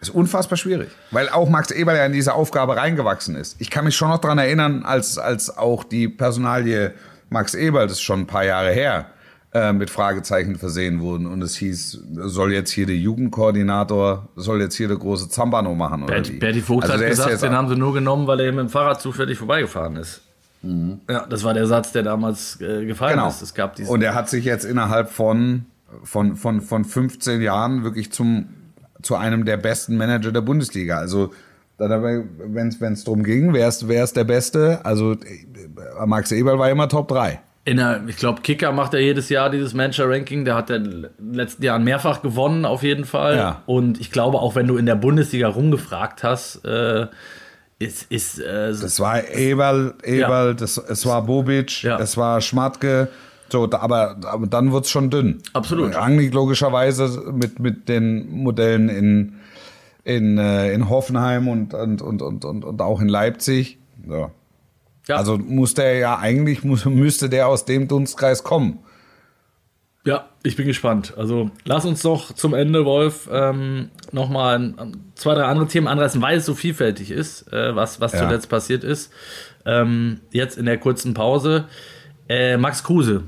Ist 0.00 0.10
unfassbar 0.10 0.56
schwierig, 0.56 0.90
weil 1.10 1.28
auch 1.28 1.48
Max 1.48 1.70
Eberl 1.72 1.96
ja 1.96 2.06
in 2.06 2.12
diese 2.12 2.34
Aufgabe 2.34 2.76
reingewachsen 2.76 3.34
ist. 3.34 3.56
Ich 3.58 3.68
kann 3.70 3.84
mich 3.84 3.96
schon 3.96 4.08
noch 4.10 4.18
dran 4.18 4.38
erinnern, 4.38 4.84
als, 4.84 5.18
als 5.18 5.56
auch 5.58 5.82
die 5.84 6.08
Personalie 6.08 6.92
Max 7.30 7.54
Eberl, 7.54 7.86
das 7.88 7.94
ist 7.98 8.02
schon 8.02 8.20
ein 8.20 8.26
paar 8.26 8.44
Jahre 8.44 8.70
her, 8.70 9.06
äh, 9.52 9.72
mit 9.72 9.90
Fragezeichen 9.90 10.56
versehen 10.56 11.00
wurden 11.00 11.26
und 11.26 11.42
es 11.42 11.56
hieß, 11.56 12.00
soll 12.26 12.52
jetzt 12.52 12.70
hier 12.70 12.86
der 12.86 12.96
Jugendkoordinator, 12.96 14.28
soll 14.36 14.60
jetzt 14.60 14.76
hier 14.76 14.88
der 14.88 14.98
große 14.98 15.28
Zambano 15.30 15.74
machen 15.74 16.02
oder 16.04 16.14
Berti, 16.14 16.34
wie? 16.34 16.38
Berti 16.38 16.60
Vogt 16.60 16.84
Also 16.88 17.02
hat 17.02 17.10
gesagt, 17.10 17.42
den 17.42 17.52
haben 17.52 17.68
sie 17.68 17.76
nur 17.76 17.92
genommen, 17.94 18.26
weil 18.26 18.40
er 18.40 18.52
mit 18.52 18.60
dem 18.60 18.68
Fahrrad 18.68 19.00
zufällig 19.00 19.38
vorbeigefahren 19.38 19.96
ist. 19.96 20.22
Ja, 20.62 21.24
das 21.26 21.44
war 21.44 21.54
der 21.54 21.66
Satz, 21.66 21.92
der 21.92 22.02
damals 22.02 22.60
äh, 22.60 22.84
gefallen 22.84 23.14
Genau. 23.14 23.28
ist. 23.28 23.42
Es 23.42 23.54
gab 23.54 23.76
diesen, 23.76 23.90
Und 23.90 24.02
er 24.02 24.14
hat 24.14 24.28
sich 24.28 24.44
jetzt 24.44 24.64
innerhalb 24.64 25.10
von, 25.10 25.66
von, 26.02 26.34
von, 26.36 26.60
von 26.60 26.84
15 26.84 27.40
Jahren 27.40 27.84
wirklich 27.84 28.10
zum, 28.12 28.46
zu 29.02 29.16
einem 29.16 29.44
der 29.44 29.56
besten 29.56 29.96
Manager 29.96 30.32
der 30.32 30.40
Bundesliga. 30.40 30.98
Also, 30.98 31.32
wenn 31.78 32.68
es 32.92 33.04
darum 33.04 33.22
ging, 33.22 33.52
wer 33.52 33.68
ist, 33.68 33.86
wer 33.88 34.04
ist 34.04 34.16
der 34.16 34.24
Beste? 34.24 34.80
Also, 34.84 35.12
äh, 35.12 36.06
Max 36.06 36.32
Eberl 36.32 36.58
war 36.58 36.70
immer 36.70 36.88
Top 36.88 37.08
3. 37.08 37.40
in 37.64 37.76
der, 37.76 38.00
ich 38.08 38.16
glaube, 38.16 38.40
Kicker 38.42 38.72
macht 38.72 38.94
ja 38.94 38.98
jedes 38.98 39.28
Jahr 39.28 39.50
dieses 39.50 39.74
Manager-Ranking. 39.74 40.44
Der 40.44 40.54
hat 40.54 40.70
ja 40.70 40.76
in 40.76 41.06
den 41.18 41.34
letzten 41.34 41.62
Jahren 41.62 41.84
mehrfach 41.84 42.22
gewonnen, 42.22 42.64
auf 42.64 42.82
jeden 42.82 43.04
Fall. 43.04 43.36
Ja. 43.36 43.62
Und 43.66 44.00
ich 44.00 44.10
glaube, 44.10 44.38
auch 44.38 44.54
wenn 44.54 44.66
du 44.66 44.76
in 44.76 44.86
der 44.86 44.94
Bundesliga 44.96 45.48
rumgefragt 45.48 46.22
hast, 46.24 46.64
äh, 46.64 47.06
ist, 47.78 48.10
ist 48.10 48.40
äh, 48.40 48.70
Das 48.70 48.98
war 48.98 49.22
Eberl, 49.28 49.94
Eberl, 50.02 50.56
das, 50.56 50.78
es 50.78 51.06
war 51.06 51.22
Bobic, 51.26 51.82
Ja. 51.84 51.98
es 52.00 52.16
war 52.16 52.40
Schmatke. 52.40 53.08
So, 53.50 53.66
da, 53.66 53.78
aber, 53.78 54.16
aber 54.24 54.46
dann 54.46 54.72
wird's 54.72 54.90
schon 54.90 55.10
dünn. 55.10 55.42
Absolut. 55.52 55.94
Rangnick 55.94 56.34
logischerweise 56.34 57.32
mit, 57.32 57.58
mit 57.60 57.88
den 57.88 58.30
Modellen 58.30 58.88
in, 58.88 59.34
in, 60.04 60.38
äh, 60.38 60.72
in 60.72 60.88
Hoffenheim 60.88 61.48
und, 61.48 61.72
und, 61.74 62.02
und, 62.02 62.22
und, 62.22 62.44
und, 62.44 62.64
und 62.64 62.82
auch 62.82 63.00
in 63.00 63.08
Leipzig. 63.08 63.78
Ja. 64.08 64.30
ja, 65.06 65.16
Also 65.16 65.38
muss 65.38 65.74
der 65.74 65.98
ja 65.98 66.18
eigentlich, 66.18 66.62
muss, 66.64 66.84
müsste 66.84 67.28
der 67.28 67.48
aus 67.48 67.64
dem 67.64 67.88
Dunstkreis 67.88 68.44
kommen. 68.44 68.80
Ja, 70.04 70.26
ich 70.42 70.56
bin 70.56 70.66
gespannt. 70.66 71.14
Also 71.18 71.50
lass 71.64 71.84
uns 71.84 72.00
doch 72.02 72.32
zum 72.32 72.54
Ende, 72.54 72.84
Wolf, 72.86 73.28
ähm, 73.30 73.90
nochmal 74.12 74.74
zwei, 75.14 75.34
drei 75.34 75.44
andere 75.44 75.66
Themen 75.68 75.86
anreißen, 75.86 76.22
weil 76.22 76.38
es 76.38 76.46
so 76.46 76.54
vielfältig 76.54 77.10
ist, 77.10 77.52
äh, 77.52 77.74
was, 77.76 78.00
was 78.00 78.12
Ja. 78.12 78.20
zuletzt 78.20 78.48
passiert 78.48 78.84
ist. 78.84 79.12
Ähm, 79.66 80.20
jetzt 80.30 80.56
in 80.56 80.64
der 80.64 80.78
kurzen 80.78 81.12
Pause. 81.12 81.64
Äh, 82.28 82.56
Max 82.56 82.84
Kruse 82.84 83.24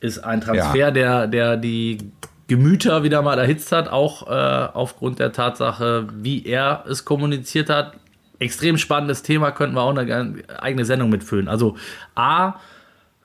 ist 0.00 0.18
ein 0.18 0.40
Transfer, 0.40 0.76
Ja. 0.76 0.90
der, 0.90 1.26
der 1.26 1.56
die 1.56 1.98
Gemüter 2.46 3.02
wieder 3.02 3.22
mal 3.22 3.38
erhitzt 3.38 3.72
hat, 3.72 3.88
auch 3.88 4.28
äh, 4.28 4.68
aufgrund 4.74 5.18
der 5.18 5.32
Tatsache, 5.32 6.06
wie 6.14 6.44
er 6.44 6.84
es 6.88 7.04
kommuniziert 7.04 7.70
hat. 7.70 7.94
Extrem 8.38 8.76
spannendes 8.76 9.22
Thema, 9.22 9.50
könnten 9.52 9.76
wir 9.76 9.82
auch 9.82 9.96
eine 9.96 10.34
eigene 10.60 10.84
Sendung 10.84 11.08
mitfüllen. 11.08 11.48
Also 11.48 11.76
A, 12.14 12.54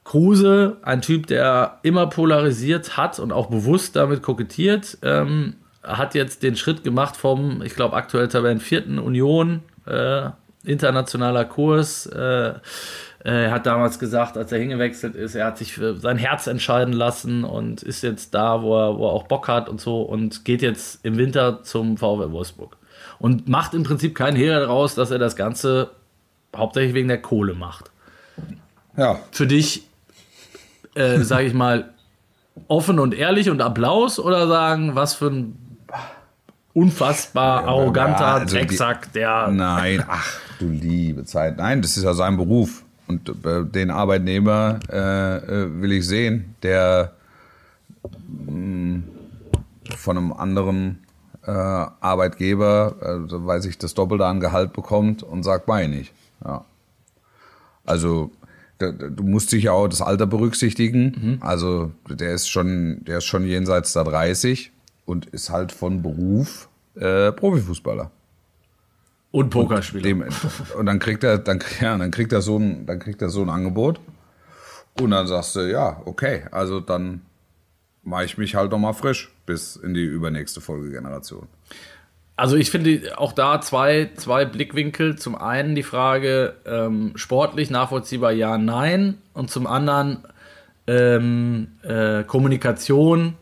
Kruse, 0.06 0.78
ein 0.84 1.02
Typ, 1.02 1.28
der 1.28 1.80
immer 1.84 2.08
polarisiert 2.08 2.96
hat 2.98 3.20
und 3.20 3.32
auch 3.32 3.48
bewusst 3.48 3.96
damit 3.96 4.22
kokettiert, 4.24 4.98
ähm, 5.04 5.56
hat 5.84 6.16
jetzt 6.16 6.42
den 6.44 6.56
Schritt 6.56 6.84
gemacht 6.84 7.16
vom, 7.18 7.62
ich 7.62 7.76
glaube, 7.76 7.96
aktuell 7.96 8.28
Tabellen 8.28 8.60
vierten 8.60 9.00
Union, 9.00 9.62
äh, 9.86 10.30
internationaler 10.64 11.46
Kurs. 11.46 12.06
Äh, 12.06 12.54
er 13.24 13.52
hat 13.52 13.66
damals 13.66 14.00
gesagt, 14.00 14.38
als 14.38 14.52
er 14.52 14.60
hingewechselt 14.60 15.16
ist, 15.16 15.36
er 15.36 15.46
hat 15.48 15.58
sich 15.58 15.74
für 15.74 15.98
sein 15.98 16.18
Herz 16.18 16.48
entscheiden 16.48 16.94
lassen 16.94 17.44
und 17.44 17.84
ist 17.84 18.02
jetzt 18.02 18.34
da, 18.34 18.62
wo 18.62 18.78
er, 18.78 18.98
wo 18.98 19.08
er 19.08 19.12
auch 19.12 19.24
Bock 19.24 19.48
hat 19.48 19.68
und 19.68 19.82
so 19.82 20.02
und 20.02 20.46
geht 20.46 20.62
jetzt 20.62 21.04
im 21.04 21.18
Winter 21.18 21.62
zum 21.64 21.98
VW 21.98 22.32
Wolfsburg. 22.32 22.78
Und 23.20 23.50
macht 23.50 23.74
im 23.74 23.84
Prinzip 23.84 24.16
keinen 24.16 24.38
Hehl 24.38 24.52
daraus, 24.54 24.96
dass 24.96 25.12
er 25.12 25.20
das 25.20 25.36
Ganze 25.36 25.92
hauptsächlich 26.56 26.94
wegen 26.94 27.10
der 27.10 27.22
Kohle 27.22 27.54
macht 27.54 27.92
Ja. 28.96 29.20
für 29.32 29.46
dich, 29.48 29.84
äh, 30.96 31.20
sage 31.20 31.46
ich 31.46 31.54
mal, 31.54 31.90
offen 32.68 33.00
und 33.00 33.14
ehrlich 33.14 33.50
und 33.50 33.62
Applaus 33.62 34.20
oder 34.20 34.48
sagen, 34.48 34.96
was 34.96 35.14
für 35.14 35.28
ein 35.28 35.58
unfassbar 36.74 37.66
arroganter 37.68 38.22
ja, 38.22 38.34
also 38.36 38.56
Drecksack, 38.56 39.12
der. 39.14 39.48
Nein, 39.50 40.04
ach 40.08 40.40
du 40.60 40.70
liebe 40.70 41.26
Zeit. 41.26 41.58
Nein, 41.58 41.82
das 41.82 41.98
ist 41.98 42.04
ja 42.04 42.14
sein 42.14 42.38
Beruf. 42.38 42.84
Und 43.10 43.28
äh, 43.44 43.66
den 43.66 43.90
Arbeitnehmer 43.90 44.80
äh, 44.88 45.38
äh, 45.38 45.82
will 45.82 45.92
ich 45.94 46.06
sehen, 46.06 46.54
der 46.62 47.14
mh, 48.46 49.02
von 49.98 50.18
einem 50.18 50.32
anderen 50.32 51.00
äh, 51.44 51.50
Arbeitgeber, 51.52 52.96
äh, 53.02 53.46
weiß 53.46 53.66
ich, 53.66 53.80
das 53.80 53.96
Doppelte 53.96 54.28
an 54.28 54.40
Gehalt 54.40 54.74
bekommt 54.74 55.24
und 55.24 55.42
sagt, 55.42 55.68
meine 55.68 56.00
ich. 56.00 56.14
Ja. 56.46 56.66
Also 57.84 58.30
du 58.78 59.24
musst 59.24 59.50
sicher 59.50 59.74
auch 59.74 59.88
das 59.88 60.02
Alter 60.02 60.28
berücksichtigen. 60.28 61.40
Also 61.42 61.92
der 62.08 62.36
ist 62.36 62.48
schon, 62.48 63.04
der 63.04 63.18
ist 63.18 63.26
schon 63.26 63.44
jenseits 63.44 63.92
der 63.94 64.04
30 64.04 64.72
und 65.06 65.26
ist 65.26 65.50
halt 65.50 65.72
von 65.72 66.04
Beruf 66.04 66.70
äh, 66.96 67.32
Profifußballer. 67.32 68.12
Und 69.32 69.52
Pokerspieler. 69.52 70.04
Dem, 70.04 70.24
und 70.78 70.86
dann 70.86 71.00
kriegt 71.00 71.24
er, 71.24 71.38
dann, 71.38 71.60
ja, 71.82 71.98
dann 71.98 72.12
kriegt 72.12 72.32
er 72.34 72.42
so 72.42 72.58
ein, 72.58 72.86
dann 72.86 73.00
kriegt 73.00 73.22
er 73.22 73.30
so 73.30 73.42
ein 73.42 73.50
Angebot. 73.50 74.00
Und 75.00 75.12
dann 75.12 75.28
sagst 75.28 75.56
du, 75.56 75.70
ja, 75.70 76.02
okay, 76.06 76.46
also 76.52 76.80
dann 76.80 77.22
mache 78.04 78.26
ich 78.26 78.38
mich 78.38 78.56
halt 78.56 78.72
noch 78.72 78.80
mal 78.80 78.94
frisch 78.94 79.32
bis 79.46 79.76
in 79.76 79.94
die 79.94 80.04
übernächste 80.04 80.62
Folgegeneration. 80.62 81.48
Also 82.36 82.56
ich 82.56 82.72
finde 82.72 83.18
auch 83.18 83.34
da 83.34 83.62
zwei, 83.62 84.12
zwei 84.16 84.46
Blickwinkel. 84.46 85.18
Zum 85.18 85.36
einen 85.36 85.76
die 85.76 85.84
Frage, 85.84 86.56
ähm, 86.66 87.12
sportlich 87.16 87.70
nachvollziehbar 87.70 88.32
ja, 88.32 88.58
nein. 88.58 89.18
Und 89.34 89.52
zum 89.52 89.68
anderen 89.68 90.24
ähm, 90.88 91.74
äh, 91.84 92.24
Kommunikation 92.24 93.36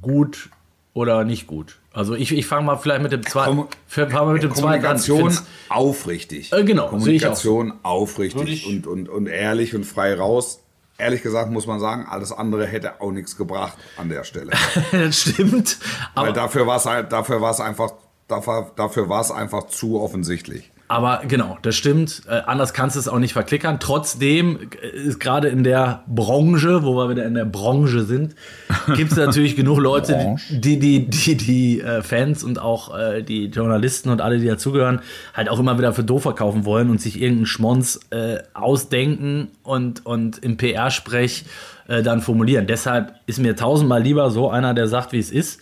gut, 0.00 0.50
oder 0.94 1.24
nicht 1.24 1.46
gut? 1.46 1.78
Also 1.94 2.14
ich, 2.14 2.32
ich 2.32 2.46
fange 2.46 2.64
mal 2.64 2.76
vielleicht 2.76 3.02
mit 3.02 3.12
dem 3.12 3.22
zweiten. 3.26 3.58
Kommu- 3.60 3.66
fang 3.86 4.10
mal 4.10 4.32
mit 4.32 4.42
dem 4.42 4.54
zweiten 4.54 4.84
an. 4.86 4.98
Kommunikation 4.98 5.38
aufrichtig. 5.68 6.52
Äh, 6.52 6.64
genau. 6.64 6.88
Kommunikation 6.88 7.74
aufrichtig 7.82 8.66
ich- 8.66 8.66
und, 8.66 8.86
und, 8.86 9.08
und 9.08 9.26
ehrlich 9.26 9.74
und 9.74 9.84
frei 9.84 10.14
raus. 10.14 10.60
Ehrlich 10.98 11.22
gesagt 11.22 11.50
muss 11.50 11.66
man 11.66 11.80
sagen, 11.80 12.06
alles 12.08 12.32
andere 12.32 12.66
hätte 12.66 13.00
auch 13.00 13.10
nichts 13.12 13.36
gebracht 13.36 13.76
an 13.96 14.08
der 14.08 14.24
Stelle. 14.24 14.52
das 14.92 15.20
stimmt. 15.20 15.78
Weil 16.14 16.24
Aber, 16.28 16.32
dafür 16.32 16.66
war 16.66 16.76
es 16.78 16.86
halt- 16.86 17.12
dafür 17.12 17.40
war 17.40 17.50
es 17.50 17.60
einfach, 17.60 17.92
dafür, 18.28 18.70
dafür 18.76 19.08
war 19.08 19.20
es 19.20 19.30
einfach 19.30 19.66
zu 19.66 20.00
offensichtlich. 20.00 20.71
Aber 20.92 21.22
genau, 21.26 21.56
das 21.62 21.74
stimmt. 21.74 22.20
Äh, 22.28 22.42
anders 22.44 22.74
kannst 22.74 22.96
du 22.96 23.00
es 23.00 23.08
auch 23.08 23.18
nicht 23.18 23.32
verklickern. 23.32 23.80
Trotzdem 23.80 24.58
äh, 24.82 24.88
ist 24.88 25.20
gerade 25.20 25.48
in 25.48 25.64
der 25.64 26.04
Branche, 26.06 26.82
wo 26.82 26.94
wir 26.96 27.08
wieder 27.08 27.24
in 27.24 27.32
der 27.32 27.46
Branche 27.46 28.02
sind, 28.02 28.34
gibt 28.94 29.10
es 29.10 29.16
natürlich 29.16 29.56
genug 29.56 29.78
Leute, 29.78 30.36
die 30.50 30.78
die, 30.78 31.08
die, 31.08 31.36
die 31.38 31.80
äh, 31.80 32.02
Fans 32.02 32.44
und 32.44 32.58
auch 32.58 32.94
äh, 32.94 33.22
die 33.22 33.46
Journalisten 33.46 34.10
und 34.10 34.20
alle, 34.20 34.38
die 34.38 34.46
dazugehören, 34.46 35.00
halt 35.32 35.48
auch 35.48 35.58
immer 35.58 35.78
wieder 35.78 35.94
für 35.94 36.04
doof 36.04 36.24
verkaufen 36.24 36.66
wollen 36.66 36.90
und 36.90 37.00
sich 37.00 37.18
irgendeinen 37.18 37.46
Schmonz 37.46 37.98
äh, 38.10 38.40
ausdenken 38.52 39.48
und, 39.62 40.04
und 40.04 40.40
im 40.44 40.58
PR-Sprech 40.58 41.46
äh, 41.88 42.02
dann 42.02 42.20
formulieren. 42.20 42.66
Deshalb 42.66 43.14
ist 43.24 43.38
mir 43.38 43.56
tausendmal 43.56 44.02
lieber 44.02 44.30
so 44.30 44.50
einer, 44.50 44.74
der 44.74 44.88
sagt, 44.88 45.12
wie 45.12 45.20
es 45.20 45.30
ist. 45.30 45.58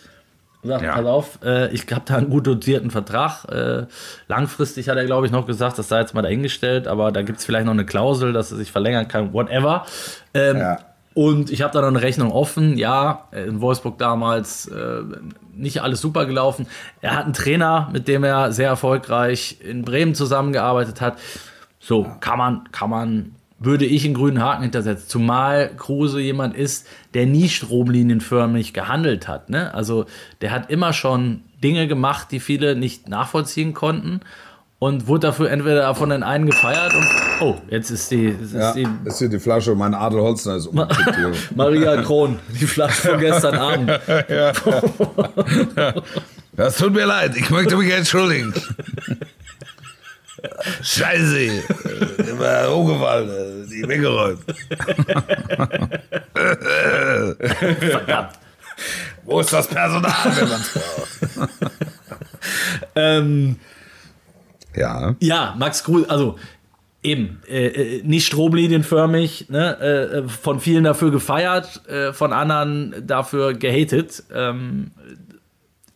Sagt, 0.63 0.83
Ja. 0.85 0.95
pass 0.95 1.07
auf, 1.07 1.39
äh, 1.43 1.69
ich 1.73 1.87
habe 1.91 2.03
da 2.05 2.17
einen 2.17 2.29
gut 2.29 2.47
dotierten 2.47 2.91
Vertrag. 2.91 3.45
Äh, 3.51 3.87
langfristig 4.29 4.89
hat 4.89 4.97
er, 4.99 5.07
glaube 5.07 5.25
ich, 5.27 5.33
noch 5.33 5.47
gesagt, 5.47 5.79
das 5.79 5.89
sei 5.89 6.01
jetzt 6.01 6.15
mal 6.15 6.23
dahingestellt, 6.23 6.87
aber 6.87 7.13
da 7.13 7.23
gibt 7.23 7.39
es 7.39 7.45
vielleicht 7.47 7.65
noch 7.65 7.73
eine 7.73 7.87
Klausel, 7.87 8.33
dass 8.35 8.51
er 8.53 8.59
sich 8.59 8.71
verlängern 8.71 9.09
kann, 9.09 9.33
whatever. 9.33 9.87
Ähm, 10.35 10.57
Ja. 10.59 10.79
Und 11.13 11.51
ich 11.51 11.63
habe 11.63 11.73
da 11.73 11.81
noch 11.81 11.89
eine 11.89 12.03
Rechnung 12.03 12.31
offen. 12.31 12.79
Ja, 12.79 13.25
in 13.33 13.61
Wolfsburg 13.61 13.99
damals 13.99 14.69
äh, 14.69 15.01
nicht 15.53 15.83
alles 15.83 16.01
super 16.01 16.25
gelaufen. 16.25 16.67
Er 17.01 17.17
hat 17.17 17.25
einen 17.25 17.33
Trainer, 17.33 17.89
mit 17.93 18.07
dem 18.07 18.23
er 18.23 18.53
sehr 18.53 18.69
erfolgreich 18.69 19.59
in 19.61 19.83
Bremen 19.83 20.15
zusammengearbeitet 20.15 21.01
hat. 21.01 21.19
So, 21.81 22.07
kann 22.21 22.39
man, 22.39 22.69
kann 22.71 22.91
man, 22.91 23.35
würde 23.61 23.85
ich 23.85 24.05
einen 24.05 24.15
grünen 24.15 24.43
Haken 24.43 24.63
hintersetzen. 24.63 25.07
Zumal 25.09 25.71
Kruse 25.77 26.21
jemand 26.21 26.57
ist, 26.57 26.87
der 27.15 27.27
nie 27.27 27.49
stromlinienförmig 27.49 28.73
gehandelt 28.73 29.29
hat. 29.29 29.51
Ne? 29.51 29.73
Also 29.75 30.07
der 30.41 30.51
hat 30.51 30.71
immer 30.71 30.93
schon 30.95 31.43
Dinge 31.63 31.87
gemacht, 31.87 32.29
die 32.33 32.41
viele 32.41 32.75
nicht 32.75 33.09
nachvollziehen 33.09 33.75
konnten. 33.75 34.21
Und 34.79 35.07
wurde 35.07 35.27
dafür 35.27 35.51
entweder 35.51 35.95
von 35.95 36.09
den 36.09 36.23
einen 36.23 36.47
gefeiert 36.47 36.95
und 36.95 37.07
oh, 37.41 37.59
jetzt 37.69 37.91
ist 37.91 38.11
die, 38.11 38.29
jetzt 38.29 38.55
Ja, 38.55 38.71
ist 38.71 38.77
die 38.77 38.89
ist 39.05 39.19
hier 39.19 39.29
die 39.29 39.39
Flasche, 39.39 39.75
mein 39.75 39.93
Adel 39.93 40.23
Holzner 40.23 40.57
ist 40.57 40.69
umgekippt. 40.69 41.55
Maria 41.55 42.01
Kron, 42.01 42.39
die 42.59 42.67
Flasche 42.67 43.11
von 43.11 43.21
gestern 43.21 43.57
Abend. 43.57 43.91
Das 46.61 46.77
tut 46.77 46.93
mir 46.93 47.07
leid, 47.07 47.37
ich 47.37 47.49
möchte 47.49 47.77
mich 47.77 47.91
entschuldigen. 47.91 48.53
Scheiße, 50.83 51.63
der 52.19 52.39
war 52.39 52.77
umgefallen, 52.77 53.69
die 53.71 53.87
weggeräumt. 53.87 54.45
Verdammt. 57.81 58.31
Wo 59.25 59.41
ist 59.41 59.53
das 59.53 59.69
Personal, 59.69 60.13
wenn 60.37 60.49
man's 60.49 60.73
braucht? 60.73 61.71
Ähm, 62.95 63.57
Ja, 64.75 65.17
ja, 65.21 65.55
Max 65.59 65.83
Kruse, 65.85 66.09
also 66.09 66.39
eben, 67.03 67.43
äh, 67.49 67.67
äh, 67.67 68.03
nicht 68.05 68.27
stromlinienförmig, 68.27 69.49
ne, 69.49 69.79
äh, 69.81 70.29
von 70.29 70.61
vielen 70.61 70.85
dafür 70.85 71.11
gefeiert, 71.11 71.87
äh, 71.89 72.13
von 72.13 72.33
anderen 72.33 73.07
dafür 73.07 73.55
gehatet. 73.55 74.23
Ähm, 74.33 74.93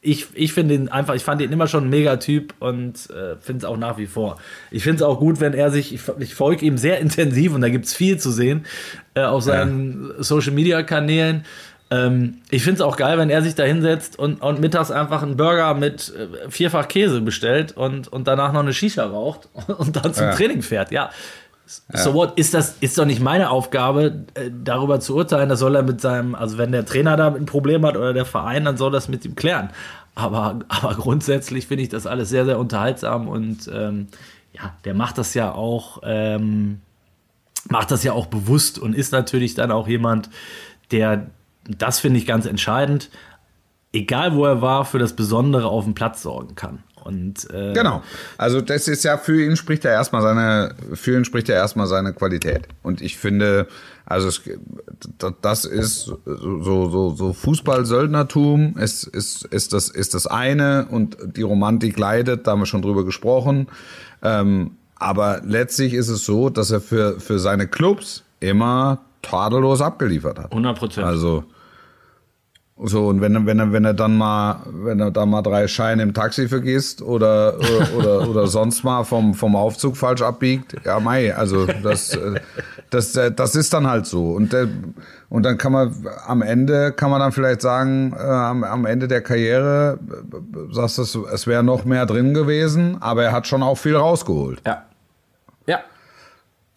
ich, 0.04 0.26
ich 0.34 0.52
finde 0.52 0.74
ihn 0.74 0.88
einfach, 0.88 1.14
ich 1.14 1.24
fand 1.24 1.40
ihn 1.40 1.50
immer 1.50 1.66
schon 1.66 1.84
ein 1.84 1.90
Megatyp 1.90 2.54
und 2.60 3.08
äh, 3.10 3.36
finde 3.40 3.58
es 3.58 3.64
auch 3.64 3.78
nach 3.78 3.96
wie 3.96 4.06
vor. 4.06 4.36
Ich 4.70 4.82
finde 4.82 4.96
es 4.96 5.02
auch 5.02 5.18
gut, 5.18 5.40
wenn 5.40 5.54
er 5.54 5.70
sich, 5.70 5.94
ich, 5.94 6.02
ich 6.18 6.34
folge 6.34 6.66
ihm 6.66 6.76
sehr 6.76 7.00
intensiv 7.00 7.54
und 7.54 7.62
da 7.62 7.70
gibt 7.70 7.86
es 7.86 7.94
viel 7.94 8.18
zu 8.18 8.30
sehen 8.30 8.66
äh, 9.14 9.22
auf 9.22 9.42
seinen 9.42 10.12
Social 10.18 10.52
Media 10.52 10.82
Kanälen. 10.82 11.44
Ähm, 11.90 12.38
ich 12.50 12.62
finde 12.62 12.76
es 12.76 12.80
auch 12.82 12.96
geil, 12.96 13.16
wenn 13.18 13.30
er 13.30 13.42
sich 13.42 13.54
da 13.54 13.62
hinsetzt 13.64 14.18
und, 14.18 14.42
und 14.42 14.60
mittags 14.60 14.90
einfach 14.90 15.22
einen 15.22 15.36
Burger 15.36 15.72
mit 15.74 16.12
äh, 16.14 16.50
vierfach 16.50 16.88
Käse 16.88 17.20
bestellt 17.22 17.72
und, 17.76 18.08
und 18.08 18.28
danach 18.28 18.52
noch 18.52 18.60
eine 18.60 18.74
Shisha 18.74 19.04
raucht 19.04 19.48
und 19.78 19.96
dann 19.96 20.12
zum 20.12 20.26
Ja. 20.26 20.34
Training 20.34 20.62
fährt. 20.62 20.90
Ja. 20.92 21.10
So 21.66 22.12
what? 22.12 22.38
Ist 22.38 22.52
das 22.52 22.76
ist 22.80 22.98
doch 22.98 23.06
nicht 23.06 23.20
meine 23.20 23.50
Aufgabe, 23.50 24.24
äh, 24.34 24.50
darüber 24.62 25.00
zu 25.00 25.16
urteilen. 25.16 25.48
Das 25.48 25.60
soll 25.60 25.74
er 25.76 25.82
mit 25.82 26.00
seinem, 26.00 26.34
also 26.34 26.58
wenn 26.58 26.72
der 26.72 26.84
Trainer 26.84 27.16
da 27.16 27.28
ein 27.28 27.46
Problem 27.46 27.86
hat 27.86 27.96
oder 27.96 28.12
der 28.12 28.26
Verein, 28.26 28.64
dann 28.64 28.76
soll 28.76 28.90
das 28.90 29.08
mit 29.08 29.24
ihm 29.24 29.34
klären. 29.34 29.70
Aber, 30.14 30.60
aber 30.68 30.94
grundsätzlich 30.94 31.66
finde 31.66 31.82
ich 31.82 31.88
das 31.88 32.06
alles 32.06 32.28
sehr, 32.28 32.44
sehr 32.44 32.58
unterhaltsam 32.58 33.28
und 33.28 33.70
ähm, 33.72 34.08
ja, 34.52 34.72
der 34.84 34.94
macht 34.94 35.18
das 35.18 35.34
ja 35.34 35.52
auch, 35.52 36.00
ähm, 36.04 36.80
macht 37.68 37.90
das 37.90 38.04
ja 38.04 38.12
auch 38.12 38.26
bewusst 38.26 38.78
und 38.78 38.94
ist 38.94 39.12
natürlich 39.12 39.54
dann 39.54 39.72
auch 39.72 39.88
jemand, 39.88 40.30
der, 40.90 41.26
das 41.64 41.98
finde 41.98 42.18
ich 42.18 42.26
ganz 42.26 42.46
entscheidend, 42.46 43.10
egal 43.92 44.34
wo 44.36 44.44
er 44.44 44.62
war, 44.62 44.84
für 44.84 44.98
das 44.98 45.16
Besondere 45.16 45.66
auf 45.66 45.84
dem 45.84 45.94
Platz 45.94 46.22
sorgen 46.22 46.54
kann. 46.54 46.84
Und 47.04 47.50
äh, 47.50 47.72
Genau. 47.74 48.02
Also 48.38 48.60
das 48.60 48.88
ist 48.88 49.04
ja 49.04 49.18
für 49.18 49.44
ihn 49.44 49.56
spricht 49.56 49.84
er 49.84 49.92
erstmal 49.92 50.22
seine 50.22 50.74
für 50.94 51.16
ihn 51.16 51.24
spricht 51.24 51.48
er 51.48 51.56
erstmal 51.56 51.86
seine 51.86 52.12
Qualität. 52.12 52.66
Und 52.82 53.02
ich 53.02 53.18
finde, 53.18 53.68
also 54.06 54.28
es, 54.28 54.42
das 55.42 55.64
ist 55.64 56.04
so 56.04 56.20
so 56.90 57.14
so 57.14 57.32
Fußball-Söldnertum 57.32 58.76
ist 58.78 59.04
ist 59.04 59.44
ist 59.44 59.72
das 59.72 59.88
ist 59.88 60.14
das 60.14 60.26
eine 60.26 60.86
und 60.90 61.16
die 61.36 61.42
Romantik 61.42 61.98
leidet. 61.98 62.46
Da 62.46 62.52
haben 62.52 62.60
wir 62.60 62.66
schon 62.66 62.82
drüber 62.82 63.04
gesprochen. 63.04 63.68
Ähm, 64.22 64.72
aber 64.96 65.42
letztlich 65.44 65.92
ist 65.92 66.08
es 66.08 66.24
so, 66.24 66.48
dass 66.48 66.70
er 66.70 66.80
für 66.80 67.20
für 67.20 67.38
seine 67.38 67.68
Clubs 67.68 68.24
immer 68.40 69.00
tadellos 69.22 69.80
abgeliefert 69.80 70.38
hat. 70.38 70.50
100 70.52 70.78
Prozent. 70.78 71.06
Also 71.06 71.44
so 72.76 73.06
und 73.06 73.20
wenn 73.20 73.36
er 73.36 73.46
wenn 73.46 73.72
wenn 73.72 73.84
er 73.84 73.94
dann 73.94 74.16
mal 74.16 74.62
wenn 74.66 74.98
er 74.98 75.12
da 75.12 75.26
mal 75.26 75.42
drei 75.42 75.68
Scheine 75.68 76.02
im 76.02 76.12
Taxi 76.12 76.48
vergisst 76.48 77.02
oder 77.02 77.56
oder 77.96 78.28
oder, 78.28 78.46
sonst 78.48 78.82
mal 78.82 79.04
vom 79.04 79.34
vom 79.34 79.54
Aufzug 79.54 79.96
falsch 79.96 80.22
abbiegt, 80.22 80.74
ja 80.84 80.98
mei, 80.98 81.34
also 81.34 81.66
das 81.66 82.14
äh, 82.14 82.40
das 82.90 83.14
äh, 83.14 83.30
das 83.30 83.54
ist 83.54 83.72
dann 83.72 83.86
halt 83.86 84.06
so 84.06 84.32
und 84.32 84.52
der, 84.52 84.68
und 85.28 85.44
dann 85.44 85.56
kann 85.56 85.70
man 85.70 85.94
am 86.26 86.42
Ende 86.42 86.90
kann 86.92 87.10
man 87.10 87.20
dann 87.20 87.30
vielleicht 87.30 87.60
sagen 87.62 88.12
äh, 88.12 88.22
am, 88.22 88.64
am 88.64 88.86
Ende 88.86 89.06
der 89.06 89.20
Karriere 89.20 90.00
äh, 90.32 90.74
sagst 90.74 90.98
du 91.14 91.26
es 91.26 91.46
wäre 91.46 91.62
noch 91.62 91.84
mehr 91.84 92.06
drin 92.06 92.34
gewesen, 92.34 92.96
aber 93.00 93.22
er 93.22 93.32
hat 93.32 93.46
schon 93.46 93.62
auch 93.62 93.76
viel 93.76 93.94
rausgeholt. 93.94 94.60
ja. 94.66 94.82
Ja. 95.66 95.80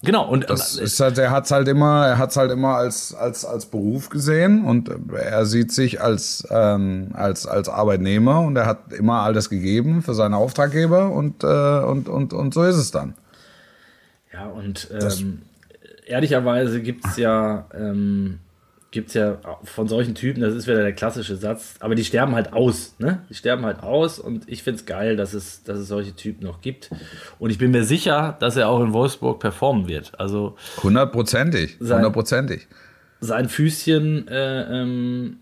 Genau. 0.04 0.28
Und 0.30 0.50
Das 0.50 0.76
ist 0.76 1.00
halt, 1.00 1.18
er 1.18 1.32
hat's 1.32 1.50
halt 1.50 1.68
immer, 1.68 2.06
er 2.06 2.18
hat's 2.20 2.38
halt 2.38 2.52
immer 2.52 2.76
als 2.76 3.16
als 3.16 3.46
als 3.46 3.66
Beruf 3.66 4.10
gesehen 4.10 4.64
und 4.64 4.92
er 5.16 5.46
sieht 5.48 5.72
sich 5.72 6.02
als 6.02 6.48
ähm, 6.52 7.10
als 7.14 7.48
als 7.48 7.68
Arbeitnehmer 7.68 8.42
und 8.42 8.56
er 8.56 8.68
hat 8.68 8.94
immer 8.94 9.22
alles 9.22 9.50
gegeben 9.50 10.04
für 10.04 10.14
seine 10.14 10.38
Auftraggeber 10.38 11.12
und 11.12 11.44
äh, 11.44 11.48
und 11.48 12.10
und 12.10 12.34
und 12.34 12.54
so 12.54 12.64
ist 12.64 12.76
es 12.76 12.92
dann. 12.92 13.16
Ja, 14.32 14.46
und 14.46 14.88
ähm, 14.92 15.42
ehrlicherweise 16.06 16.82
gibt 16.82 17.06
es 17.06 17.18
ja, 17.18 17.66
ähm, 17.74 18.40
gibt's 18.92 19.14
ja 19.14 19.38
von 19.64 19.88
solchen 19.88 20.16
Typen, 20.16 20.42
das 20.42 20.54
ist 20.54 20.66
wieder 20.68 20.82
der 20.82 20.94
klassische 20.94 21.36
Satz, 21.36 21.76
aber 21.82 21.94
die 21.94 22.06
sterben 22.06 22.34
halt 22.36 22.54
aus, 22.54 22.96
ne? 23.00 23.22
Die 23.30 23.34
sterben 23.34 23.66
halt 23.66 23.84
aus 23.84 24.18
und 24.18 24.44
ich 24.48 24.64
finde 24.64 24.80
es 24.80 24.86
geil, 24.86 25.18
dass 25.18 25.34
es, 25.34 25.64
dass 25.64 25.78
es 25.78 25.88
solche 25.90 26.16
Typen 26.16 26.46
noch 26.46 26.62
gibt. 26.62 26.90
Und 27.38 27.50
ich 27.50 27.58
bin 27.58 27.72
mir 27.72 27.84
sicher, 27.84 28.38
dass 28.40 28.56
er 28.56 28.70
auch 28.70 28.82
in 28.82 28.94
Wolfsburg 28.94 29.40
performen 29.40 29.88
wird. 29.88 30.18
Also 30.20 30.56
Hundertprozentig, 30.84 31.76
Sein- 31.80 31.98
hundertprozentig. 31.98 32.68
sein 33.20 33.50
Füßchen 33.50 34.28
äh, 34.30 34.82
ähm, 34.82 35.38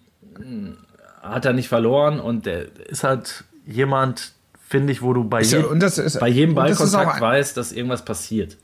hat 1.21 1.45
er 1.45 1.53
nicht 1.53 1.67
verloren 1.69 2.19
und 2.19 2.45
der 2.45 2.65
ist 2.89 3.03
halt 3.03 3.43
jemand, 3.65 4.31
finde 4.67 4.91
ich, 4.91 5.01
wo 5.01 5.13
du 5.13 5.23
bei, 5.23 5.41
je 5.41 5.63
ist- 5.79 6.19
bei 6.19 6.27
jedem 6.29 6.55
Ballkontakt 6.55 7.21
weißt, 7.21 7.55
dass 7.57 7.71
irgendwas 7.71 8.03
passiert. 8.03 8.57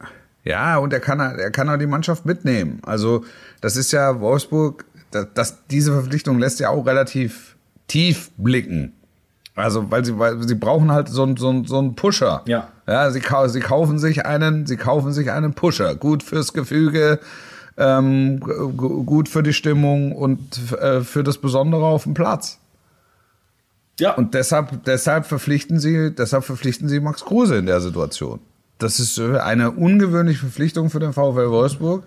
Ja, 0.44 0.78
und 0.78 0.92
er 0.94 1.00
kann, 1.00 1.20
er 1.20 1.52
kann 1.52 1.70
auch 1.70 1.78
die 1.78 1.86
Mannschaft 1.88 2.26
mitnehmen. 2.26 2.80
Also, 2.84 3.24
das 3.62 3.76
ist 3.76 3.92
ja 3.92 4.20
Wolfsburg, 4.20 4.86
das, 5.12 5.28
das, 5.34 5.58
diese 5.70 5.92
Verpflichtung 5.94 6.39
lässt 6.39 6.60
ja 6.60 6.70
auch 6.70 6.86
relativ 6.86 7.56
tief 7.88 8.32
blicken. 8.38 8.94
Also, 9.56 9.92
weil 9.92 10.04
sie, 10.06 10.18
weil 10.18 10.42
sie 10.48 10.56
brauchen 10.56 10.92
halt 10.92 11.10
so, 11.10 11.24
einen- 11.24 11.38
so, 11.38 11.64
so 11.66 11.78
einen 11.78 11.96
Pusher. 11.96 12.42
Ja. 12.46 12.70
Ja, 12.88 13.12
sie, 13.12 13.22
sie 13.48 13.60
kaufen 13.60 14.00
sich 14.00 14.26
einen, 14.26 14.66
sie 14.66 14.78
kaufen 14.78 15.14
sich 15.14 15.30
einen 15.32 15.54
Pusher. 15.54 15.94
Gut 15.96 16.24
fürs 16.24 16.54
Gefüge, 16.54 17.20
ähm, 17.78 18.39
gu- 18.39 19.04
gut 19.04 19.30
für 19.30 19.44
die 19.44 19.54
Stimmung 19.54 20.14
und 20.14 20.39
äh, 20.74 21.02
für 21.02 21.24
das 21.24 21.38
Besondere 21.38 21.86
auf 21.86 22.04
dem 22.04 22.14
Platz. 22.14 22.58
Ja. 24.00 24.14
Und 24.16 24.34
deshalb, 24.34 24.84
deshalb 24.86 25.26
verpflichten 25.26 25.80
sie, 25.80 26.12
deshalb 26.16 26.44
verpflichten 26.46 26.89
sie 26.89 27.00
Max 27.00 27.24
Kruse 27.24 27.58
in 27.58 27.66
der 27.68 27.82
Situation. 27.82 28.39
Das 28.82 28.99
ist 28.99 29.17
äh, 29.17 29.38
eine 29.38 29.71
ungewöhnliche 29.71 30.39
Verpflichtung 30.39 30.89
für 30.89 30.99
den 30.99 31.13
VfL 31.13 31.49
Wolfsburg. 31.49 32.03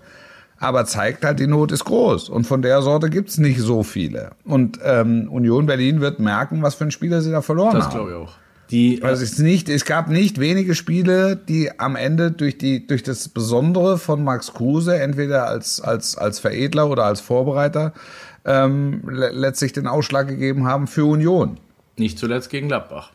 aber 0.59 0.85
zeigt 0.87 1.25
halt, 1.25 1.41
die 1.41 1.47
Not 1.47 1.73
ist 1.73 1.85
groß. 1.85 2.29
Und 2.29 2.47
von 2.47 2.63
der 2.63 2.81
Sorte 2.83 3.11
gibt's 3.11 3.39
nicht 3.39 3.61
so 3.61 3.83
viele. 3.83 4.31
Und 4.45 4.79
ähm, 4.85 5.29
Union 5.31 5.67
Berlin 5.67 6.01
wird 6.01 6.21
merken, 6.21 6.63
was 6.63 6.75
für 6.77 6.85
ein 6.85 6.91
Spieler 6.91 7.21
sie 7.23 7.31
da 7.33 7.43
verloren 7.43 7.75
Das 7.75 7.87
haben. 7.87 7.95
glaube 7.95 8.11
ich 8.11 8.17
auch. 8.17 8.33
Die, 8.71 9.03
Also 9.03 9.23
es, 9.23 9.33
ist 9.33 9.39
nicht, 9.41 9.69
es 9.69 9.85
gab 9.85 10.09
nicht 10.09 10.41
wenige 10.41 10.75
Spiele, 10.75 11.37
die 11.37 11.79
am 11.79 11.97
Ende 11.97 12.31
durch, 12.31 12.57
die, 12.57 12.87
durch 12.87 13.03
das 13.03 13.29
Besondere 13.29 13.99
von 13.99 14.25
Max 14.25 14.55
Kruse, 14.55 14.97
entweder 14.99 15.47
als, 15.47 15.83
als, 15.83 16.17
als 16.17 16.39
Veredler 16.39 16.89
oder 16.89 17.05
als 17.05 17.21
Vorbereiter, 17.21 17.93
ähm, 18.47 19.03
le 19.07 19.31
letztlich 19.33 19.75
den 19.75 19.87
Ausschlag 19.87 20.29
gegeben 20.29 20.67
haben 20.67 20.87
für 20.87 21.05
Union. 21.05 21.59
nicht 21.99 22.19
zuletzt 22.19 22.49
gegen 22.49 22.69
Gladbach. 22.69 23.11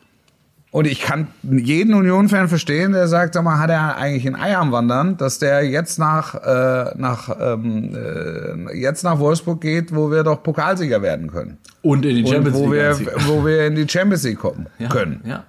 Und 0.71 0.85
ich 0.85 1.01
kann 1.01 1.27
jeden 1.41 1.95
Union-Fan 1.95 2.47
verstehen, 2.47 2.91
der 2.91 3.07
sagt, 3.07 3.33
sag 3.33 3.43
mal, 3.43 3.57
hat 3.57 3.71
er 3.71 3.97
eigentlich 3.97 4.27
ein 4.27 4.35
Ei 4.35 4.55
am 4.55 4.71
Wandern, 4.71 5.17
dass 5.17 5.39
der 5.39 5.63
jetzt 5.63 5.97
nach, 5.97 6.35
äh, 6.35 6.91
nach, 6.95 7.35
ähm, 7.41 7.95
äh, 7.95 8.77
jetzt 8.79 9.03
nach 9.03 9.17
Wolfsburg 9.17 9.61
geht, 9.61 9.95
wo 9.95 10.11
wir 10.11 10.23
doch 10.23 10.43
Pokalsieger 10.43 11.01
werden 11.01 11.31
können. 11.31 11.57
Und 11.81 12.05
in 12.05 12.17
die 12.17 12.23
Und 12.23 12.29
Champions 12.29 12.55
wo 12.57 12.61
League. 12.65 12.71
wir, 12.73 12.89
einziehen. 12.89 13.07
wo 13.25 13.45
wir 13.45 13.65
in 13.65 13.75
die 13.75 13.89
Champions 13.89 14.23
League 14.23 14.37
kommen 14.39 14.67
ja, 14.77 14.89
können. 14.89 15.21
Ja. 15.25 15.43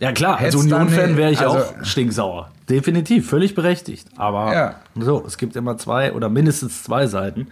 Ja 0.00 0.12
klar, 0.12 0.38
als 0.38 0.54
Union-Fan 0.54 1.16
wäre 1.16 1.30
ich 1.30 1.40
also- 1.40 1.58
auch 1.58 1.84
stinksauer. 1.84 2.50
Definitiv, 2.68 3.28
völlig 3.30 3.54
berechtigt. 3.54 4.06
Aber 4.16 4.52
Ja. 4.52 4.74
so, 4.98 5.24
es 5.26 5.38
gibt 5.38 5.56
immer 5.56 5.78
zwei 5.78 6.12
oder 6.12 6.28
mindestens 6.28 6.82
zwei 6.82 7.06
Seiten. 7.06 7.46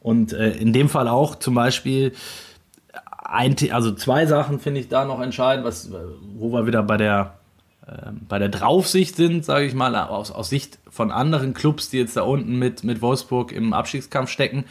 Und 0.00 0.32
äh, 0.32 0.50
in 0.52 0.72
dem 0.72 0.88
Fall 0.88 1.08
auch 1.08 1.34
zum 1.36 1.54
Beispiel 1.54 2.12
ein, 3.28 3.56
also 3.70 3.92
zwei 3.92 4.26
Sachen 4.26 4.58
finde 4.60 4.80
ich 4.80 4.88
da 4.88 5.04
noch 5.04 5.20
entscheidend, 5.20 5.66
was, 5.66 5.90
wo 6.36 6.52
wir 6.52 6.66
wieder 6.66 6.82
bei 6.82 6.96
der 6.96 7.34
ähm, 7.88 8.22
bei 8.28 8.38
der 8.38 8.48
Draufsicht 8.48 9.14
sind, 9.14 9.44
sage 9.44 9.64
ich 9.64 9.74
mal, 9.74 9.94
aus, 9.94 10.32
aus 10.32 10.48
Sicht 10.48 10.78
von 10.90 11.12
anderen 11.12 11.54
Clubs, 11.54 11.88
die 11.88 11.98
jetzt 11.98 12.16
da 12.16 12.22
unten 12.22 12.58
mit, 12.58 12.82
mit 12.82 13.00
Wolfsburg 13.00 13.52
im 13.52 13.72
Abstiegskampf 13.72 14.28
stecken, 14.28 14.64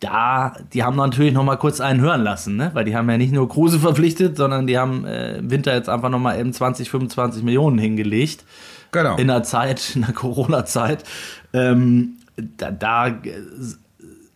da, 0.00 0.56
die 0.72 0.82
haben 0.82 0.96
natürlich 0.96 1.32
noch 1.32 1.44
mal 1.44 1.56
kurz 1.56 1.80
einen 1.80 2.00
hören 2.00 2.22
lassen, 2.22 2.56
ne? 2.56 2.70
weil 2.74 2.84
die 2.84 2.96
haben 2.96 3.08
ja 3.08 3.16
nicht 3.16 3.32
nur 3.32 3.48
Kruse 3.48 3.78
verpflichtet, 3.78 4.36
sondern 4.36 4.66
die 4.66 4.76
haben 4.76 5.04
äh, 5.04 5.38
im 5.38 5.50
Winter 5.50 5.74
jetzt 5.74 5.88
einfach 5.88 6.10
noch 6.10 6.18
mal 6.18 6.38
eben 6.38 6.52
20, 6.52 6.90
25 6.90 7.42
Millionen 7.42 7.78
hingelegt. 7.78 8.44
Genau. 8.92 9.16
In 9.16 9.28
der 9.28 9.42
Zeit, 9.42 9.94
in 9.94 10.02
der 10.02 10.12
Corona-Zeit. 10.12 11.04
Ähm, 11.52 12.16
da, 12.36 12.70
da 12.70 13.06
äh, 13.08 13.14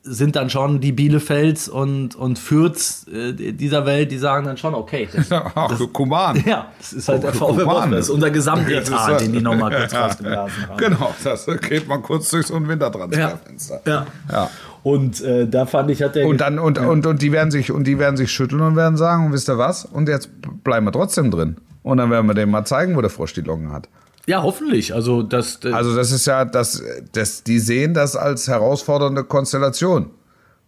sind 0.03 0.35
dann 0.35 0.49
schon 0.49 0.81
die 0.81 0.93
Bielefelds 0.93 1.69
und, 1.69 2.15
und 2.17 2.39
Fürths 2.39 3.07
äh, 3.09 3.33
dieser 3.35 3.85
Welt, 3.85 4.11
die 4.11 4.17
sagen 4.19 4.47
dann 4.47 4.57
schon, 4.57 4.75
okay, 4.75 5.09
das, 5.15 5.31
Ach, 5.55 5.79
Kuman. 5.93 6.43
ja, 6.47 6.69
das 6.79 6.95
ist 6.95 7.09
halt 7.09 7.23
der 7.23 7.33
Guck 7.33 7.51
VfB 7.51 7.65
mal 7.65 7.83
an. 7.83 7.91
Wolfsburg, 7.91 7.91
das 7.99 8.05
ist 8.07 8.11
unser 8.11 8.29
Das 8.31 8.37
ist 8.39 8.45
Gesamtetat, 8.45 9.09
ja- 9.11 9.19
den 9.19 9.33
die 9.33 9.41
noch 9.43 9.57
mal 9.57 9.71
kurz 9.75 9.95
rausgeblasen 10.03 10.69
haben. 10.69 10.77
Genau, 10.79 11.15
das 11.23 11.47
geht 11.69 11.87
mal 11.87 11.99
kurz 11.99 12.31
durch 12.31 12.47
so 12.47 12.55
ein 12.55 12.67
Wintertransferfenster. 12.67 13.81
Ja. 13.87 14.07
Ja. 14.31 14.51
Und 14.83 15.21
äh, 15.21 15.47
da 15.47 15.67
fand 15.67 15.91
ich, 15.91 16.03
hat 16.03 16.15
der 16.15 16.27
Und 16.27 16.41
dann 16.41 16.59
und, 16.59 16.79
und, 16.79 17.05
und 17.05 17.21
die 17.21 17.33
werden 17.33 17.51
sich 17.51 17.71
und 17.71 17.85
die 17.85 17.99
werden 17.99 18.17
sich 18.17 18.33
schütteln 18.33 18.63
und 18.63 18.77
werden 18.77 18.97
sagen, 18.97 19.27
und 19.27 19.33
wisst 19.33 19.51
ihr 19.51 19.59
was? 19.59 19.85
Und 19.85 20.09
jetzt 20.09 20.31
bleiben 20.65 20.87
wir 20.87 20.93
trotzdem 20.93 21.31
drin. 21.31 21.59
Und 21.83 21.99
dann 21.99 22.11
werden 22.11 22.27
wir 22.27 22.35
dem 22.35 22.51
mal 22.51 22.65
zeigen, 22.65 22.97
wo 22.97 23.03
der 23.03 23.11
Frosch 23.11 23.35
die 23.35 23.43
Locken 23.43 23.73
hat. 23.73 23.89
Ja, 24.31 24.43
hoffentlich. 24.43 24.95
Also 24.95 25.23
das, 25.23 25.59
äh, 25.65 25.73
Also 25.73 25.95
das 25.97 26.13
ist 26.13 26.27
ja, 26.27 26.45
das, 26.45 26.83
das, 27.13 27.43
die 27.43 27.59
sehen 27.59 27.95
das 27.95 28.15
als 28.17 28.47
herausfordernde 28.49 29.25
Konstellation, 29.25 30.07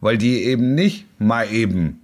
weil 0.00 0.18
die 0.18 0.42
eben 0.44 0.74
nicht 0.74 1.06
mal 1.20 1.44
eben 1.50 1.80
ein 1.84 2.00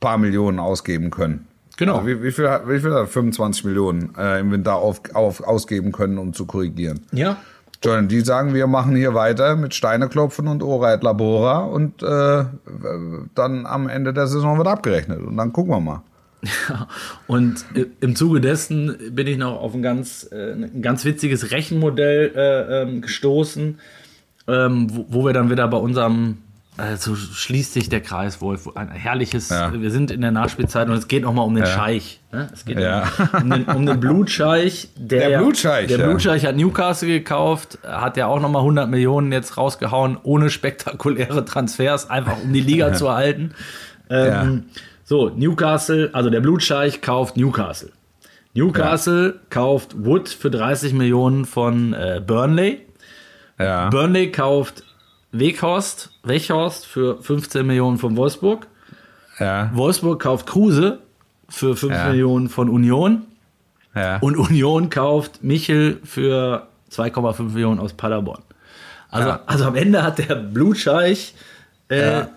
paar 0.00 0.18
Millionen 0.18 0.58
ausgeben 0.58 1.10
können. 1.10 1.46
Genau. 1.76 1.96
Also 1.96 2.06
wie, 2.08 2.22
wie 2.22 2.32
viel, 2.32 2.48
hat- 2.50 2.68
wie 2.68 2.80
viel 2.80 2.92
hat 2.94 3.08
25 3.08 3.64
Millionen 3.64 4.14
äh, 4.18 4.40
im 4.40 4.50
Winter 4.50 4.74
auf, 4.76 5.00
auf, 5.14 5.42
ausgeben 5.42 5.92
können, 5.92 6.18
um 6.18 6.32
zu 6.34 6.44
korrigieren? 6.46 7.00
ja. 7.12 7.36
Sondern 7.84 8.08
die 8.08 8.22
sagen, 8.22 8.54
wir 8.54 8.66
machen 8.66 8.96
hier 8.96 9.12
weiter 9.12 9.54
mit 9.54 9.74
Steine 9.74 10.08
klopfen 10.08 10.48
und 10.48 10.62
Ora 10.62 10.94
et 10.94 11.02
Labora 11.02 11.58
und 11.58 12.02
äh, 12.02 12.44
dann 13.34 13.66
am 13.66 13.88
Ende 13.88 14.12
der 14.14 14.26
Saison 14.26 14.56
wird 14.56 14.66
abgerechnet 14.66 15.20
und 15.20 15.36
dann 15.36 15.52
gucken 15.52 15.72
wir 15.72 15.80
mal. 15.80 16.02
Und 17.26 17.64
äh, 17.74 17.86
im 18.00 18.14
Zuge 18.16 18.40
dessen 18.40 18.96
bin 19.10 19.26
ich 19.26 19.38
noch 19.38 19.60
auf 19.60 19.74
ein 19.74 19.82
ganz, 19.82 20.28
äh, 20.30 20.52
ein 20.52 20.82
ganz 20.82 21.04
witziges 21.04 21.50
Rechenmodell 21.50 22.32
äh, 22.34 22.82
ähm, 22.82 23.00
gestoßen, 23.00 23.78
ähm, 24.48 24.86
wo, 24.92 25.06
wo 25.08 25.24
wir 25.26 25.32
dann 25.32 25.50
wieder 25.50 25.66
bei 25.68 25.78
unserem, 25.78 26.38
äh, 26.78 26.96
so 26.96 27.16
schließt 27.16 27.72
sich 27.72 27.88
der 27.88 28.00
Kreis, 28.00 28.40
Wolf, 28.40 28.68
ein 28.76 28.90
herrliches, 28.90 29.48
Ja. 29.48 29.72
wir 29.72 29.90
sind 29.90 30.10
in 30.10 30.20
der 30.20 30.30
Nachspielzeit 30.30 30.88
und 30.88 30.94
es 30.94 31.08
geht 31.08 31.22
nochmal 31.24 31.46
um 31.46 31.54
den 31.54 31.64
Ja. 31.64 31.70
Scheich. 31.70 32.20
Ne? 32.32 32.48
Es 32.52 32.64
geht 32.64 32.78
Ja. 32.78 33.10
um, 33.40 33.50
den, 33.50 33.64
um 33.64 33.86
den 33.86 33.98
Blutscheich. 33.98 34.88
Der, 34.96 35.20
Der 35.20 35.28
ja- 35.30 35.38
Blutscheich, 35.40 35.88
Der 35.88 35.98
ja. 35.98 36.06
Blutscheich 36.06 36.44
hat 36.46 36.54
Newcastle 36.54 37.08
gekauft, 37.08 37.78
hat 37.82 38.16
ja 38.16 38.26
auch 38.26 38.40
nochmal 38.40 38.62
100 38.62 38.88
Millionen 38.88 39.32
jetzt 39.32 39.56
rausgehauen, 39.56 40.18
ohne 40.22 40.50
spektakuläre 40.50 41.44
Transfers, 41.44 42.08
einfach 42.10 42.36
um 42.44 42.52
die 42.52 42.60
Liga 42.60 42.92
zu 42.94 43.06
erhalten. 43.06 43.52
Ähm, 44.08 44.64
So, 45.08 45.28
Newcastle, 45.30 46.10
also 46.12 46.30
der 46.30 46.40
Blutscheich 46.40 47.00
kauft 47.00 47.36
Newcastle. 47.36 47.92
Newcastle 48.54 49.38
kauft 49.50 49.94
Wood 50.04 50.28
für 50.28 50.50
30 50.50 50.94
Millionen 50.94 51.44
von 51.44 51.92
äh, 51.94 52.20
Burnley. 52.26 52.80
Ja. 53.58 53.88
Burnley 53.90 54.32
kauft 54.32 54.82
Weghorst, 55.30 56.10
Weghorst 56.24 56.86
für 56.86 57.22
15 57.22 57.64
Millionen 57.64 57.98
von 57.98 58.16
Wolfsburg. 58.16 58.66
ja. 59.38 59.70
Wolfsburg 59.74 60.20
kauft 60.20 60.46
Kruse 60.46 60.98
für 61.48 61.76
5 61.76 61.92
Ja. 61.94 62.08
Millionen 62.08 62.48
von 62.48 62.68
Union. 62.68 63.26
ja. 63.94 64.16
Und 64.18 64.36
Union 64.36 64.90
kauft 64.90 65.44
Michel 65.44 66.00
für 66.02 66.66
2,5 66.90 67.52
Millionen 67.52 67.78
aus 67.78 67.92
Paderborn. 67.92 68.42
Also, 69.10 69.28
Ja. 69.28 69.40
also 69.46 69.66
am 69.66 69.76
Ende 69.76 70.02
hat 70.02 70.18
der 70.18 70.34
Blutscheich 70.34 71.34
äh, 71.88 72.10
Ja. 72.18 72.28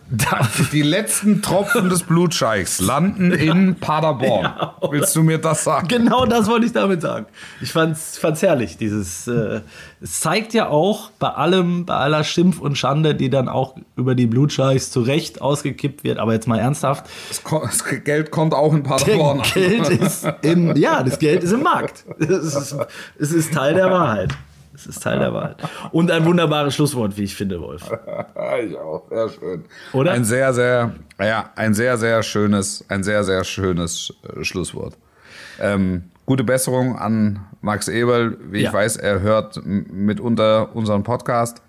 Die 0.72 0.82
letzten 0.82 1.42
Tropfen 1.42 1.90
des 1.90 2.04
Blutscheichs 2.04 2.80
landen 2.80 3.32
in 3.32 3.76
Paderborn. 3.76 4.50
Willst 4.92 5.16
du 5.16 5.24
mir 5.24 5.38
das 5.40 5.64
sagen? 5.64 5.88
Genau 5.88 6.26
das 6.26 6.48
wollte 6.48 6.66
ich 6.68 6.72
damit 6.72 7.02
sagen. 7.02 7.26
Ich 7.62 7.72
fand's, 7.72 8.18
fand's 8.18 8.42
herrlich. 8.42 8.78
Dieses, 8.78 9.28
äh, 9.28 9.62
es 10.02 10.20
zeigt 10.20 10.54
ja 10.54 10.68
auch 10.70 11.10
bei 11.20 11.30
allem, 11.30 11.86
bei 11.86 11.96
aller 11.96 12.24
Schimpf 12.24 12.60
und 12.60 12.78
Schande, 12.78 13.16
die 13.16 13.30
dann 13.30 13.50
auch 13.50 13.76
über 13.96 14.16
die 14.16 14.28
Blutscheichs 14.28 14.92
zu 14.92 15.02
Recht 15.02 15.42
ausgekippt 15.42 16.04
wird. 16.04 16.20
Aber 16.20 16.34
jetzt 16.34 16.48
mal 16.48 16.60
ernsthaft. 16.60 17.06
Das, 17.30 17.44
ko- 17.44 17.62
das 17.66 17.84
Geld 18.04 18.32
kommt 18.32 18.54
auch 18.54 18.74
in 18.74 18.84
Der 18.84 18.90
Paderborn. 18.90 19.42
Geld 19.54 19.90
ist 19.90 20.28
im, 20.44 20.76
ja, 20.76 21.02
das 21.04 21.20
Geld 21.20 21.44
ist 21.44 21.52
im 21.54 21.64
Markt. 21.64 22.06
Es 22.20 22.30
ist, 22.30 22.76
es 23.20 23.32
ist 23.32 23.54
Teil 23.54 23.74
der 23.74 23.90
Wahrheit. 23.92 24.34
Es 24.80 24.88
ist 24.88 25.04
Teil 25.04 25.20
der 25.20 25.34
Wahrheit. 25.34 25.58
Und 25.92 26.10
ein 26.10 26.26
wunderbares 26.26 26.74
Schlusswort, 26.76 27.18
wie 27.18 27.24
ich 27.24 27.36
finde, 27.36 27.60
Wolf. 27.60 27.90
Ich 28.64 28.78
auch, 28.78 29.04
sehr 29.10 29.30
schön. 29.30 29.66
Oder? 29.94 30.12
Ein 30.12 30.24
sehr, 30.24 30.54
sehr, 30.54 30.96
ja, 31.20 31.50
ein 31.56 31.74
sehr, 31.74 31.98
sehr 31.98 32.24
schönes, 32.24 32.86
ein 32.88 33.04
sehr, 33.04 33.24
sehr 33.24 33.44
schönes 33.44 34.14
äh, 34.24 34.44
Schlusswort. 34.44 34.98
Ähm, 35.60 36.04
gute 36.26 36.44
Besserung 36.44 36.98
an 36.98 37.46
Max 37.62 37.88
Eberl. 37.90 38.38
Wie 38.52 38.62
Ja. 38.62 38.70
ich 38.70 38.74
weiß, 38.74 38.98
er 38.98 39.20
hört 39.20 39.60
mitunter 39.66 40.76
unseren 40.76 41.04
Podcast. 41.04 41.62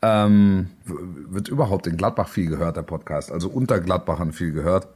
Ähm, 0.00 0.68
wird 0.84 1.48
überhaupt 1.48 1.86
in 1.88 1.96
Gladbach 1.96 2.28
viel 2.28 2.48
gehört, 2.48 2.76
der 2.76 2.82
Podcast. 2.82 3.32
Also 3.32 3.48
unter 3.48 3.80
Gladbachern 3.80 4.32
viel 4.32 4.52
gehört. 4.52 4.86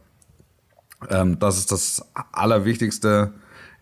Ähm, 1.11 1.39
das 1.41 1.59
ist 1.59 1.73
das 1.73 2.07
Allerwichtigste. 2.33 3.33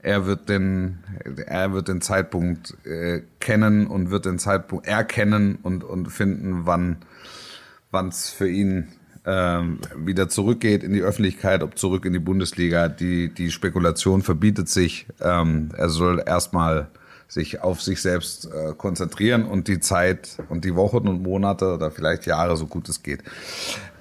Er 0.03 0.27
wird 0.27 0.49
den, 0.49 0.99
er 1.47 1.73
wird 1.73 1.89
den 1.89 2.01
Zeitpunkt 2.01 2.75
äh, 2.87 3.23
kennen 3.39 3.87
und 3.87 4.11
wird 4.11 4.25
den 4.25 4.39
Zeitpunkt 4.39 4.87
erkennen 4.87 5.59
und, 5.63 5.85
und 5.85 6.07
finden, 6.09 6.65
wann 6.65 8.09
es 8.09 8.31
für 8.31 8.49
ihn 8.49 8.89
ähm, 9.27 9.79
wieder 9.97 10.29
zurückgeht 10.29 10.83
in 10.83 10.93
die 10.93 11.03
Öffentlichkeit, 11.03 11.63
ob 11.63 11.77
zurück 11.79 12.05
in 12.05 12.13
die 12.13 12.19
Bundesliga. 12.19 12.89
Die, 12.89 13.29
die 13.29 13.51
Spekulation 13.51 14.23
verbietet 14.23 14.69
sich. 14.69 15.07
Ähm, 15.21 15.71
er 15.77 15.89
soll 15.89 16.23
erstmal 16.25 16.89
sich 17.31 17.61
auf 17.63 17.81
sich 17.81 18.03
selbst 18.03 18.47
äh, 18.47 18.75
konzentrieren 18.77 19.45
und 19.45 19.69
die 19.69 19.79
Zeit 19.79 20.37
und 20.49 20.65
die 20.65 20.75
Wochen 20.75 21.07
und 21.07 21.23
Monate 21.23 21.75
oder 21.75 21.93
vielleicht 21.93 22.27
Jahre, 22.27 22.57
so 22.57 22.67
gut 22.67 22.89
es 22.89 23.05
geht, 23.05 23.23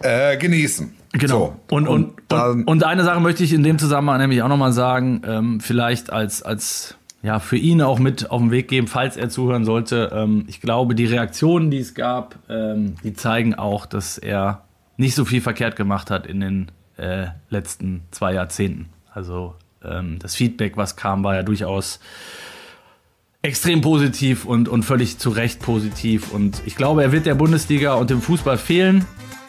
äh, 0.02 0.36
genießen. 0.36 0.96
Genau. 1.14 1.58
So, 1.70 1.76
und, 1.76 1.88
und, 1.88 2.14
dann- 2.28 2.62
und, 2.62 2.68
und 2.68 2.84
eine 2.84 3.04
Sache 3.04 3.20
möchte 3.20 3.44
ich 3.44 3.54
in 3.54 3.62
dem 3.62 3.78
Zusammenhang 3.78 4.20
nämlich 4.20 4.42
auch 4.42 4.48
nochmal 4.48 4.74
sagen, 4.74 5.22
ähm, 5.28 5.60
vielleicht 5.60 6.12
als, 6.12 6.42
als 6.42 6.96
ja, 7.22 7.40
für 7.40 7.58
ihn 7.58 7.84
auch 7.84 8.00
mit 8.00 8.32
auf 8.32 8.42
den 8.42 8.50
Weg 8.50 8.68
geben, 8.68 8.88
falls 8.88 9.16
er 9.16 9.30
zuhören 9.30 9.64
sollte. 9.64 10.12
Ähm, 10.12 10.46
ich 10.48 10.60
glaube, 10.60 10.96
die 10.96 11.06
Reaktionen, 11.06 11.70
die 11.70 11.80
es 11.80 11.94
gab, 11.94 12.36
ähm, 12.50 12.96
die 13.04 13.14
zeigen 13.14 13.54
auch, 13.54 13.86
dass 13.86 14.18
er 14.18 14.64
nicht 14.98 15.14
so 15.14 15.24
viel 15.24 15.42
verkehrt 15.42 15.76
gemacht 15.76 16.10
hat 16.10 16.26
in 16.26 16.40
den 16.40 16.72
äh, 16.98 17.28
letzten 17.50 18.02
zwei 18.10 18.34
Jahrzehnten. 18.34 18.90
Also 19.14 19.54
ähm, 19.84 20.18
das 20.20 20.36
Feedback, 20.36 20.78
was 20.78 20.96
kam, 20.96 21.24
war 21.24 21.36
ja 21.36 21.44
durchaus 21.44 22.00
extrem 23.42 23.82
positiv 23.82 24.46
und, 24.46 24.68
und 24.68 24.84
völlig 24.84 25.18
zu 25.18 25.30
Recht 25.30 25.62
positiv. 25.62 26.32
Und 26.32 26.62
ich 26.66 26.76
glaube, 26.76 27.04
er 27.04 27.12
wird 27.12 27.26
der 27.26 27.36
Bundesliga 27.36 27.94
und 27.94 28.10
dem 28.10 28.22
Fußball 28.22 28.58
fehlen. 28.58 29.06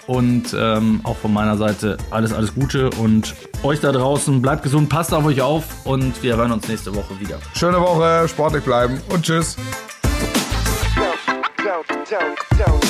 Und 0.07 0.57
ähm, 0.59 1.01
auch 1.05 1.17
von 1.17 1.33
meiner 1.33 1.57
Seite 1.57 1.97
alles, 2.11 2.33
alles 2.33 2.55
Gute 2.55 2.91
und 2.91 3.35
euch 3.63 3.79
da 3.79 3.93
draußen. 3.93 4.43
Bleibt 4.43 4.65
gesund, 4.65 4.89
passt 4.89 5.15
auf 5.15 5.25
euch 5.25 5.41
auf 5.41 5.87
und 5.87 6.21
wir 6.23 6.37
hören 6.37 6.51
uns 6.51 6.67
nächste 6.67 6.93
Woche 6.97 7.21
wieder. 7.21 7.39
Schöne 7.55 7.81
Woche, 7.81 8.27
sportlich 8.29 8.65
bleiben 8.65 9.01
und 9.11 9.25
tschüss. 9.25 9.57
Down, 11.63 11.85
down, 12.11 12.35
down, 12.59 12.90